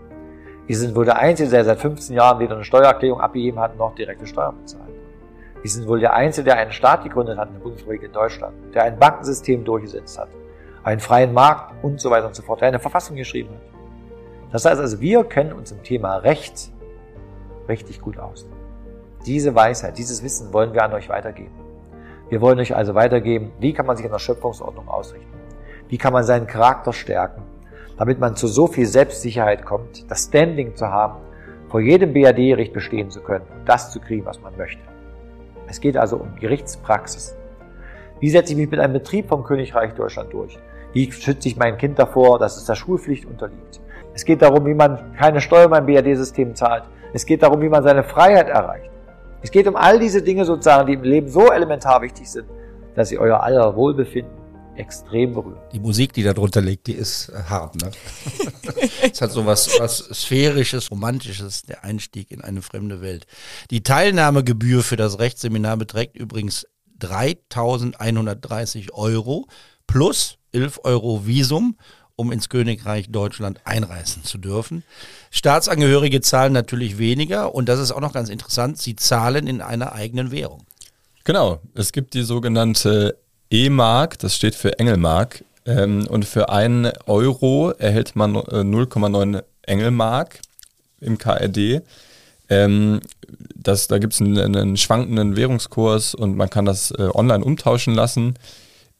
Wir 0.65 0.78
sind 0.78 0.95
wohl 0.95 1.06
der 1.06 1.17
Einzige, 1.17 1.49
der 1.49 1.65
seit 1.65 1.80
15 1.80 2.15
Jahren 2.15 2.39
weder 2.39 2.56
eine 2.56 2.63
Steuererklärung 2.63 3.19
abgegeben 3.19 3.60
hat, 3.60 3.78
noch 3.78 3.95
direkte 3.95 4.26
Steuern 4.26 4.58
bezahlt. 4.62 4.93
Wir 5.62 5.69
sind 5.69 5.88
wohl 5.88 5.99
der 5.99 6.13
Einzige, 6.13 6.45
der 6.45 6.58
einen 6.58 6.71
Staat 6.71 7.04
gegründet 7.04 7.38
hat 7.38 7.47
in 7.49 7.56
der 7.56 7.62
Bundesrepublik 7.62 8.04
in 8.04 8.12
Deutschland, 8.12 8.54
der 8.73 8.84
ein 8.84 8.97
Bankensystem 8.97 9.63
durchgesetzt 9.63 10.17
hat, 10.17 10.30
einen 10.84 10.99
freien 10.99 11.34
Markt 11.34 11.73
und 11.84 11.99
so 11.99 12.10
weiter 12.12 12.28
und 12.28 12.36
so 12.36 12.43
fort, 12.43 12.62
der 12.62 12.69
eine 12.69 12.80
Verfassung 12.80 13.15
geschrieben 13.15 13.49
hat. 13.49 14.52
Das 14.52 14.65
heißt 14.65 14.80
also, 14.80 15.02
wir 15.02 15.23
kennen 15.23 15.54
uns 15.54 15.71
im 15.71 15.82
Thema 15.84 16.17
Recht 16.17 16.71
richtig 17.67 18.02
gut 18.02 18.17
aus. 18.19 18.47
Diese 19.26 19.56
Weisheit, 19.56 19.97
dieses 19.97 20.23
Wissen 20.23 20.54
wollen 20.54 20.73
wir 20.73 20.84
an 20.84 20.93
euch 20.93 21.10
weitergeben. 21.10 21.56
Wir 22.30 22.41
wollen 22.41 22.60
euch 22.60 22.76
also 22.76 22.93
weitergeben, 22.95 23.52
wie 23.60 23.73
kann 23.73 23.86
man 23.86 23.95
sich 23.95 24.06
an 24.06 24.12
der 24.12 24.19
Schöpfungsordnung 24.19 24.88
ausrichten? 24.88 25.32
Wie 25.88 25.97
kann 25.97 26.13
man 26.13 26.23
seinen 26.23 26.47
Charakter 26.47 26.93
stärken, 26.93 27.43
damit 27.97 28.19
man 28.19 28.36
zu 28.36 28.47
so 28.47 28.67
viel 28.67 28.86
Selbstsicherheit 28.86 29.65
kommt, 29.65 30.10
das 30.10 30.25
Standing 30.25 30.75
zu 30.75 30.88
haben, 30.88 31.19
vor 31.69 31.79
jedem 31.79 32.13
BRD-Gericht 32.13 32.73
bestehen 32.73 33.10
zu 33.10 33.21
können 33.21 33.45
und 33.53 33.67
das 33.67 33.91
zu 33.91 33.99
kriegen, 33.99 34.25
was 34.25 34.41
man 34.41 34.56
möchte. 34.58 34.82
Es 35.67 35.79
geht 35.79 35.97
also 35.97 36.17
um 36.17 36.36
Gerichtspraxis. 36.39 37.36
Wie 38.19 38.29
setze 38.29 38.53
ich 38.53 38.58
mich 38.58 38.69
mit 38.69 38.79
einem 38.79 38.93
Betrieb 38.93 39.27
vom 39.27 39.43
Königreich 39.43 39.93
Deutschland 39.93 40.32
durch? 40.32 40.58
Wie 40.93 41.12
schütze 41.12 41.47
ich 41.47 41.58
mein 41.58 41.77
Kind 41.77 41.97
davor, 41.97 42.38
dass 42.38 42.58
es 42.58 42.65
der 42.65 42.75
Schulpflicht 42.75 43.25
unterliegt? 43.25 43.82
Es 44.13 44.25
geht 44.25 44.43
darum, 44.43 44.65
wie 44.65 44.75
man 44.75 45.13
keine 45.17 45.41
Steuer 45.41 45.67
beim 45.67 45.86
BRD-System 45.86 46.53
zahlt. 46.53 46.84
Es 47.13 47.25
geht 47.25 47.41
darum, 47.41 47.62
wie 47.62 47.69
man 47.69 47.82
seine 47.82 48.03
Freiheit 48.03 48.49
erreicht. 48.49 48.91
Es 49.41 49.49
geht 49.49 49.67
um 49.67 49.75
all 49.75 49.99
diese 49.99 50.21
Dinge 50.21 50.45
sozusagen, 50.45 50.88
die 50.88 50.93
im 50.93 51.03
Leben 51.03 51.27
so 51.27 51.51
elementar 51.51 52.01
wichtig 52.01 52.29
sind, 52.29 52.45
dass 52.95 53.10
sie 53.10 53.17
euer 53.17 53.41
aller 53.41 53.75
Wohlbefinden 53.75 54.42
extrem 54.75 55.33
berühren. 55.33 55.62
Die 55.71 55.79
Musik, 55.79 56.13
die 56.13 56.23
da 56.23 56.33
drunter 56.33 56.62
liegt, 56.62 56.88
die 56.88 56.93
ist 56.93 57.29
äh, 57.29 57.43
hart, 57.43 57.75
ne? 57.75 57.91
es 59.12 59.21
hat 59.21 59.31
so 59.31 59.45
was, 59.45 59.79
was 59.79 59.97
sphärisches, 59.97 60.91
romantisches, 60.91 61.63
der 61.63 61.83
Einstieg 61.83 62.31
in 62.31 62.41
eine 62.41 62.62
fremde 62.62 63.01
Welt. 63.01 63.27
Die 63.69 63.83
Teilnahmegebühr 63.83 64.83
für 64.83 64.95
das 64.95 65.19
Rechtsseminar 65.19 65.77
beträgt 65.77 66.17
übrigens 66.17 66.67
3130 67.00 68.93
Euro 68.93 69.48
plus 69.87 70.37
11 70.52 70.81
Euro 70.83 71.25
Visum 71.25 71.77
um 72.15 72.31
ins 72.31 72.50
Königreich 72.50 73.10
Deutschland 73.10 73.62
einreisen 73.65 74.23
zu 74.23 74.37
dürfen. 74.37 74.83
Staatsangehörige 75.31 76.21
zahlen 76.21 76.54
natürlich 76.54 76.98
weniger 76.98 77.56
und 77.56 77.67
das 77.69 77.79
ist 77.79 77.91
auch 77.91 78.02
noch 78.02 78.13
ganz 78.13 78.29
interessant, 78.29 78.77
sie 78.77 78.95
zahlen 78.95 79.48
in 79.48 79.62
einer 79.62 79.93
eigenen 79.93 80.31
Währung. 80.31 80.65
Genau, 81.23 81.62
es 81.73 81.91
gibt 81.91 82.13
die 82.13 82.23
sogenannte 82.23 83.17
E-Mark, 83.54 84.17
das 84.17 84.35
steht 84.35 84.56
für 84.56 84.79
Engelmark. 84.79 85.45
Ähm, 85.65 86.08
und 86.10 86.25
für 86.25 86.49
einen 86.49 86.91
Euro 87.06 87.69
erhält 87.69 88.15
man 88.15 88.35
0,9 88.35 89.37
äh, 89.37 89.43
Engelmark 89.62 90.39
im 90.99 91.17
KRD. 91.17 91.81
Ähm, 92.49 92.99
das, 93.56 93.87
da 93.87 93.99
gibt 93.99 94.13
es 94.13 94.21
einen, 94.21 94.56
einen, 94.56 94.75
schwankenden 94.75 95.37
Währungskurs 95.37 96.15
und 96.15 96.35
man 96.35 96.49
kann 96.49 96.65
das 96.65 96.91
äh, 96.91 97.10
online 97.13 97.45
umtauschen 97.45 97.93
lassen. 97.93 98.33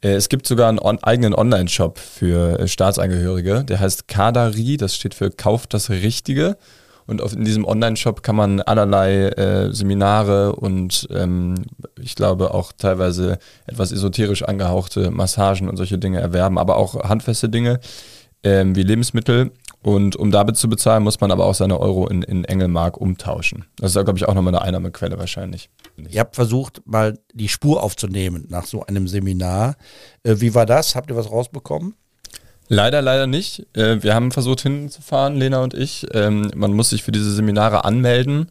Äh, 0.02 0.14
es 0.14 0.30
gibt 0.30 0.48
sogar 0.48 0.70
einen 0.70 0.80
on 0.80 1.04
eigenen 1.04 1.34
Online-Shop 1.34 1.98
für 1.98 2.60
äh, 2.60 2.68
Staatsangehörige, 2.68 3.64
der 3.64 3.80
heißt 3.80 4.08
Kadari, 4.08 4.78
das 4.78 4.96
steht 4.96 5.16
für 5.16 5.32
Kauf 5.32 5.68
das 5.68 5.90
Richtige. 5.90 6.58
Und 7.06 7.22
auf, 7.22 7.34
in 7.34 7.46
diesem 7.46 7.66
Online-Shop 7.66 8.24
kann 8.24 8.36
man 8.36 8.62
allerlei 8.62 9.28
äh, 9.30 9.74
Seminare 9.74 10.56
und 10.56 11.08
ähm, 11.12 11.56
ich 12.00 12.16
glaube 12.16 12.54
auch 12.54 12.72
teilweise 12.72 13.40
etwas 13.66 13.92
esoterisch 13.92 14.44
angehauchte 14.44 15.12
Massagen 15.12 15.70
und 15.70 15.78
solche 15.78 15.98
Dinge 15.98 16.20
erwerben, 16.20 16.58
aber 16.58 16.78
auch 16.78 17.04
handfeste 17.04 17.50
Dinge 17.50 17.80
ähm, 18.44 18.76
wie 18.76 18.84
Lebensmittel. 18.84 19.52
Und 19.82 20.16
um 20.16 20.32
damit 20.32 20.56
zu 20.56 20.70
bezahlen, 20.70 21.04
muss 21.04 21.20
man 21.20 21.30
aber 21.32 21.46
auch 21.46 21.56
seine 21.56 21.78
Euro 21.78 22.08
in, 22.08 22.22
in 22.22 22.46
Engelmark 22.46 22.96
umtauschen. 22.96 23.66
Das 23.76 23.94
ist, 23.94 24.02
glaube 24.02 24.18
ich, 24.18 24.26
auch 24.26 24.34
nochmal 24.34 24.56
eine 24.56 24.64
Einnahmequelle 24.64 25.20
wahrscheinlich. 25.20 25.70
Ihr 26.10 26.22
habt 26.22 26.36
versucht, 26.36 26.82
mal 26.86 27.20
die 27.34 27.50
Spur 27.50 27.84
aufzunehmen 27.84 28.46
nach 28.50 28.66
so 28.66 28.86
einem 28.86 29.10
Seminar. 29.10 29.76
Äh, 30.24 30.36
wie 30.38 30.56
war 30.56 30.66
das? 30.66 30.96
Habt 30.96 31.10
ihr 31.10 31.18
was 31.18 31.30
rausbekommen? 31.30 31.96
Leider, 32.74 33.04
leider 33.04 33.28
nicht. 33.28 33.68
Äh, 33.78 34.02
wir 34.02 34.16
haben 34.16 34.32
versucht 34.32 34.62
hinzufahren, 34.62 35.36
Lena 35.36 35.62
und 35.62 35.76
ich. 35.76 36.08
Ähm, 36.12 36.50
man 36.56 36.74
muss 36.74 36.90
sich 36.90 37.04
für 37.04 37.12
diese 37.12 37.32
Seminare 37.32 37.86
anmelden 37.86 38.50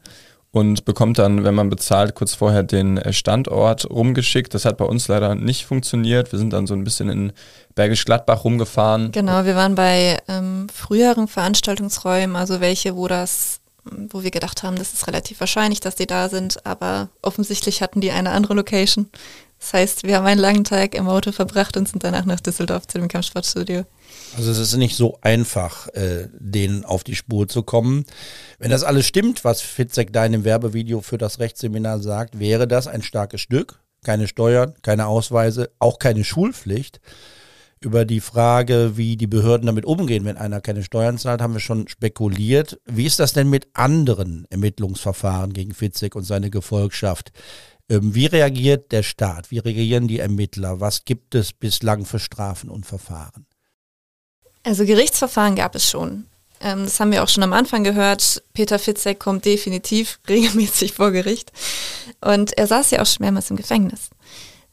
und 0.53 0.85
bekommt 0.85 1.19
dann, 1.19 1.43
wenn 1.43 1.57
man 1.57 1.71
bezahlt, 1.71 2.15
kurz 2.15 2.35
vorher 2.35 2.63
den 2.63 2.99
äh, 2.99 3.13
Standort 3.13 3.91
rumgeschickt. 3.91 4.55
Das 4.55 4.65
hat 4.65 4.77
bei 4.77 4.85
uns 4.85 5.09
leider 5.09 5.35
nicht 5.35 5.67
funktioniert. 5.67 6.31
Wir 6.31 6.39
sind 6.39 6.53
dann 6.53 6.69
so 6.69 6.75
ein 6.75 6.85
bisschen 6.85 7.09
in 7.09 7.33
Bergisch 7.75 8.05
Gladbach 8.05 8.45
rumgefahren. 8.45 9.11
Genau, 9.11 9.45
wir 9.45 9.57
waren 9.57 9.75
bei 9.75 10.19
ähm, 10.29 10.69
früheren 10.73 11.27
Veranstaltungsräumen, 11.27 12.37
also 12.37 12.61
welche, 12.61 12.95
wo 12.95 13.09
das 13.09 13.59
wo 13.85 14.23
wir 14.23 14.31
gedacht 14.31 14.63
haben, 14.63 14.77
das 14.77 14.93
ist 14.93 15.09
relativ 15.09 15.41
wahrscheinlich, 15.41 15.81
dass 15.81 15.97
die 15.97 16.07
da 16.07 16.29
sind, 16.29 16.65
aber 16.65 17.09
offensichtlich 17.21 17.83
hatten 17.83 18.01
die 18.01 18.13
eine 18.13 18.31
andere 18.31 18.55
Location. 18.55 19.09
Das 19.59 19.73
heißt, 19.73 20.05
wir 20.05 20.17
haben 20.17 20.27
einen 20.27 20.41
langen 20.41 20.63
Tag 20.63 20.95
im 20.95 21.09
Auto 21.09 21.33
verbracht 21.33 21.77
und 21.77 21.89
sind 21.89 22.05
danach 22.05 22.25
nach 22.25 22.39
Düsseldorf 22.39 22.87
zu 22.87 22.99
dem 22.99 23.09
Kampfsportstudio. 23.09 23.85
Also 24.37 24.51
es 24.51 24.59
ist 24.59 24.77
nicht 24.77 24.97
so 24.97 25.19
einfach, 25.21 25.89
äh, 25.89 26.29
denen 26.39 26.85
auf 26.85 27.05
die 27.05 27.15
Spur 27.15 27.49
zu 27.49 27.63
kommen. 27.63 28.05
Wenn 28.59 28.71
das 28.71 28.83
alles 28.83 29.07
stimmt, 29.07 29.45
was 29.45 29.61
Fitzek 29.61 30.13
da 30.13 30.25
in 30.25 30.33
dem 30.33 30.45
Werbevideo 30.45 31.01
für 31.01 31.19
das 31.19 31.39
Rechtsseminar 31.39 32.01
sagt, 32.01 32.39
wäre 32.39 32.67
das 32.67 32.87
ein 32.87 33.03
starkes 33.03 33.41
Stück. 33.41 33.81
Keine 34.05 34.27
Steuern, 34.27 34.75
keine 34.83 35.07
Ausweise, 35.07 35.71
auch 35.79 35.99
keine 35.99 36.25
Schulpflicht. 36.25 37.01
Über 37.81 38.05
die 38.05 38.21
Frage, 38.21 38.97
wie 38.97 39.17
die 39.17 39.27
Behörden 39.27 39.67
damit 39.67 39.85
umgehen, 39.85 40.25
wenn 40.25 40.37
einer 40.37 40.61
keine 40.61 40.85
Steuern 40.85 41.19
zahlt, 41.19 41.43
haben 41.43 41.55
wir 41.55 41.61
schon 41.61 41.89
spekuliert. 41.89 42.81
Wie 42.87 43.07
ist 43.07 43.19
das 43.19 43.33
denn 43.33 43.51
mit 43.51 43.69
anderen 43.75 44.47
Ermittlungsverfahren 44.51 45.53
gegen 45.53 45.75
Fitzek 45.75 46.15
und 46.15 46.23
seine 46.23 46.49
Gefolgschaft? 46.49 47.33
Ähm, 47.89 48.15
wie 48.15 48.27
reagiert 48.27 48.93
der 48.93 49.03
Staat? 49.03 49.51
Wie 49.51 49.59
reagieren 49.59 50.09
die 50.09 50.21
Ermittler? 50.21 50.81
Was 50.81 51.05
gibt 51.05 51.35
es 51.35 51.53
bislang 51.53 52.05
für 52.05 52.21
Strafen 52.21 52.71
und 52.71 52.87
Verfahren? 52.87 53.47
Also 54.65 54.85
Gerichtsverfahren 54.85 55.57
gab 55.57 55.75
es 55.75 55.89
schon. 55.89 56.27
Ähm, 56.61 56.85
das 56.85 57.01
haben 57.01 57.13
wir 57.13 57.23
auch 57.23 57.29
schon 57.29 57.43
am 57.43 57.53
Anfang 57.53 57.85
gehört. 57.85 58.43
Peter 58.55 58.79
Fitzek 58.79 59.19
kommt 59.19 59.45
definitiv 59.45 60.21
regelmäßig 60.29 60.93
vor 60.93 61.11
Gericht. 61.11 61.53
Und 62.21 62.57
er 62.57 62.67
saß 62.67 62.93
ja 62.93 63.03
auch 63.03 63.07
schon 63.07 63.25
mehrmals 63.25 63.51
im 63.51 63.57
Gefängnis. 63.57 64.11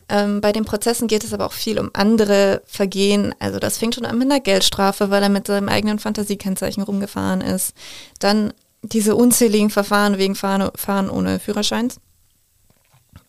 Ähm, 0.08 0.42
bei 0.42 0.52
den 0.52 0.66
Prozessen 0.66 1.08
geht 1.08 1.24
es 1.24 1.34
aber 1.34 1.46
auch 1.46 1.54
viel 1.54 1.80
um 1.80 1.92
andere 1.94 2.62
Vergehen. 2.66 3.34
Also 3.40 3.60
das 3.60 3.78
fängt 3.78 3.96
schon 3.96 4.06
an 4.06 4.18
mit 4.18 4.30
einer 4.30 4.40
Geldstrafe, 4.40 5.10
weil 5.10 5.24
er 5.24 5.30
mit 5.30 5.48
seinem 5.48 5.70
eigenen 5.70 6.00
Fantasiekennzeichen 6.00 6.84
rumgefahren 6.84 7.42
ist. 7.42 7.74
Dann 8.20 8.54
diese 8.82 9.16
unzähligen 9.16 9.70
Verfahren 9.70 10.18
wegen 10.18 10.36
Fahren, 10.36 10.72
Fahren 10.76 11.10
ohne 11.10 11.40
Führerschein. 11.40 11.90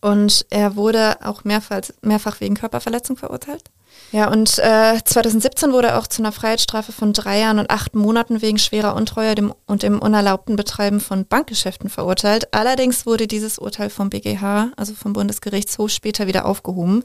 Und 0.01 0.47
er 0.49 0.77
wurde 0.77 1.19
auch 1.23 1.45
mehrfach, 1.45 1.83
mehrfach 2.01 2.41
wegen 2.41 2.55
Körperverletzung 2.55 3.17
verurteilt. 3.17 3.65
Ja, 4.13 4.29
und 4.29 4.59
äh, 4.59 5.01
2017 5.05 5.73
wurde 5.73 5.89
er 5.89 5.99
auch 5.99 6.09
zu 6.09 6.21
einer 6.21 6.33
Freiheitsstrafe 6.33 6.91
von 6.91 7.13
drei 7.13 7.39
Jahren 7.41 7.61
und 7.61 7.71
acht 7.71 7.95
Monaten 7.95 8.43
wegen 8.43 8.59
schwerer 8.59 8.97
Untreue 8.97 9.37
dem, 9.37 9.55
und 9.67 9.85
dem 9.85 10.01
unerlaubten 10.01 10.57
Betreiben 10.57 10.99
von 10.99 11.27
Bankgeschäften 11.27 11.89
verurteilt. 11.89 12.53
Allerdings 12.53 13.07
wurde 13.07 13.29
dieses 13.29 13.59
Urteil 13.59 13.89
vom 13.89 14.11
BGH, 14.11 14.73
also 14.77 14.95
vom 14.95 15.13
Bundesgerichtshof, 15.13 15.91
später 15.91 16.27
wieder 16.27 16.45
aufgehoben. 16.45 17.05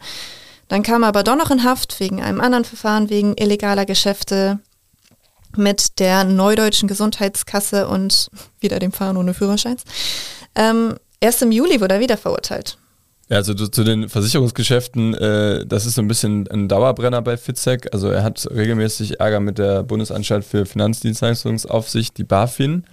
Dann 0.68 0.82
kam 0.82 1.04
er 1.04 1.10
aber 1.10 1.22
doch 1.22 1.36
noch 1.36 1.52
in 1.52 1.64
Haft 1.64 2.00
wegen 2.00 2.24
einem 2.24 2.42
anderen 2.42 2.66
Verfahren 2.66 3.12
wegen 3.12 3.38
illegaler 3.38 3.86
Geschäfte 3.86 4.60
mit 5.56 6.00
der 6.00 6.24
Neudeutschen 6.24 6.88
Gesundheitskasse 6.88 7.88
und 7.88 8.32
wieder 8.60 8.80
dem 8.80 8.92
Fahren 8.92 9.18
ohne 9.18 9.36
Führerscheins. 9.36 9.84
Ähm, 10.56 10.96
erst 11.20 11.44
im 11.44 11.52
Juli 11.52 11.82
wurde 11.82 11.96
er 11.96 12.00
wieder 12.00 12.18
verurteilt. 12.18 12.80
Ja, 13.28 13.38
also 13.38 13.56
zu, 13.56 13.84
den 13.84 14.08
Versicherungsgeschäften, 14.08 15.16
äh, 15.16 15.66
das 15.66 15.88
ist 15.88 15.96
so 15.96 16.02
ein 16.02 16.08
bisschen 16.08 16.48
ein 16.48 16.68
Dauerbrenner 16.68 17.24
bei 17.24 17.38
Fitzek. 17.38 17.92
Also 17.92 18.10
er 18.10 18.22
hat 18.22 18.48
regelmäßig 18.52 19.20
Ärger 19.20 19.40
mit 19.40 19.58
der 19.58 19.82
Bundesanstalt 19.82 20.46
für 20.46 20.68
Finanzdienstleistungsaufsicht, 20.68 22.16
die 22.20 22.24
BaFin, 22.24 22.84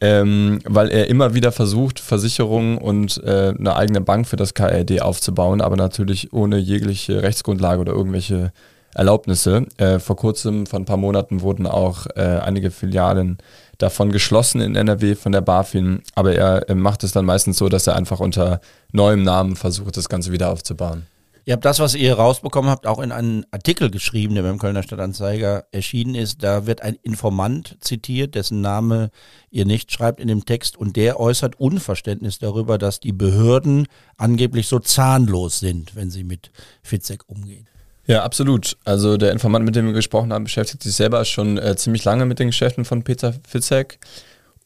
ähm, 0.00 0.58
weil 0.64 0.88
er 0.90 1.08
immer 1.08 1.34
wieder 1.34 1.52
versucht, 1.52 2.00
Versicherungen 2.00 2.78
und 2.78 3.22
äh, 3.22 3.54
eine 3.56 3.76
eigene 3.76 4.00
Bank 4.00 4.26
für 4.26 4.36
das 4.36 4.54
KRD 4.54 5.02
aufzubauen, 5.02 5.60
aber 5.60 5.76
natürlich 5.76 6.32
ohne 6.32 6.58
jegliche 6.58 7.22
Rechtsgrundlage 7.22 7.80
oder 7.80 7.92
irgendwelche 7.92 8.52
Erlaubnisse. 8.94 9.66
Äh, 9.76 10.00
vor 10.00 10.16
kurzem, 10.16 10.66
vor 10.66 10.80
ein 10.80 10.84
paar 10.84 10.96
Monaten, 10.96 11.42
wurden 11.42 11.68
auch 11.68 12.06
äh, 12.16 12.40
einige 12.42 12.72
Filialen 12.72 13.38
davon 13.78 14.10
geschlossen 14.10 14.60
in 14.60 14.74
NRW 14.74 15.14
von 15.14 15.30
der 15.30 15.40
BaFin, 15.42 16.02
aber 16.16 16.34
er 16.34 16.68
äh, 16.68 16.74
macht 16.74 17.04
es 17.04 17.12
dann 17.12 17.24
meistens 17.24 17.56
so, 17.56 17.68
dass 17.68 17.86
er 17.86 17.94
einfach 17.94 18.18
unter 18.18 18.60
neuem 18.92 19.22
Namen 19.22 19.56
versucht, 19.56 19.96
das 19.96 20.08
Ganze 20.08 20.32
wieder 20.32 20.50
aufzubauen. 20.50 21.06
Ihr 21.46 21.54
habt 21.54 21.64
das, 21.64 21.80
was 21.80 21.94
ihr 21.94 22.14
rausbekommen 22.14 22.70
habt, 22.70 22.86
auch 22.86 23.00
in 23.00 23.12
einen 23.12 23.44
Artikel 23.50 23.90
geschrieben, 23.90 24.34
der 24.34 24.42
beim 24.42 24.58
Kölner 24.58 24.82
Stadtanzeiger 24.82 25.64
erschienen 25.72 26.14
ist. 26.14 26.42
Da 26.42 26.66
wird 26.66 26.82
ein 26.82 26.96
Informant 27.02 27.76
zitiert, 27.80 28.34
dessen 28.34 28.60
Name 28.60 29.10
ihr 29.50 29.64
nicht 29.64 29.90
schreibt 29.90 30.20
in 30.20 30.28
dem 30.28 30.44
Text 30.44 30.76
und 30.76 30.96
der 30.96 31.18
äußert 31.18 31.58
Unverständnis 31.58 32.38
darüber, 32.38 32.78
dass 32.78 33.00
die 33.00 33.12
Behörden 33.12 33.88
angeblich 34.16 34.68
so 34.68 34.78
zahnlos 34.78 35.58
sind, 35.58 35.96
wenn 35.96 36.10
sie 36.10 36.24
mit 36.24 36.50
Fitzek 36.82 37.24
umgehen. 37.26 37.66
Ja, 38.06 38.22
absolut. 38.22 38.76
Also 38.84 39.16
der 39.16 39.32
Informant, 39.32 39.64
mit 39.64 39.76
dem 39.76 39.86
wir 39.86 39.92
gesprochen 39.92 40.32
haben, 40.32 40.44
beschäftigt 40.44 40.82
sich 40.82 40.94
selber 40.94 41.24
schon 41.24 41.58
äh, 41.58 41.76
ziemlich 41.76 42.04
lange 42.04 42.26
mit 42.26 42.38
den 42.38 42.48
Geschäften 42.48 42.84
von 42.84 43.02
Peter 43.02 43.34
Fitzek. 43.46 43.98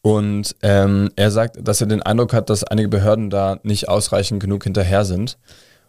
Und 0.04 0.54
ähm, 0.60 1.10
er 1.16 1.30
sagt, 1.30 1.66
dass 1.66 1.80
er 1.80 1.86
den 1.86 2.02
Eindruck 2.02 2.34
hat, 2.34 2.50
dass 2.50 2.62
einige 2.62 2.88
Behörden 2.88 3.30
da 3.30 3.58
nicht 3.62 3.88
ausreichend 3.88 4.38
genug 4.38 4.64
hinterher 4.64 5.06
sind. 5.06 5.38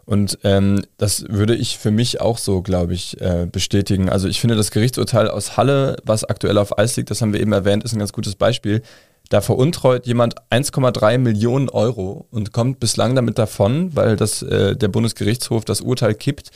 Und 0.06 0.38
ähm, 0.42 0.86
das 0.96 1.26
würde 1.28 1.54
ich 1.54 1.76
für 1.76 1.90
mich 1.90 2.18
auch 2.22 2.38
so, 2.38 2.62
glaube 2.62 2.94
ich, 2.94 3.20
äh, 3.20 3.46
bestätigen. 3.50 4.08
Also 4.08 4.26
ich 4.26 4.40
finde 4.40 4.56
das 4.56 4.70
Gerichtsurteil 4.70 5.28
aus 5.28 5.58
Halle, 5.58 5.96
was 6.02 6.24
aktuell 6.24 6.56
auf 6.56 6.78
Eis 6.78 6.96
liegt, 6.96 7.10
das 7.10 7.20
haben 7.20 7.34
wir 7.34 7.40
eben 7.40 7.52
erwähnt, 7.52 7.84
ist 7.84 7.92
ein 7.92 7.98
ganz 7.98 8.14
gutes 8.14 8.36
Beispiel. 8.36 8.80
Da 9.28 9.42
veruntreut 9.42 10.06
jemand 10.06 10.36
1,3 10.50 11.18
Millionen 11.18 11.68
Euro 11.68 12.26
und 12.30 12.54
kommt 12.54 12.80
bislang 12.80 13.16
damit 13.16 13.36
davon, 13.36 13.94
weil 13.94 14.16
das, 14.16 14.40
äh, 14.40 14.76
der 14.76 14.88
Bundesgerichtshof 14.88 15.66
das 15.66 15.82
Urteil 15.82 16.14
kippt, 16.14 16.52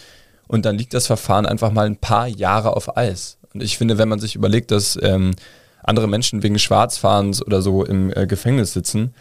und 0.49 0.65
dann 0.65 0.79
liegt 0.79 0.95
das 0.95 1.07
Verfahren 1.07 1.47
einfach 1.47 1.71
mal 1.71 1.87
ein 1.87 1.99
paar 1.99 2.27
Jahre 2.27 2.75
auf 2.75 2.97
Eis. 2.97 3.39
Und 3.55 3.63
ich 3.63 3.79
finde, 3.79 3.99
wenn 3.99 4.09
man 4.09 4.19
sich 4.19 4.35
überlegt, 4.35 4.73
dass 4.73 4.99
ähm, 5.01 5.37
andere 5.83 6.09
Menschen 6.09 6.43
wegen 6.43 6.59
Schwarzfahrens 6.59 7.45
oder 7.45 7.63
so 7.63 7.85
im 7.85 8.13
äh, 8.15 8.27
Gefängnis 8.27 8.73
sitzen, 8.73 9.15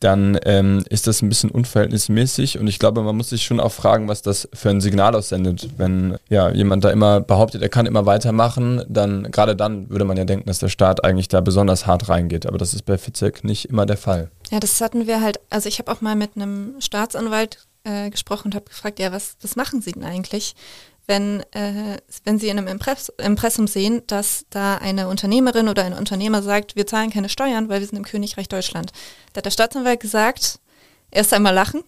dann 0.00 0.38
ähm, 0.44 0.84
ist 0.90 1.06
das 1.06 1.22
ein 1.22 1.30
bisschen 1.30 1.50
unverhältnismäßig 1.50 2.58
und 2.58 2.66
ich 2.66 2.78
glaube, 2.78 3.02
man 3.02 3.16
muss 3.16 3.30
sich 3.30 3.44
schon 3.44 3.58
auch 3.58 3.72
fragen, 3.72 4.06
was 4.06 4.20
das 4.20 4.48
für 4.52 4.68
ein 4.68 4.82
Signal 4.82 5.14
aussendet. 5.14 5.70
Wenn 5.78 6.18
ja 6.28 6.50
jemand 6.50 6.84
da 6.84 6.90
immer 6.90 7.20
behauptet, 7.20 7.62
er 7.62 7.70
kann 7.70 7.86
immer 7.86 8.04
weitermachen, 8.04 8.82
dann 8.88 9.30
gerade 9.30 9.56
dann 9.56 9.88
würde 9.88 10.04
man 10.04 10.16
ja 10.16 10.24
denken, 10.24 10.46
dass 10.46 10.58
der 10.58 10.68
Staat 10.68 11.04
eigentlich 11.04 11.28
da 11.28 11.40
besonders 11.40 11.86
hart 11.86 12.08
reingeht. 12.08 12.46
Aber 12.46 12.58
das 12.58 12.74
ist 12.74 12.82
bei 12.82 12.98
Fitzek 12.98 13.44
nicht 13.44 13.66
immer 13.66 13.86
der 13.86 13.96
Fall. 13.96 14.30
Ja, 14.50 14.60
das 14.60 14.78
hatten 14.80 15.06
wir 15.06 15.22
halt, 15.22 15.40
also 15.48 15.68
ich 15.68 15.78
habe 15.78 15.90
auch 15.90 16.02
mal 16.02 16.16
mit 16.16 16.36
einem 16.36 16.74
Staatsanwalt 16.80 17.66
äh, 17.84 18.10
gesprochen 18.10 18.48
und 18.48 18.54
habe 18.54 18.66
gefragt, 18.66 18.98
ja, 18.98 19.10
was, 19.10 19.36
was 19.40 19.56
machen 19.56 19.80
Sie 19.80 19.92
denn 19.92 20.04
eigentlich, 20.04 20.54
wenn, 21.06 21.40
äh, 21.52 21.98
wenn 22.24 22.38
Sie 22.38 22.48
in 22.48 22.58
einem 22.58 22.68
Impress 22.68 23.10
Impressum 23.18 23.66
sehen, 23.66 24.02
dass 24.06 24.46
da 24.50 24.76
eine 24.76 25.08
Unternehmerin 25.08 25.68
oder 25.68 25.84
ein 25.84 25.92
Unternehmer 25.92 26.42
sagt, 26.42 26.76
wir 26.76 26.86
zahlen 26.86 27.10
keine 27.10 27.28
Steuern, 27.28 27.68
weil 27.68 27.80
wir 27.80 27.86
sind 27.86 27.98
im 27.98 28.04
Königreich 28.04 28.48
Deutschland. 28.48 28.92
Da 29.32 29.38
hat 29.38 29.46
der 29.46 29.50
Staatsanwalt 29.50 30.00
gesagt, 30.00 30.60
erst 31.10 31.32
einmal 31.32 31.54
lachen. 31.54 31.82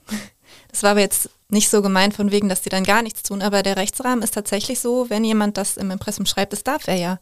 Das 0.70 0.82
war 0.82 0.90
aber 0.90 1.00
jetzt 1.00 1.30
nicht 1.48 1.70
so 1.70 1.80
gemeint 1.80 2.14
von 2.14 2.30
wegen, 2.30 2.48
dass 2.48 2.60
die 2.60 2.68
dann 2.68 2.84
gar 2.84 3.02
nichts 3.02 3.22
tun, 3.22 3.40
aber 3.40 3.62
der 3.62 3.76
Rechtsrahmen 3.76 4.22
ist 4.22 4.34
tatsächlich 4.34 4.80
so, 4.80 5.08
wenn 5.08 5.24
jemand 5.24 5.56
das 5.56 5.76
im 5.76 5.90
Impressum 5.90 6.26
schreibt, 6.26 6.52
das 6.52 6.64
darf 6.64 6.86
er 6.88 6.96
ja. 6.96 7.18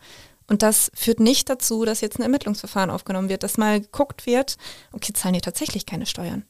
Und 0.47 0.62
das 0.62 0.90
führt 0.95 1.20
nicht 1.20 1.49
dazu, 1.49 1.84
dass 1.84 2.01
jetzt 2.01 2.18
ein 2.18 2.22
Ermittlungsverfahren 2.22 2.90
aufgenommen 2.90 3.28
wird, 3.28 3.42
dass 3.42 3.57
mal 3.57 3.80
geguckt 3.80 4.26
wird, 4.26 4.57
okay, 4.92 5.12
zahlen 5.12 5.34
die 5.34 5.40
tatsächlich 5.40 5.86
keine 5.86 6.07
Steuern. 6.07 6.45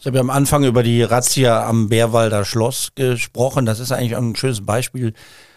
Ich 0.00 0.06
habe 0.06 0.16
ja 0.16 0.22
am 0.22 0.30
Anfang 0.30 0.64
über 0.64 0.82
die 0.82 1.02
Razzia 1.02 1.68
am 1.68 1.90
Bärwalder 1.90 2.46
Schloss 2.46 2.92
gesprochen. 2.94 3.66
Das 3.66 3.80
ist 3.80 3.92
eigentlich 3.92 4.16
ein 4.16 4.34
schönes 4.34 4.64
Beispiel, 4.64 5.12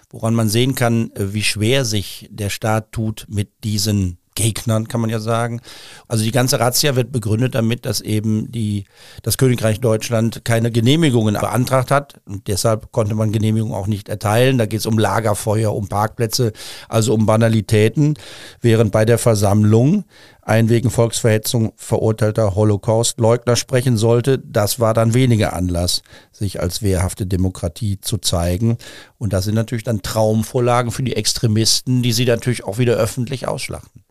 woran 0.09 0.35
man 0.35 0.49
sehen 0.49 0.75
kann, 0.75 1.11
wie 1.15 1.43
schwer 1.43 1.85
sich 1.85 2.27
der 2.29 2.49
Staat 2.49 2.91
tut 2.91 3.25
mit 3.29 3.63
diesen 3.63 4.17
Gegnern, 4.35 4.87
kann 4.87 5.01
man 5.01 5.09
ja 5.09 5.19
sagen. 5.19 5.61
Also 6.07 6.23
die 6.23 6.31
ganze 6.31 6.59
Razzia 6.59 6.95
wird 6.95 7.11
begründet 7.11 7.55
damit, 7.55 7.85
dass 7.85 8.01
eben 8.01 8.51
die, 8.51 8.85
das 9.21 9.37
Königreich 9.37 9.79
Deutschland 9.79 10.45
keine 10.45 10.71
Genehmigungen 10.71 11.35
beantragt 11.35 11.91
hat. 11.91 12.21
Und 12.25 12.47
deshalb 12.47 12.91
konnte 12.91 13.15
man 13.15 13.31
Genehmigungen 13.31 13.75
auch 13.75 13.87
nicht 13.87 14.09
erteilen. 14.09 14.57
Da 14.57 14.65
geht 14.65 14.79
es 14.79 14.85
um 14.85 14.97
Lagerfeuer, 14.97 15.73
um 15.73 15.87
Parkplätze, 15.87 16.53
also 16.89 17.13
um 17.13 17.25
Banalitäten. 17.25 18.15
Während 18.61 18.91
bei 18.91 19.05
der 19.05 19.17
Versammlung 19.17 20.05
ein 20.45 20.69
wegen 20.69 20.89
Volksverhetzung 20.89 21.73
verurteilter 21.77 22.55
Holocaust-Leugner 22.55 23.55
sprechen 23.55 23.95
sollte, 23.97 24.39
das 24.39 24.79
war 24.79 24.93
dann 24.93 25.13
weniger 25.13 25.53
Anlass, 25.53 26.01
sich 26.31 26.59
als 26.59 26.81
wehrhafte 26.81 27.25
Demokratie 27.25 27.99
zu 28.01 28.17
zeigen. 28.17 28.77
Und 29.17 29.31
das 29.33 29.45
sind 29.45 29.55
natürlich 29.55 29.85
dann 29.85 30.01
Traumvorlagen 30.01 30.91
für 30.91 31.03
die 31.03 31.15
Extremisten, 31.15 32.03
die 32.03 32.11
sie 32.11 32.25
natürlich 32.25 32.65
auch 32.65 32.77
wieder 32.77 32.95
öffentlich 32.95 33.47
ausschlachten. 33.47 34.03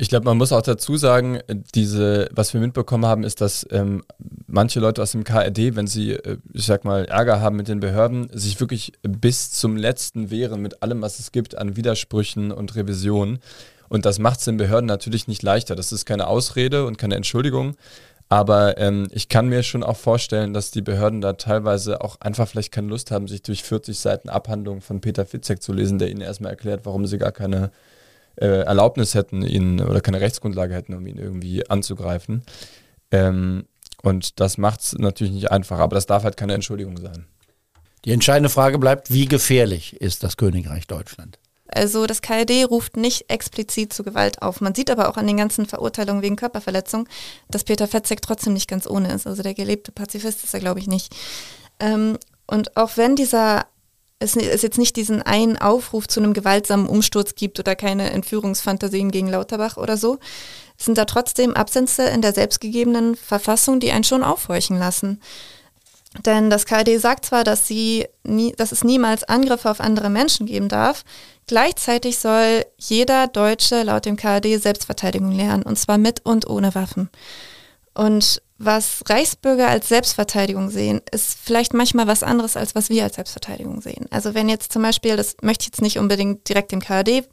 Ich 0.00 0.08
glaube, 0.08 0.26
man 0.26 0.36
muss 0.36 0.52
auch 0.52 0.62
dazu 0.62 0.96
sagen, 0.96 1.40
diese, 1.74 2.28
was 2.30 2.54
wir 2.54 2.60
mitbekommen 2.60 3.04
haben, 3.04 3.24
ist, 3.24 3.40
dass 3.40 3.66
ähm, 3.72 4.04
manche 4.46 4.78
Leute 4.78 5.02
aus 5.02 5.10
dem 5.10 5.24
KRD, 5.24 5.74
wenn 5.74 5.88
sie, 5.88 6.12
äh, 6.12 6.36
ich 6.52 6.66
sag 6.66 6.84
mal, 6.84 7.04
Ärger 7.06 7.40
haben 7.40 7.56
mit 7.56 7.66
den 7.66 7.80
Behörden, 7.80 8.30
sich 8.32 8.60
wirklich 8.60 8.92
bis 9.02 9.50
zum 9.50 9.76
letzten 9.76 10.30
wehren 10.30 10.62
mit 10.62 10.84
allem, 10.84 11.02
was 11.02 11.18
es 11.18 11.32
gibt 11.32 11.58
an 11.58 11.74
Widersprüchen 11.74 12.52
und 12.52 12.76
Revisionen. 12.76 13.40
Und 13.88 14.06
das 14.06 14.20
macht 14.20 14.38
es 14.38 14.44
den 14.44 14.56
Behörden 14.56 14.86
natürlich 14.86 15.26
nicht 15.26 15.42
leichter. 15.42 15.74
Das 15.74 15.90
ist 15.90 16.06
keine 16.06 16.28
Ausrede 16.28 16.86
und 16.86 16.96
keine 16.96 17.16
Entschuldigung. 17.16 17.74
Aber 18.28 18.78
ähm, 18.78 19.08
ich 19.10 19.28
kann 19.28 19.48
mir 19.48 19.64
schon 19.64 19.82
auch 19.82 19.96
vorstellen, 19.96 20.54
dass 20.54 20.70
die 20.70 20.82
Behörden 20.82 21.20
da 21.20 21.32
teilweise 21.32 22.02
auch 22.02 22.20
einfach 22.20 22.46
vielleicht 22.46 22.70
keine 22.70 22.86
Lust 22.86 23.10
haben, 23.10 23.26
sich 23.26 23.42
durch 23.42 23.64
40 23.64 23.98
Seiten 23.98 24.28
Abhandlung 24.28 24.80
von 24.80 25.00
Peter 25.00 25.26
Fitzek 25.26 25.60
zu 25.60 25.72
lesen, 25.72 25.98
der 25.98 26.08
ihnen 26.08 26.20
erstmal 26.20 26.52
erklärt, 26.52 26.82
warum 26.84 27.04
sie 27.04 27.18
gar 27.18 27.32
keine 27.32 27.72
äh, 28.40 28.62
Erlaubnis 28.62 29.14
hätten, 29.14 29.42
ihn 29.42 29.80
oder 29.80 30.00
keine 30.00 30.20
Rechtsgrundlage 30.20 30.74
hätten, 30.74 30.94
um 30.94 31.06
ihn 31.06 31.18
irgendwie 31.18 31.68
anzugreifen. 31.68 32.42
Ähm, 33.10 33.64
und 34.02 34.40
das 34.40 34.58
macht 34.58 34.80
es 34.80 34.92
natürlich 34.94 35.32
nicht 35.32 35.50
einfach, 35.50 35.78
aber 35.78 35.94
das 35.94 36.06
darf 36.06 36.24
halt 36.24 36.36
keine 36.36 36.54
Entschuldigung 36.54 36.96
sein. 36.98 37.26
Die 38.04 38.12
entscheidende 38.12 38.48
Frage 38.48 38.78
bleibt, 38.78 39.12
wie 39.12 39.26
gefährlich 39.26 40.00
ist 40.00 40.22
das 40.22 40.36
Königreich 40.36 40.86
Deutschland? 40.86 41.38
Also 41.68 42.06
das 42.06 42.22
KRD 42.22 42.64
ruft 42.64 42.96
nicht 42.96 43.28
explizit 43.28 43.92
zu 43.92 44.02
Gewalt 44.02 44.40
auf. 44.40 44.60
Man 44.60 44.74
sieht 44.74 44.90
aber 44.90 45.08
auch 45.08 45.16
an 45.16 45.26
den 45.26 45.36
ganzen 45.36 45.66
Verurteilungen 45.66 46.22
wegen 46.22 46.36
Körperverletzung, 46.36 47.06
dass 47.50 47.64
Peter 47.64 47.86
Fetzek 47.86 48.22
trotzdem 48.22 48.54
nicht 48.54 48.68
ganz 48.68 48.86
ohne 48.86 49.12
ist. 49.12 49.26
Also 49.26 49.42
der 49.42 49.54
gelebte 49.54 49.92
Pazifist 49.92 50.44
ist 50.44 50.54
er, 50.54 50.60
glaube 50.60 50.80
ich, 50.80 50.86
nicht. 50.86 51.14
Ähm, 51.78 52.18
und 52.46 52.76
auch 52.76 52.96
wenn 52.96 53.16
dieser 53.16 53.66
es 54.18 54.34
ist 54.34 54.62
jetzt 54.62 54.78
nicht 54.78 54.96
diesen 54.96 55.22
einen 55.22 55.56
Aufruf 55.56 56.08
zu 56.08 56.20
einem 56.20 56.32
gewaltsamen 56.32 56.88
Umsturz 56.88 57.34
gibt 57.34 57.60
oder 57.60 57.76
keine 57.76 58.10
Entführungsfantasien 58.10 59.10
gegen 59.10 59.28
Lauterbach 59.28 59.76
oder 59.76 59.96
so, 59.96 60.18
sind 60.76 60.98
da 60.98 61.04
trotzdem 61.04 61.54
Absätze 61.54 62.04
in 62.04 62.22
der 62.22 62.32
selbstgegebenen 62.32 63.14
Verfassung, 63.14 63.80
die 63.80 63.92
einen 63.92 64.04
schon 64.04 64.24
aufhorchen 64.24 64.78
lassen. 64.78 65.20
Denn 66.24 66.50
das 66.50 66.66
KD 66.66 66.98
sagt 66.98 67.26
zwar, 67.26 67.44
dass, 67.44 67.68
sie 67.68 68.06
nie, 68.24 68.52
dass 68.56 68.72
es 68.72 68.82
niemals 68.82 69.24
Angriffe 69.24 69.70
auf 69.70 69.80
andere 69.80 70.10
Menschen 70.10 70.46
geben 70.46 70.68
darf, 70.68 71.04
gleichzeitig 71.46 72.18
soll 72.18 72.64
jeder 72.76 73.28
Deutsche 73.28 73.82
laut 73.82 74.06
dem 74.06 74.16
KD 74.16 74.56
Selbstverteidigung 74.56 75.32
lernen, 75.32 75.62
und 75.62 75.78
zwar 75.78 75.98
mit 75.98 76.24
und 76.24 76.48
ohne 76.48 76.74
Waffen. 76.74 77.10
Und 77.98 78.42
was 78.58 79.02
Reichsbürger 79.08 79.66
als 79.66 79.88
Selbstverteidigung 79.88 80.70
sehen, 80.70 81.00
ist 81.10 81.36
vielleicht 81.36 81.74
manchmal 81.74 82.06
was 82.06 82.22
anderes, 82.22 82.56
als 82.56 82.76
was 82.76 82.90
wir 82.90 83.02
als 83.02 83.16
Selbstverteidigung 83.16 83.80
sehen. 83.80 84.06
Also 84.10 84.34
wenn 84.34 84.48
jetzt 84.48 84.72
zum 84.72 84.82
Beispiel, 84.82 85.16
das 85.16 85.34
möchte 85.42 85.62
ich 85.62 85.66
jetzt 85.70 85.82
nicht 85.82 85.98
unbedingt 85.98 86.48
direkt 86.48 86.70
dem 86.70 86.80
KAD 86.80 87.24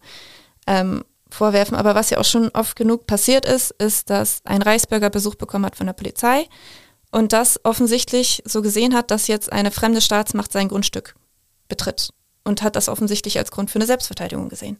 ähm, 0.66 1.04
vorwerfen, 1.30 1.78
aber 1.78 1.94
was 1.94 2.10
ja 2.10 2.18
auch 2.18 2.26
schon 2.26 2.50
oft 2.50 2.76
genug 2.76 3.06
passiert 3.06 3.46
ist, 3.46 3.76
ist, 3.78 4.10
dass 4.10 4.40
ein 4.44 4.64
Reichsbürger 4.64 5.12
Besuch 5.12 5.36
bekommen 5.36 5.68
hat 5.68 5.76
von 5.76 5.86
der 5.86 5.94
Polizei 5.94 6.48
und 7.12 7.32
das 7.32 7.60
offensichtlich 7.64 8.42
so 8.46 8.64
gesehen 8.64 8.96
hat, 8.96 9.12
dass 9.12 9.28
jetzt 9.28 9.54
eine 9.54 9.70
fremde 9.70 10.02
Staatsmacht 10.02 10.52
sein 10.52 10.70
Grundstück 10.70 11.14
betritt 11.68 12.10
und 12.44 12.64
hat 12.64 12.76
das 12.76 12.90
offensichtlich 12.90 13.38
als 13.38 13.52
Grund 13.52 13.70
für 13.70 13.78
eine 13.78 13.86
Selbstverteidigung 13.86 14.50
gesehen. 14.50 14.80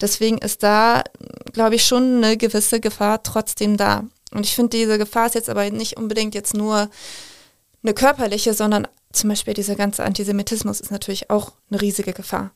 Deswegen 0.00 0.38
ist 0.38 0.62
da, 0.62 1.04
glaube 1.52 1.74
ich, 1.74 1.84
schon 1.84 2.24
eine 2.24 2.38
gewisse 2.38 2.80
Gefahr 2.80 3.22
trotzdem 3.22 3.76
da. 3.76 4.04
Und 4.32 4.46
ich 4.46 4.54
finde, 4.54 4.76
diese 4.76 4.98
Gefahr 4.98 5.26
ist 5.26 5.34
jetzt 5.34 5.50
aber 5.50 5.68
nicht 5.70 5.96
unbedingt 5.96 6.34
jetzt 6.34 6.54
nur 6.54 6.88
eine 7.82 7.94
körperliche, 7.94 8.54
sondern 8.54 8.86
zum 9.12 9.30
Beispiel 9.30 9.54
dieser 9.54 9.74
ganze 9.74 10.04
Antisemitismus 10.04 10.80
ist 10.80 10.92
natürlich 10.92 11.30
auch 11.30 11.52
eine 11.70 11.80
riesige 11.80 12.12
Gefahr. 12.12 12.52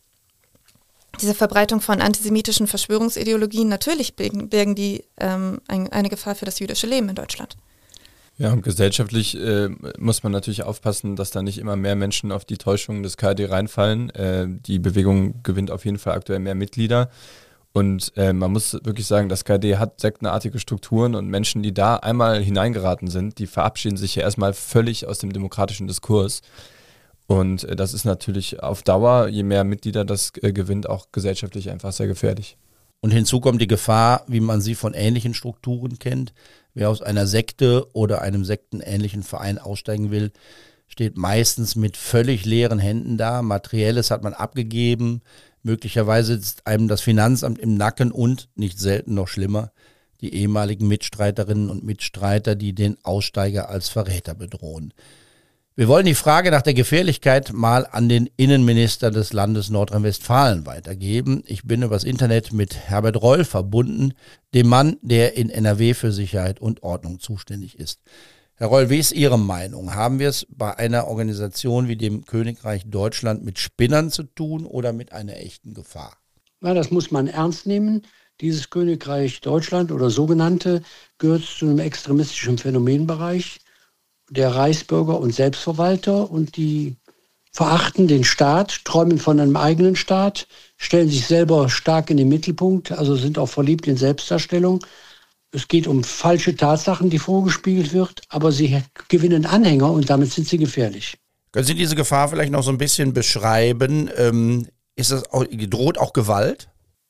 Diese 1.20 1.34
Verbreitung 1.34 1.80
von 1.80 2.00
antisemitischen 2.00 2.66
Verschwörungsideologien, 2.66 3.68
natürlich 3.68 4.16
birgen 4.16 4.74
die 4.74 5.04
ähm, 5.18 5.60
ein, 5.68 5.90
eine 5.92 6.08
Gefahr 6.08 6.34
für 6.34 6.44
das 6.44 6.58
jüdische 6.58 6.86
Leben 6.86 7.08
in 7.08 7.14
Deutschland. 7.14 7.56
Ja, 8.36 8.52
und 8.52 8.62
gesellschaftlich 8.62 9.38
äh, 9.38 9.68
muss 9.98 10.24
man 10.24 10.32
natürlich 10.32 10.64
aufpassen, 10.64 11.14
dass 11.14 11.30
da 11.30 11.42
nicht 11.42 11.58
immer 11.58 11.76
mehr 11.76 11.94
Menschen 11.94 12.32
auf 12.32 12.44
die 12.44 12.58
Täuschungen 12.58 13.04
des 13.04 13.16
KD 13.16 13.46
reinfallen. 13.46 14.10
Äh, 14.10 14.46
die 14.48 14.80
Bewegung 14.80 15.40
gewinnt 15.44 15.70
auf 15.70 15.84
jeden 15.84 15.98
Fall 15.98 16.14
aktuell 16.14 16.40
mehr 16.40 16.56
Mitglieder. 16.56 17.10
Und 17.76 18.12
äh, 18.16 18.32
man 18.32 18.52
muss 18.52 18.72
wirklich 18.84 19.08
sagen, 19.08 19.28
das 19.28 19.44
KD 19.44 19.78
hat 19.78 20.00
sektenartige 20.00 20.60
Strukturen 20.60 21.16
und 21.16 21.26
Menschen, 21.26 21.64
die 21.64 21.74
da 21.74 21.96
einmal 21.96 22.40
hineingeraten 22.40 23.08
sind, 23.08 23.40
die 23.40 23.48
verabschieden 23.48 23.96
sich 23.96 24.14
ja 24.14 24.22
erstmal 24.22 24.52
völlig 24.52 25.08
aus 25.08 25.18
dem 25.18 25.32
demokratischen 25.32 25.88
Diskurs. 25.88 26.40
Und 27.26 27.64
äh, 27.64 27.74
das 27.74 27.92
ist 27.92 28.04
natürlich 28.04 28.62
auf 28.62 28.84
Dauer, 28.84 29.26
je 29.26 29.42
mehr 29.42 29.64
Mitglieder 29.64 30.04
das 30.04 30.32
äh, 30.40 30.52
gewinnt, 30.52 30.88
auch 30.88 31.08
gesellschaftlich 31.10 31.68
einfach 31.68 31.92
sehr 31.92 32.06
gefährlich. 32.06 32.56
Und 33.00 33.10
hinzu 33.10 33.40
kommt 33.40 33.60
die 33.60 33.66
Gefahr, 33.66 34.24
wie 34.28 34.40
man 34.40 34.60
sie 34.60 34.76
von 34.76 34.94
ähnlichen 34.94 35.34
Strukturen 35.34 35.98
kennt. 35.98 36.32
Wer 36.74 36.90
aus 36.90 37.02
einer 37.02 37.26
Sekte 37.26 37.88
oder 37.92 38.22
einem 38.22 38.44
sektenähnlichen 38.44 39.24
Verein 39.24 39.58
aussteigen 39.58 40.12
will, 40.12 40.30
steht 40.86 41.16
meistens 41.16 41.74
mit 41.74 41.96
völlig 41.96 42.44
leeren 42.44 42.78
Händen 42.78 43.18
da. 43.18 43.42
Materielles 43.42 44.12
hat 44.12 44.22
man 44.22 44.32
abgegeben, 44.32 45.22
Möglicherweise 45.64 46.34
sitzt 46.34 46.66
einem 46.66 46.88
das 46.88 47.00
Finanzamt 47.00 47.58
im 47.58 47.74
Nacken 47.74 48.12
und, 48.12 48.50
nicht 48.54 48.78
selten 48.78 49.14
noch 49.14 49.28
schlimmer, 49.28 49.72
die 50.20 50.34
ehemaligen 50.34 50.86
Mitstreiterinnen 50.86 51.70
und 51.70 51.82
Mitstreiter, 51.82 52.54
die 52.54 52.74
den 52.74 52.98
Aussteiger 53.02 53.70
als 53.70 53.88
Verräter 53.88 54.34
bedrohen. 54.34 54.92
Wir 55.74 55.88
wollen 55.88 56.06
die 56.06 56.14
Frage 56.14 56.50
nach 56.50 56.62
der 56.62 56.74
Gefährlichkeit 56.74 57.52
mal 57.52 57.86
an 57.90 58.08
den 58.08 58.28
Innenminister 58.36 59.10
des 59.10 59.32
Landes 59.32 59.70
Nordrhein-Westfalen 59.70 60.66
weitergeben. 60.66 61.42
Ich 61.46 61.64
bin 61.64 61.82
übers 61.82 62.04
Internet 62.04 62.52
mit 62.52 62.76
Herbert 62.76 63.20
Reul 63.20 63.44
verbunden, 63.44 64.12
dem 64.52 64.68
Mann, 64.68 64.98
der 65.00 65.36
in 65.36 65.48
NRW 65.48 65.94
für 65.94 66.12
Sicherheit 66.12 66.60
und 66.60 66.82
Ordnung 66.82 67.20
zuständig 67.20 67.78
ist. 67.78 68.00
Herr 68.56 68.68
Roll, 68.68 68.88
wie 68.88 68.98
ist 68.98 69.10
Ihre 69.10 69.38
Meinung? 69.38 69.96
Haben 69.96 70.20
wir 70.20 70.28
es 70.28 70.46
bei 70.48 70.78
einer 70.78 71.08
Organisation 71.08 71.88
wie 71.88 71.96
dem 71.96 72.24
Königreich 72.24 72.84
Deutschland 72.86 73.44
mit 73.44 73.58
Spinnern 73.58 74.12
zu 74.12 74.22
tun 74.22 74.64
oder 74.64 74.92
mit 74.92 75.12
einer 75.12 75.36
echten 75.38 75.74
Gefahr? 75.74 76.16
Ja, 76.62 76.72
das 76.72 76.92
muss 76.92 77.10
man 77.10 77.26
ernst 77.26 77.66
nehmen. 77.66 78.02
Dieses 78.40 78.70
Königreich 78.70 79.40
Deutschland 79.40 79.90
oder 79.90 80.08
sogenannte 80.08 80.82
gehört 81.18 81.42
zu 81.42 81.66
einem 81.66 81.80
extremistischen 81.80 82.56
Phänomenbereich 82.56 83.58
der 84.30 84.54
Reichsbürger 84.54 85.18
und 85.18 85.34
Selbstverwalter 85.34 86.30
und 86.30 86.56
die 86.56 86.94
verachten 87.50 88.06
den 88.06 88.22
Staat, 88.22 88.84
träumen 88.84 89.18
von 89.18 89.40
einem 89.40 89.56
eigenen 89.56 89.96
Staat, 89.96 90.46
stellen 90.76 91.08
sich 91.08 91.26
selber 91.26 91.68
stark 91.68 92.08
in 92.08 92.16
den 92.18 92.28
Mittelpunkt, 92.28 92.92
also 92.92 93.16
sind 93.16 93.36
auch 93.36 93.48
verliebt 93.48 93.88
in 93.88 93.96
Selbstdarstellung 93.96 94.84
es 95.54 95.68
geht 95.68 95.86
um 95.86 96.02
falsche 96.02 96.56
Tatsachen, 96.56 97.10
die 97.10 97.18
vorgespiegelt 97.18 97.92
wird, 97.92 98.22
aber 98.28 98.52
sie 98.52 98.82
gewinnen 99.08 99.46
Anhänger 99.46 99.90
und 99.90 100.10
damit 100.10 100.32
sind 100.32 100.48
sie 100.48 100.58
gefährlich. 100.58 101.16
Können 101.52 101.66
Sie 101.66 101.74
diese 101.74 101.94
Gefahr 101.94 102.28
vielleicht 102.28 102.50
noch 102.50 102.64
so 102.64 102.72
ein 102.72 102.78
bisschen 102.78 103.12
beschreiben? 103.12 104.10
Ähm, 104.16 104.66
ist 104.96 105.12
das 105.12 105.30
auch, 105.32 105.44
droht 105.44 105.98
auch 105.98 106.12
Gewalt? 106.12 106.68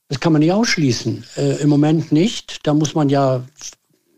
Das 0.08 0.20
kann 0.20 0.34
man 0.34 0.40
nicht 0.40 0.52
ausschließen. 0.52 1.24
Äh, 1.38 1.62
Im 1.62 1.70
Moment 1.70 2.12
nicht. 2.12 2.66
Da 2.66 2.74
muss 2.74 2.94
man 2.94 3.08
ja 3.08 3.42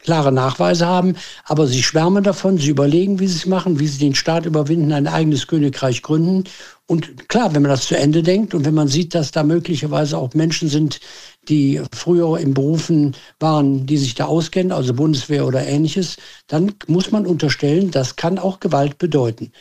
klare 0.06 0.32
Nachweise 0.32 0.86
haben, 0.86 1.16
aber 1.44 1.66
sie 1.66 1.82
schwärmen 1.82 2.22
davon, 2.22 2.58
sie 2.58 2.70
überlegen, 2.70 3.18
wie 3.18 3.26
sie 3.26 3.36
es 3.36 3.46
machen, 3.46 3.80
wie 3.80 3.88
sie 3.88 3.98
den 3.98 4.14
Staat 4.14 4.46
überwinden, 4.46 4.92
ein 4.92 5.08
eigenes 5.08 5.48
Königreich 5.48 6.00
gründen. 6.02 6.44
Und 6.86 7.28
klar, 7.28 7.54
wenn 7.54 7.62
man 7.62 7.72
das 7.72 7.86
zu 7.86 7.96
Ende 7.96 8.22
denkt 8.22 8.54
und 8.54 8.64
wenn 8.64 8.74
man 8.74 8.86
sieht, 8.86 9.14
dass 9.14 9.32
da 9.32 9.42
möglicherweise 9.42 10.16
auch 10.16 10.32
Menschen 10.34 10.68
sind, 10.68 11.00
die 11.48 11.80
früher 11.92 12.38
in 12.38 12.54
Berufen 12.54 13.16
waren, 13.38 13.86
die 13.86 13.96
sich 13.96 14.14
da 14.14 14.26
auskennen, 14.26 14.72
also 14.72 14.94
Bundeswehr 14.94 15.46
oder 15.46 15.66
ähnliches, 15.66 16.16
dann 16.46 16.74
muss 16.86 17.10
man 17.10 17.26
unterstellen, 17.26 17.90
das 17.90 18.16
kann 18.16 18.38
auch 18.38 18.60
Gewalt 18.60 18.98
bedeuten. 18.98 19.52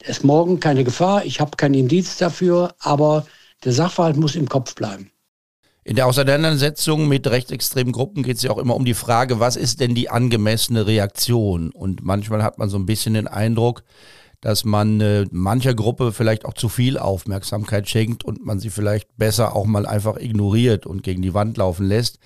Es 0.00 0.18
ist 0.18 0.24
morgen 0.24 0.60
keine 0.60 0.84
Gefahr, 0.84 1.24
ich 1.24 1.40
habe 1.40 1.56
keinen 1.56 1.74
Indiz 1.74 2.16
dafür, 2.16 2.74
aber 2.80 3.26
der 3.64 3.72
Sachverhalt 3.72 4.16
muss 4.16 4.34
im 4.34 4.48
Kopf 4.48 4.74
bleiben. 4.74 5.10
In 5.84 5.96
der 5.96 6.06
Auseinandersetzung 6.06 7.08
mit 7.08 7.26
rechtsextremen 7.26 7.92
Gruppen 7.92 8.22
geht 8.22 8.36
es 8.36 8.42
ja 8.42 8.52
auch 8.52 8.58
immer 8.58 8.76
um 8.76 8.84
die 8.84 8.94
Frage, 8.94 9.40
was 9.40 9.56
ist 9.56 9.80
denn 9.80 9.96
die 9.96 10.08
angemessene 10.08 10.86
Reaktion? 10.86 11.70
Und 11.72 12.04
manchmal 12.04 12.44
hat 12.44 12.58
man 12.58 12.68
so 12.68 12.78
ein 12.78 12.86
bisschen 12.86 13.14
den 13.14 13.26
Eindruck, 13.26 13.82
dass 14.42 14.64
man 14.64 15.00
äh, 15.00 15.24
mancher 15.30 15.72
Gruppe 15.72 16.12
vielleicht 16.12 16.44
auch 16.44 16.54
zu 16.54 16.68
viel 16.68 16.98
Aufmerksamkeit 16.98 17.88
schenkt 17.88 18.24
und 18.24 18.44
man 18.44 18.58
sie 18.58 18.70
vielleicht 18.70 19.16
besser 19.16 19.56
auch 19.56 19.64
mal 19.64 19.86
einfach 19.86 20.16
ignoriert 20.18 20.84
und 20.84 21.02
gegen 21.02 21.22
die 21.22 21.32
Wand 21.32 21.56
laufen 21.56 21.86
lässt. 21.86 22.18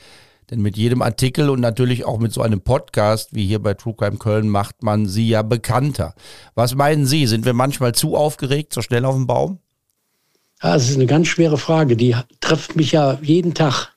Denn 0.51 0.63
mit 0.63 0.77
jedem 0.77 1.03
Artikel 1.03 1.51
und 1.51 1.61
natürlich 1.61 2.07
auch 2.07 2.19
mit 2.19 2.33
so 2.33 2.41
einem 2.41 2.63
Podcast 2.63 3.35
wie 3.35 3.47
hier 3.47 3.59
bei 3.59 3.75
True 3.75 3.95
Crime 3.95 4.17
Köln 4.17 4.49
macht 4.49 4.83
man 4.83 5.07
sie 5.07 5.29
ja 5.29 5.43
bekannter. 5.43 6.15
Was 6.55 6.75
meinen 6.75 7.05
Sie? 7.05 7.27
Sind 7.27 7.45
wir 7.45 7.53
manchmal 7.53 7.95
zu 7.95 8.17
aufgeregt, 8.17 8.73
so 8.73 8.81
schnell 8.81 9.05
auf 9.05 9.15
dem 9.15 9.27
Baum? 9.27 9.59
Ja, 10.63 10.73
das 10.75 10.89
ist 10.89 10.97
eine 10.97 11.07
ganz 11.07 11.27
schwere 11.27 11.59
Frage. 11.59 11.97
Die 11.97 12.17
trifft 12.41 12.77
mich 12.77 12.93
ja 12.93 13.19
jeden 13.21 13.53
Tag. 13.53 13.93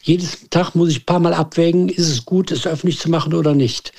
Jedes 0.00 0.48
Tag 0.48 0.74
muss 0.74 0.88
ich 0.88 1.02
ein 1.02 1.06
paar 1.06 1.20
Mal 1.20 1.34
abwägen, 1.34 1.90
ist 1.90 2.08
es 2.08 2.24
gut, 2.24 2.50
es 2.52 2.66
öffentlich 2.66 2.98
zu 2.98 3.10
machen 3.10 3.34
oder 3.34 3.54
nicht. 3.54 3.92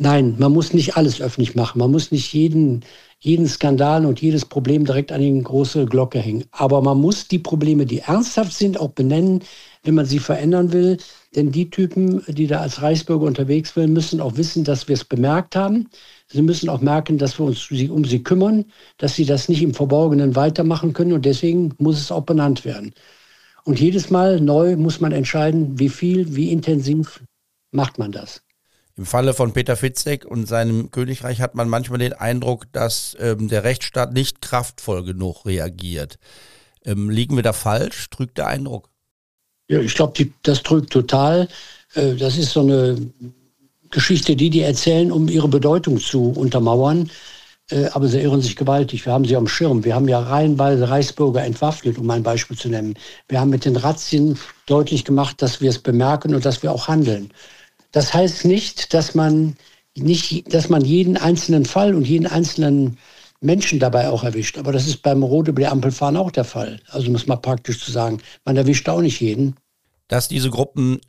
Nein, 0.00 0.36
man 0.38 0.52
muss 0.52 0.72
nicht 0.74 0.96
alles 0.96 1.20
öffentlich 1.20 1.56
machen. 1.56 1.80
Man 1.80 1.90
muss 1.90 2.12
nicht 2.12 2.32
jeden, 2.32 2.84
jeden 3.18 3.48
Skandal 3.48 4.06
und 4.06 4.20
jedes 4.20 4.44
Problem 4.44 4.84
direkt 4.84 5.10
an 5.10 5.20
die 5.20 5.42
große 5.42 5.86
Glocke 5.86 6.20
hängen. 6.20 6.44
Aber 6.52 6.80
man 6.82 6.98
muss 7.00 7.26
die 7.26 7.40
Probleme, 7.40 7.84
die 7.84 7.98
ernsthaft 8.00 8.52
sind, 8.52 8.78
auch 8.78 8.90
benennen, 8.90 9.42
wenn 9.82 9.96
man 9.96 10.06
sie 10.06 10.20
verändern 10.20 10.72
will. 10.72 10.98
Denn 11.34 11.50
die 11.50 11.68
Typen, 11.70 12.22
die 12.28 12.46
da 12.46 12.60
als 12.60 12.80
Reichsbürger 12.80 13.26
unterwegs 13.26 13.74
sind, 13.74 13.92
müssen 13.92 14.20
auch 14.20 14.36
wissen, 14.36 14.62
dass 14.62 14.86
wir 14.86 14.94
es 14.94 15.04
bemerkt 15.04 15.56
haben. 15.56 15.88
Sie 16.28 16.42
müssen 16.42 16.68
auch 16.68 16.80
merken, 16.80 17.18
dass 17.18 17.36
wir 17.40 17.46
uns 17.46 17.68
um 17.90 18.04
sie 18.04 18.22
kümmern, 18.22 18.66
dass 18.98 19.16
sie 19.16 19.24
das 19.24 19.48
nicht 19.48 19.62
im 19.62 19.74
Verborgenen 19.74 20.36
weitermachen 20.36 20.92
können. 20.92 21.12
Und 21.12 21.24
deswegen 21.24 21.74
muss 21.78 21.98
es 22.00 22.12
auch 22.12 22.22
benannt 22.22 22.64
werden. 22.64 22.94
Und 23.64 23.80
jedes 23.80 24.10
Mal 24.10 24.40
neu 24.40 24.76
muss 24.76 25.00
man 25.00 25.10
entscheiden, 25.10 25.78
wie 25.78 25.88
viel, 25.88 26.36
wie 26.36 26.52
intensiv 26.52 27.20
macht 27.72 27.98
man 27.98 28.12
das. 28.12 28.42
Im 28.98 29.06
Falle 29.06 29.32
von 29.32 29.52
Peter 29.52 29.76
Fitzek 29.76 30.24
und 30.24 30.46
seinem 30.46 30.90
Königreich 30.90 31.40
hat 31.40 31.54
man 31.54 31.68
manchmal 31.68 32.00
den 32.00 32.14
Eindruck, 32.14 32.66
dass 32.72 33.16
ähm, 33.20 33.46
der 33.46 33.62
Rechtsstaat 33.62 34.12
nicht 34.12 34.42
kraftvoll 34.42 35.04
genug 35.04 35.46
reagiert. 35.46 36.18
Ähm, 36.84 37.08
liegen 37.08 37.36
wir 37.36 37.44
da 37.44 37.52
falsch? 37.52 38.10
Trügt 38.10 38.38
der 38.38 38.48
Eindruck? 38.48 38.90
Ja, 39.68 39.78
ich 39.78 39.94
glaube, 39.94 40.28
das 40.42 40.64
trügt 40.64 40.90
total. 40.90 41.46
Äh, 41.94 42.16
das 42.16 42.36
ist 42.36 42.50
so 42.50 42.60
eine 42.60 42.96
Geschichte, 43.90 44.34
die 44.34 44.50
die 44.50 44.62
erzählen, 44.62 45.12
um 45.12 45.28
ihre 45.28 45.48
Bedeutung 45.48 46.00
zu 46.00 46.32
untermauern. 46.32 47.08
Äh, 47.70 47.86
aber 47.92 48.08
sie 48.08 48.18
irren 48.18 48.42
sich 48.42 48.56
gewaltig. 48.56 49.06
Wir 49.06 49.12
haben 49.12 49.26
sie 49.26 49.36
am 49.36 49.46
Schirm. 49.46 49.84
Wir 49.84 49.94
haben 49.94 50.08
ja 50.08 50.18
reihenweise 50.18 50.90
Reichsbürger 50.90 51.44
entwaffnet, 51.44 51.98
um 51.98 52.10
ein 52.10 52.24
Beispiel 52.24 52.58
zu 52.58 52.68
nennen. 52.68 52.94
Wir 53.28 53.38
haben 53.38 53.50
mit 53.50 53.64
den 53.64 53.76
Razzien 53.76 54.36
deutlich 54.66 55.04
gemacht, 55.04 55.40
dass 55.40 55.60
wir 55.60 55.70
es 55.70 55.78
bemerken 55.78 56.34
und 56.34 56.44
dass 56.44 56.64
wir 56.64 56.72
auch 56.72 56.88
handeln. 56.88 57.30
Das 57.92 58.12
heißt 58.14 58.44
nicht, 58.44 58.92
dass 58.94 59.14
man 59.14 59.56
nicht, 59.96 60.52
dass 60.54 60.68
man 60.68 60.84
jeden 60.84 61.16
einzelnen 61.16 61.64
Fall 61.64 61.94
und 61.94 62.06
jeden 62.06 62.26
einzelnen 62.26 62.98
Menschen 63.40 63.78
dabei 63.78 64.08
auch 64.08 64.24
erwischt. 64.24 64.58
Aber 64.58 64.72
das 64.72 64.86
ist 64.86 65.02
beim 65.02 65.22
Rot 65.22 65.48
über 65.48 65.60
die 65.60 65.66
Ampel 65.66 65.92
fahren 65.92 66.16
auch 66.16 66.30
der 66.30 66.44
Fall. 66.44 66.80
Also 66.88 67.10
muss 67.10 67.26
man 67.26 67.40
praktisch 67.40 67.82
zu 67.84 67.90
sagen, 67.90 68.18
man 68.44 68.56
erwischt 68.56 68.88
auch 68.88 69.00
nicht 69.00 69.20
jeden. 69.20 69.56
Dass 70.08 70.28
diese 70.28 70.50
Gruppen 70.50 71.00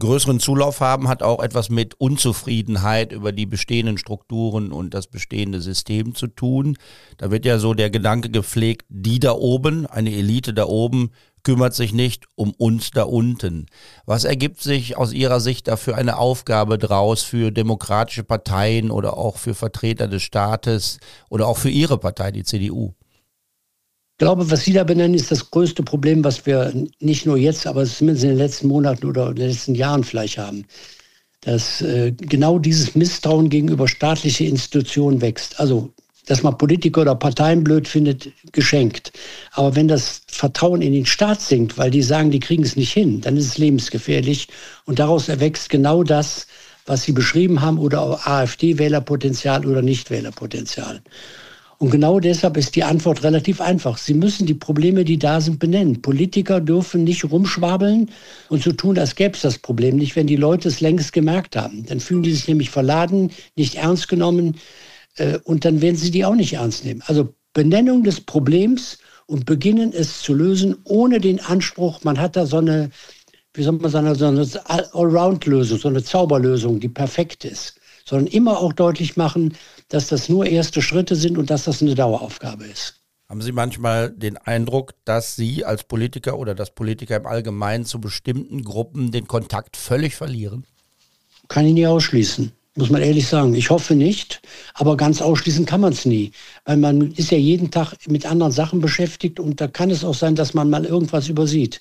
größeren 0.00 0.40
Zulauf 0.40 0.80
haben, 0.80 1.08
hat 1.08 1.22
auch 1.22 1.42
etwas 1.42 1.70
mit 1.70 1.94
Unzufriedenheit 2.00 3.12
über 3.12 3.32
die 3.32 3.46
bestehenden 3.46 3.96
Strukturen 3.96 4.72
und 4.72 4.92
das 4.92 5.06
bestehende 5.06 5.60
System 5.60 6.14
zu 6.14 6.26
tun. 6.26 6.76
Da 7.16 7.30
wird 7.30 7.44
ja 7.44 7.58
so 7.58 7.74
der 7.74 7.90
Gedanke 7.90 8.30
gepflegt, 8.30 8.86
die 8.88 9.20
da 9.20 9.32
oben, 9.32 9.86
eine 9.86 10.12
Elite 10.12 10.52
da 10.52 10.66
oben, 10.66 11.10
kümmert 11.44 11.74
sich 11.74 11.92
nicht 11.92 12.24
um 12.34 12.52
uns 12.52 12.90
da 12.90 13.04
unten. 13.04 13.66
Was 14.06 14.24
ergibt 14.24 14.60
sich 14.60 14.96
aus 14.96 15.12
Ihrer 15.12 15.40
Sicht 15.40 15.68
dafür 15.68 15.96
eine 15.96 16.18
Aufgabe 16.18 16.78
draus 16.78 17.22
für 17.22 17.52
demokratische 17.52 18.24
Parteien 18.24 18.90
oder 18.90 19.16
auch 19.16 19.36
für 19.36 19.54
Vertreter 19.54 20.08
des 20.08 20.22
Staates 20.22 20.98
oder 21.30 21.46
auch 21.46 21.58
für 21.58 21.70
Ihre 21.70 21.98
Partei, 21.98 22.32
die 22.32 22.44
CDU? 22.44 22.94
Ich 24.14 24.18
glaube, 24.18 24.48
was 24.48 24.64
Sie 24.64 24.72
da 24.72 24.84
benennen, 24.84 25.14
ist 25.14 25.30
das 25.30 25.50
größte 25.50 25.82
Problem, 25.82 26.22
was 26.22 26.46
wir 26.46 26.72
nicht 27.00 27.26
nur 27.26 27.36
jetzt, 27.36 27.66
aber 27.66 27.84
zumindest 27.84 28.24
in 28.24 28.30
den 28.30 28.38
letzten 28.38 28.68
Monaten 28.68 29.06
oder 29.06 29.30
in 29.30 29.36
den 29.36 29.48
letzten 29.48 29.74
Jahren 29.74 30.04
vielleicht 30.04 30.38
haben. 30.38 30.64
Dass 31.40 31.82
äh, 31.82 32.12
genau 32.12 32.60
dieses 32.60 32.94
Misstrauen 32.94 33.50
gegenüber 33.50 33.88
staatlichen 33.88 34.46
Institutionen 34.46 35.20
wächst. 35.20 35.58
Also, 35.58 35.92
dass 36.26 36.42
man 36.42 36.58
Politiker 36.58 37.02
oder 37.02 37.14
Parteien 37.14 37.64
blöd 37.64 37.86
findet, 37.88 38.28
geschenkt. 38.52 39.12
Aber 39.52 39.76
wenn 39.76 39.88
das 39.88 40.22
Vertrauen 40.26 40.82
in 40.82 40.92
den 40.92 41.06
Staat 41.06 41.40
sinkt, 41.40 41.76
weil 41.78 41.90
die 41.90 42.02
sagen, 42.02 42.30
die 42.30 42.40
kriegen 42.40 42.62
es 42.62 42.76
nicht 42.76 42.92
hin, 42.92 43.20
dann 43.20 43.36
ist 43.36 43.46
es 43.46 43.58
lebensgefährlich. 43.58 44.48
Und 44.86 44.98
daraus 44.98 45.28
erwächst 45.28 45.68
genau 45.68 46.02
das, 46.02 46.46
was 46.86 47.02
Sie 47.02 47.12
beschrieben 47.12 47.60
haben, 47.60 47.78
oder 47.78 48.26
AfD-Wählerpotenzial 48.26 49.66
oder 49.66 49.82
Nichtwählerpotenzial. 49.82 51.02
Und 51.78 51.90
genau 51.90 52.20
deshalb 52.20 52.56
ist 52.56 52.76
die 52.76 52.84
Antwort 52.84 53.24
relativ 53.24 53.60
einfach. 53.60 53.98
Sie 53.98 54.14
müssen 54.14 54.46
die 54.46 54.54
Probleme, 54.54 55.04
die 55.04 55.18
da 55.18 55.40
sind, 55.40 55.58
benennen. 55.58 56.00
Politiker 56.00 56.60
dürfen 56.60 57.04
nicht 57.04 57.24
rumschwabeln 57.24 58.10
und 58.48 58.62
so 58.62 58.72
tun, 58.72 58.98
als 58.98 59.16
gäbe 59.16 59.34
es 59.34 59.42
das 59.42 59.58
Problem 59.58 59.96
nicht, 59.96 60.14
wenn 60.16 60.26
die 60.26 60.36
Leute 60.36 60.68
es 60.68 60.80
längst 60.80 61.12
gemerkt 61.12 61.56
haben. 61.56 61.84
Dann 61.86 62.00
fühlen 62.00 62.22
die 62.22 62.32
sich 62.32 62.48
nämlich 62.48 62.70
verladen, 62.70 63.32
nicht 63.56 63.74
ernst 63.74 64.08
genommen 64.08 64.56
und 65.44 65.64
dann 65.64 65.80
werden 65.80 65.96
sie 65.96 66.10
die 66.10 66.24
auch 66.24 66.34
nicht 66.34 66.54
ernst 66.54 66.84
nehmen. 66.84 67.02
Also 67.06 67.34
Benennung 67.52 68.02
des 68.02 68.20
Problems 68.20 68.98
und 69.26 69.46
beginnen 69.46 69.92
es 69.92 70.20
zu 70.22 70.34
lösen, 70.34 70.76
ohne 70.84 71.20
den 71.20 71.40
Anspruch, 71.40 72.04
man 72.04 72.18
hat 72.18 72.36
da 72.36 72.46
so 72.46 72.58
eine, 72.58 72.90
wie 73.54 73.62
soll 73.62 73.72
man 73.72 73.90
sagen, 73.90 74.14
so 74.14 74.26
eine 74.26 74.46
Allround-Lösung, 74.92 75.78
so 75.78 75.88
eine 75.88 76.02
Zauberlösung, 76.02 76.80
die 76.80 76.88
perfekt 76.88 77.44
ist, 77.44 77.80
sondern 78.04 78.26
immer 78.26 78.58
auch 78.58 78.72
deutlich 78.72 79.16
machen, 79.16 79.56
dass 79.88 80.08
das 80.08 80.28
nur 80.28 80.46
erste 80.46 80.82
Schritte 80.82 81.16
sind 81.16 81.38
und 81.38 81.50
dass 81.50 81.64
das 81.64 81.80
eine 81.80 81.94
Daueraufgabe 81.94 82.64
ist. 82.64 83.00
Haben 83.28 83.40
Sie 83.40 83.52
manchmal 83.52 84.10
den 84.10 84.36
Eindruck, 84.36 84.94
dass 85.04 85.34
Sie 85.34 85.64
als 85.64 85.84
Politiker 85.84 86.38
oder 86.38 86.54
dass 86.54 86.74
Politiker 86.74 87.16
im 87.16 87.26
Allgemeinen 87.26 87.86
zu 87.86 88.00
bestimmten 88.00 88.62
Gruppen 88.62 89.12
den 89.12 89.26
Kontakt 89.26 89.76
völlig 89.76 90.14
verlieren? 90.14 90.66
Kann 91.48 91.66
ich 91.66 91.72
nie 91.72 91.86
ausschließen, 91.86 92.52
muss 92.76 92.90
man 92.90 93.02
ehrlich 93.02 93.26
sagen. 93.26 93.54
Ich 93.54 93.70
hoffe 93.70 93.94
nicht, 93.94 94.40
aber 94.74 94.96
ganz 94.96 95.22
ausschließen 95.22 95.66
kann 95.66 95.80
man 95.80 95.92
es 95.92 96.04
nie. 96.04 96.32
Weil 96.64 96.76
man 96.76 97.12
ist 97.12 97.30
ja 97.30 97.38
jeden 97.38 97.70
Tag 97.70 97.94
mit 98.08 98.26
anderen 98.26 98.52
Sachen 98.52 98.80
beschäftigt 98.80 99.38
und 99.38 99.60
da 99.60 99.68
kann 99.68 99.90
es 99.90 100.04
auch 100.04 100.14
sein, 100.14 100.34
dass 100.34 100.54
man 100.54 100.70
mal 100.70 100.84
irgendwas 100.84 101.28
übersieht. 101.28 101.80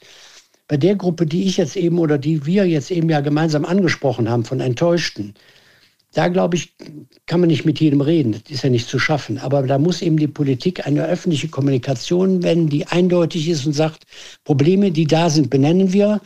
Bei 0.67 0.77
der 0.77 0.95
Gruppe, 0.95 1.25
die 1.25 1.43
ich 1.43 1.57
jetzt 1.57 1.75
eben 1.75 1.99
oder 1.99 2.17
die 2.17 2.45
wir 2.45 2.65
jetzt 2.65 2.91
eben 2.91 3.09
ja 3.09 3.21
gemeinsam 3.21 3.65
angesprochen 3.65 4.29
haben, 4.29 4.45
von 4.45 4.59
Enttäuschten, 4.59 5.33
da 6.13 6.27
glaube 6.27 6.55
ich, 6.57 6.75
kann 7.25 7.39
man 7.39 7.49
nicht 7.49 7.65
mit 7.65 7.79
jedem 7.79 8.01
reden. 8.01 8.33
Das 8.33 8.51
ist 8.51 8.63
ja 8.63 8.69
nicht 8.69 8.87
zu 8.87 8.99
schaffen. 8.99 9.39
Aber 9.39 9.63
da 9.63 9.79
muss 9.79 10.01
eben 10.03 10.17
die 10.17 10.27
Politik 10.27 10.85
eine 10.85 11.05
öffentliche 11.05 11.47
Kommunikation 11.47 12.43
wenden, 12.43 12.69
die 12.69 12.85
eindeutig 12.85 13.49
ist 13.49 13.65
und 13.65 13.73
sagt, 13.73 14.03
Probleme, 14.43 14.91
die 14.91 15.07
da 15.07 15.31
sind, 15.31 15.49
benennen 15.49 15.91
wir. 15.91 16.21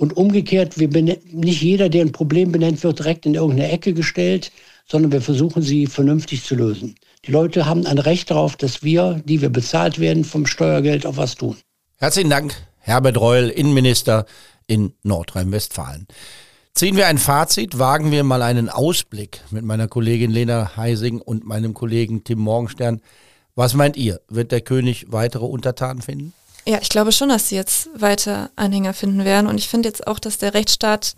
Und 0.00 0.16
umgekehrt, 0.16 0.78
wir 0.78 0.88
nicht 1.30 1.60
jeder, 1.60 1.90
der 1.90 2.00
ein 2.02 2.12
Problem 2.12 2.52
benennt, 2.52 2.82
wird 2.82 3.00
direkt 3.00 3.26
in 3.26 3.34
irgendeine 3.34 3.70
Ecke 3.70 3.92
gestellt, 3.92 4.50
sondern 4.88 5.12
wir 5.12 5.20
versuchen 5.20 5.60
sie 5.60 5.86
vernünftig 5.86 6.42
zu 6.42 6.54
lösen. 6.54 6.94
Die 7.26 7.32
Leute 7.32 7.66
haben 7.66 7.84
ein 7.84 7.98
Recht 7.98 8.30
darauf, 8.30 8.56
dass 8.56 8.82
wir, 8.82 9.20
die 9.26 9.42
wir 9.42 9.50
bezahlt 9.50 9.98
werden 9.98 10.24
vom 10.24 10.46
Steuergeld, 10.46 11.04
auch 11.04 11.18
was 11.18 11.34
tun. 11.34 11.58
Herzlichen 11.98 12.30
Dank, 12.30 12.54
Herbert 12.78 13.20
Reul, 13.20 13.50
Innenminister 13.50 14.24
in 14.66 14.94
Nordrhein-Westfalen. 15.02 16.06
Ziehen 16.72 16.96
wir 16.96 17.06
ein 17.06 17.18
Fazit, 17.18 17.78
wagen 17.78 18.10
wir 18.10 18.24
mal 18.24 18.40
einen 18.40 18.70
Ausblick 18.70 19.42
mit 19.50 19.66
meiner 19.66 19.86
Kollegin 19.86 20.30
Lena 20.30 20.78
Heising 20.78 21.20
und 21.20 21.44
meinem 21.44 21.74
Kollegen 21.74 22.24
Tim 22.24 22.38
Morgenstern. 22.38 23.02
Was 23.54 23.74
meint 23.74 23.98
ihr? 23.98 24.22
Wird 24.30 24.50
der 24.50 24.62
König 24.62 25.08
weitere 25.10 25.44
Untertanen 25.44 26.00
finden? 26.00 26.32
Ja, 26.70 26.78
ich 26.80 26.88
glaube 26.88 27.10
schon, 27.10 27.30
dass 27.30 27.48
sie 27.48 27.56
jetzt 27.56 27.88
weiter 28.00 28.48
Anhänger 28.54 28.94
finden 28.94 29.24
werden. 29.24 29.48
Und 29.48 29.58
ich 29.58 29.68
finde 29.68 29.88
jetzt 29.88 30.06
auch, 30.06 30.20
dass 30.20 30.38
der 30.38 30.54
Rechtsstaat 30.54 31.16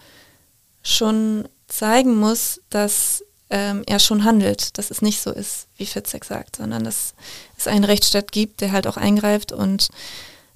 schon 0.83 1.47
zeigen 1.69 2.17
muss, 2.17 2.63
dass 2.71 3.23
ähm, 3.51 3.83
er 3.87 3.99
schon 3.99 4.25
handelt, 4.25 4.79
dass 4.79 4.91
es 4.91 5.03
nicht 5.03 5.21
so 5.21 5.31
ist, 5.31 5.67
wie 5.77 5.85
Fitzek 5.85 6.25
sagt, 6.25 6.57
sondern 6.57 6.85
dass 6.85 7.13
es 7.59 7.67
einen 7.67 7.85
Rechtsstaat 7.85 8.33
gibt, 8.33 8.63
der 8.63 8.73
halt 8.73 8.87
auch 8.87 8.97
eingreift 8.97 9.53
und 9.53 9.91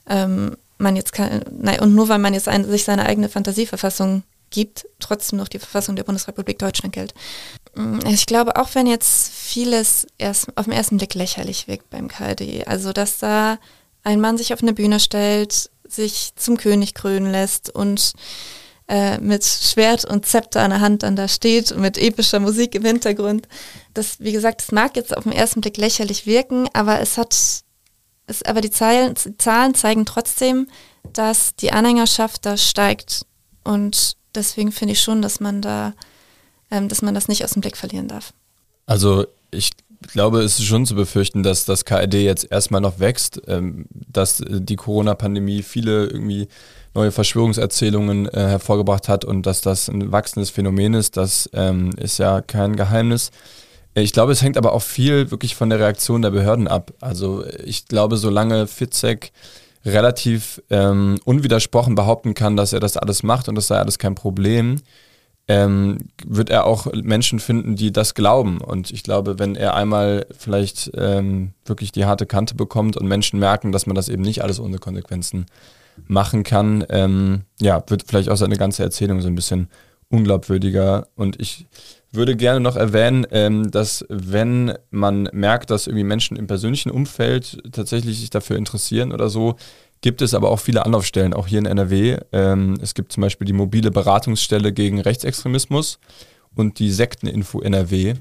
ähm, 0.09 0.57
man 0.79 0.97
jetzt 0.97 1.13
kann, 1.13 1.45
nein, 1.51 1.81
und 1.81 1.95
nur 1.95 2.09
weil 2.09 2.19
man 2.19 2.33
jetzt 2.33 2.49
ein, 2.49 2.65
sich 2.65 2.85
seine 2.85 3.05
eigene 3.05 3.29
Fantasieverfassung 3.29 4.23
gibt, 4.49 4.87
trotzdem 4.99 5.39
noch 5.39 5.49
die 5.49 5.59
Verfassung 5.59 5.97
der 5.97 6.05
Bundesrepublik 6.05 6.59
Deutschland 6.59 6.95
gilt. 6.95 7.13
Mm, 7.75 7.99
ich 8.07 8.25
glaube, 8.25 8.57
auch 8.57 8.75
wenn 8.75 8.87
jetzt 8.87 9.29
vieles 9.31 10.07
erst 10.17 10.57
auf 10.57 10.65
den 10.65 10.73
ersten 10.73 10.97
Blick 10.97 11.13
lächerlich 11.13 11.69
wirkt 11.69 11.91
beim 11.91 12.09
KD, 12.09 12.65
also 12.65 12.95
dass 12.95 13.19
da 13.19 13.59
ein 14.07 14.21
Mann 14.21 14.39
sich 14.39 14.55
auf 14.55 14.63
eine 14.63 14.73
Bühne 14.73 15.01
stellt, 15.01 15.69
sich 15.85 16.31
zum 16.37 16.57
König 16.57 16.95
krönen 16.95 17.33
lässt 17.33 17.71
und 17.71 18.13
äh, 18.87 19.19
mit 19.19 19.45
Schwert 19.45 20.05
und 20.05 20.25
Zepter 20.25 20.63
an 20.63 20.71
der 20.71 20.81
Hand 20.81 21.03
dann 21.03 21.17
da 21.17 21.27
steht 21.27 21.73
und 21.73 21.81
mit 21.81 21.99
epischer 21.99 22.39
Musik 22.39 22.77
im 22.77 22.85
Hintergrund. 22.85 23.49
Das, 23.95 24.21
wie 24.21 24.31
gesagt, 24.31 24.61
das 24.61 24.71
mag 24.71 24.95
jetzt 24.95 25.17
auf 25.17 25.25
den 25.25 25.33
ersten 25.33 25.61
Blick 25.61 25.77
lächerlich 25.77 26.25
wirken, 26.25 26.69
aber 26.73 27.01
es 27.01 27.19
hat, 27.19 27.35
es, 28.29 28.43
aber 28.45 28.61
die 28.61 28.71
Zahlen, 28.71 29.15
die 29.25 29.37
Zahlen 29.39 29.75
zeigen 29.75 30.07
trotzdem, 30.07 30.69
dass 31.13 31.57
die 31.57 31.73
Anhängerschaft 31.73 32.47
da 32.47 32.57
steigt 32.57 33.27
und 33.65 34.17
deswegen 34.37 34.71
finde 34.71 34.93
ich 34.93 35.01
schon, 35.01 35.21
dass 35.21 35.41
man 35.41 35.63
da, 35.63 35.95
ähm, 36.71 36.89
dass 36.89 37.03
man 37.03 37.15
das 37.15 37.27
nicht 37.27 37.43
aus 37.43 37.55
dem 37.55 37.61
Blick 37.61 37.77
verlieren 37.77 38.07
darf. 38.07 38.33
Also 38.87 39.27
ich 39.51 39.73
glaube, 40.09 40.41
es 40.43 40.59
ist 40.59 40.67
schon 40.67 40.87
zu 40.87 40.95
befürchten, 40.95 41.43
dass 41.43 41.65
das 41.65 41.85
KRD 41.85 42.25
jetzt 42.25 42.51
erstmal 42.51 42.81
noch 42.81 42.99
wächst, 42.99 43.41
ähm, 43.47 43.87
dass 43.91 44.43
die 44.47 44.77
Corona-Pandemie 44.77 45.63
viele 45.63 46.07
irgendwie 46.07 46.49
neue 46.95 47.13
Verschwörungserzählungen 47.13 48.27
äh, 48.27 48.49
hervorgebracht 48.49 49.09
hat 49.09 49.25
und 49.25 49.45
dass 49.45 49.61
das 49.61 49.89
ein 49.89 50.13
wachsendes 50.13 50.51
Phänomen 50.51 50.95
ist, 50.95 51.17
das 51.17 51.49
ähm, 51.53 51.91
ist 51.99 52.19
ja 52.19 52.41
kein 52.41 52.75
Geheimnis. 52.75 53.31
Ich 53.95 54.13
glaube, 54.13 54.33
es 54.33 54.43
hängt 54.43 54.59
aber 54.59 54.73
auch 54.73 54.83
viel 54.83 55.31
wirklich 55.31 55.55
von 55.55 55.71
der 55.71 55.79
Reaktion 55.79 56.21
der 56.23 56.31
Behörden 56.31 56.69
ab. 56.69 56.93
Also 57.01 57.45
ich 57.65 57.87
glaube, 57.87 58.17
solange 58.17 58.67
Fitzek 58.67 59.33
relativ 59.87 60.61
ähm, 60.69 61.19
unwidersprochen 61.25 61.95
behaupten 61.95 62.35
kann, 62.35 62.57
dass 62.57 62.73
er 62.73 62.81
das 62.81 62.97
alles 62.97 63.23
macht 63.23 63.49
und 63.49 63.55
das 63.55 63.69
sei 63.69 63.79
alles 63.79 63.99
kein 63.99 64.15
Problem, 64.15 64.81
ähm, 65.49 66.09
wird 66.27 66.51
er 66.51 66.67
auch 66.67 66.93
Menschen 66.93 67.39
finden, 67.39 67.77
die 67.77 67.93
das 67.93 68.15
glauben. 68.15 68.59
Und 68.59 68.91
ich 68.91 69.03
glaube, 69.03 69.39
wenn 69.39 69.55
er 69.55 69.75
einmal 69.75 70.27
vielleicht 70.37 70.91
ähm, 70.95 71.53
wirklich 71.65 71.93
die 71.93 72.05
harte 72.05 72.27
Kante 72.27 72.55
bekommt 72.55 72.97
und 72.97 73.07
Menschen 73.07 73.39
merken, 73.39 73.73
dass 73.73 73.87
man 73.87 73.95
das 73.95 74.09
eben 74.09 74.23
nicht 74.23 74.43
alles 74.43 74.59
ohne 74.59 74.79
Konsequenzen 74.79 75.47
machen 76.07 76.43
kann, 76.43 76.85
ähm, 76.91 77.43
ja, 77.61 77.83
wird 77.87 78.05
vielleicht 78.07 78.29
auch 78.29 78.37
seine 78.37 78.57
ganze 78.57 78.83
Erzählung 78.83 79.21
so 79.21 79.29
ein 79.29 79.35
bisschen 79.35 79.69
unglaubwürdiger. 80.09 81.09
Und 81.15 81.41
ich 81.41 81.67
würde 82.13 82.37
gerne 82.37 82.61
noch 82.61 82.77
erwähnen, 82.77 83.27
ähm, 83.31 83.71
dass 83.71 84.05
wenn 84.09 84.75
man 84.91 85.29
merkt, 85.33 85.71
dass 85.71 85.87
irgendwie 85.87 86.05
Menschen 86.05 86.37
im 86.37 86.47
persönlichen 86.47 86.91
Umfeld 86.91 87.59
tatsächlich 87.73 88.21
sich 88.21 88.31
dafür 88.31 88.57
interessieren 88.57 89.13
oder 89.13 89.29
so, 89.29 89.57
gibt 90.01 90.23
es 90.23 90.35
aber 90.35 90.51
auch 90.51 90.61
viele 90.61 90.85
Anlaufstellen, 90.85 91.35
auch 91.35 91.47
hier 91.47 91.59
in 91.59 91.67
NRW. 91.67 92.19
Ähm, 92.33 92.79
es 92.81 92.95
gibt 92.95 93.13
zum 93.13 93.23
Beispiel 93.23 93.47
die 93.47 93.53
mobile 93.53 93.91
Beratungsstelle 93.91 94.73
gegen 94.73 95.01
Rechtsextremismus 95.01 95.99
und 96.55 96.79
die 96.79 96.91
Sekteninfo 96.91 97.61
NRW. 97.61 98.15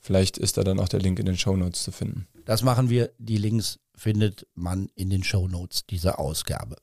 Vielleicht 0.00 0.38
ist 0.38 0.56
da 0.56 0.64
dann 0.64 0.80
auch 0.80 0.88
der 0.88 1.00
Link 1.00 1.18
in 1.18 1.26
den 1.26 1.36
Show 1.36 1.56
Notes 1.56 1.82
zu 1.82 1.92
finden. 1.92 2.26
Das 2.44 2.62
machen 2.62 2.88
wir. 2.88 3.10
Die 3.18 3.36
Links 3.36 3.78
findet 3.94 4.46
man 4.54 4.88
in 4.94 5.10
den 5.10 5.22
Show 5.22 5.48
Notes 5.48 5.84
dieser 5.86 6.18
Ausgabe. 6.18 6.76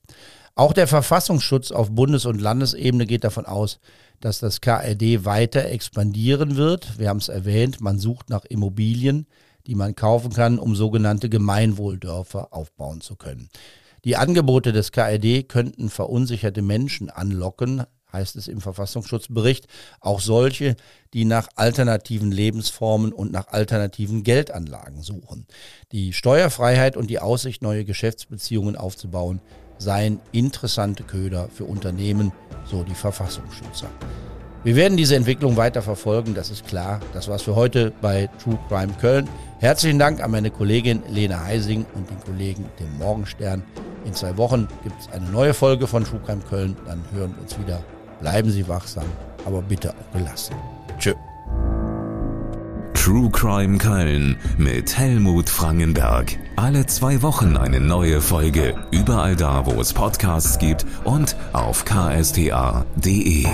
Auch 0.53 0.73
der 0.73 0.87
Verfassungsschutz 0.87 1.71
auf 1.71 1.91
Bundes- 1.91 2.25
und 2.25 2.39
Landesebene 2.39 3.05
geht 3.05 3.23
davon 3.23 3.45
aus, 3.45 3.79
dass 4.21 4.39
das 4.39 4.61
KRD 4.61 5.25
weiter 5.25 5.65
expandieren 5.65 6.55
wird. 6.55 6.97
Wir 6.99 7.09
haben 7.09 7.17
es 7.17 7.29
erwähnt, 7.29 7.81
man 7.81 7.99
sucht 7.99 8.29
nach 8.29 8.45
Immobilien, 8.45 9.27
die 9.67 9.75
man 9.75 9.95
kaufen 9.95 10.31
kann, 10.31 10.59
um 10.59 10.75
sogenannte 10.75 11.29
Gemeinwohldörfer 11.29 12.53
aufbauen 12.53 13.01
zu 13.01 13.15
können. 13.15 13.49
Die 14.06 14.18
Angebote 14.18 14.72
des 14.72 14.91
KRD 14.91 15.41
könnten 15.41 15.89
verunsicherte 15.89 16.62
Menschen 16.62 17.10
anlocken, 17.10 17.86
heißt 18.14 18.36
es 18.36 18.47
im 18.47 18.62
Verfassungsschutzbericht, 18.62 19.68
auch 19.99 20.20
solche, 20.20 20.76
die 21.16 21.26
nach 21.26 21.49
alternativen 21.56 22.32
Lebensformen 22.32 23.12
und 23.12 23.32
nach 23.32 23.47
alternativen 23.47 24.22
Geldanlagen 24.22 25.01
suchen. 25.01 25.47
Die 25.91 26.14
Steuerfreiheit 26.14 26.97
und 26.97 27.10
die 27.10 27.20
Aussicht, 27.20 27.64
neue 27.64 27.84
Geschäftsbeziehungen 27.84 28.76
aufzubauen, 28.76 29.41
seien 29.80 30.20
interessante 30.32 31.03
Köder 31.03 31.49
für 31.49 31.66
Unternehmen, 31.66 32.32
so 32.64 32.84
die 32.84 32.93
Verfassungsschützer. 32.93 33.89
Wir 34.66 34.76
werden 34.76 34.97
diese 34.97 35.16
Entwicklung 35.16 35.57
weiter 35.57 35.84
verfolgen, 35.84 36.34
das 36.34 36.49
ist 36.49 36.66
klar. 36.66 36.99
Das 37.13 37.28
war's 37.28 37.43
für 37.43 37.55
heute 37.55 37.93
bei 38.01 38.32
True 38.43 38.57
Crime 38.68 38.93
Köln. 38.99 39.30
Herzlichen 39.59 39.99
Dank 39.99 40.24
an 40.24 40.32
meine 40.32 40.49
Kollegin 40.49 41.03
Lena 41.07 41.43
Heising 41.43 41.86
und 41.93 42.09
den 42.09 42.20
Kollegen 42.20 42.66
dem 42.80 42.97
Morgenstern. 42.97 43.61
In 44.05 44.16
zwei 44.16 44.36
Wochen 44.38 44.68
gibt 44.82 44.99
es 44.99 45.07
eine 45.11 45.30
neue 45.30 45.53
Folge 45.53 45.86
von 45.86 46.03
True 46.03 46.20
Crime 46.26 46.41
Köln. 46.49 46.76
Dann 46.88 47.03
hören 47.13 47.36
wir 47.36 47.43
uns 47.43 47.59
wieder. 47.59 47.84
Bleiben 48.22 48.49
Sie 48.49 48.68
wachsam, 48.68 49.05
aber 49.45 49.61
bitte 49.61 49.91
auch 49.91 50.18
gelassen. 50.18 50.55
Tschö. 50.97 51.13
True 52.95 53.30
Crime 53.30 53.78
Köln 53.78 54.36
mit 54.57 54.97
Helmut 54.97 55.47
Frangenberg. 55.47 56.39
Alle 56.55 56.88
zwei 56.88 57.22
Wochen 57.22 57.55
eine 57.55 57.80
neue 57.80 58.20
Folge. 58.20 58.74
Überall 58.89 59.36
da, 59.36 59.68
wo 59.68 59.80
es 59.80 59.93
Podcasts 59.93 60.57
gibt 60.57 60.88
und 61.03 61.36
auf 61.53 61.86
ksta.de. 61.86 63.45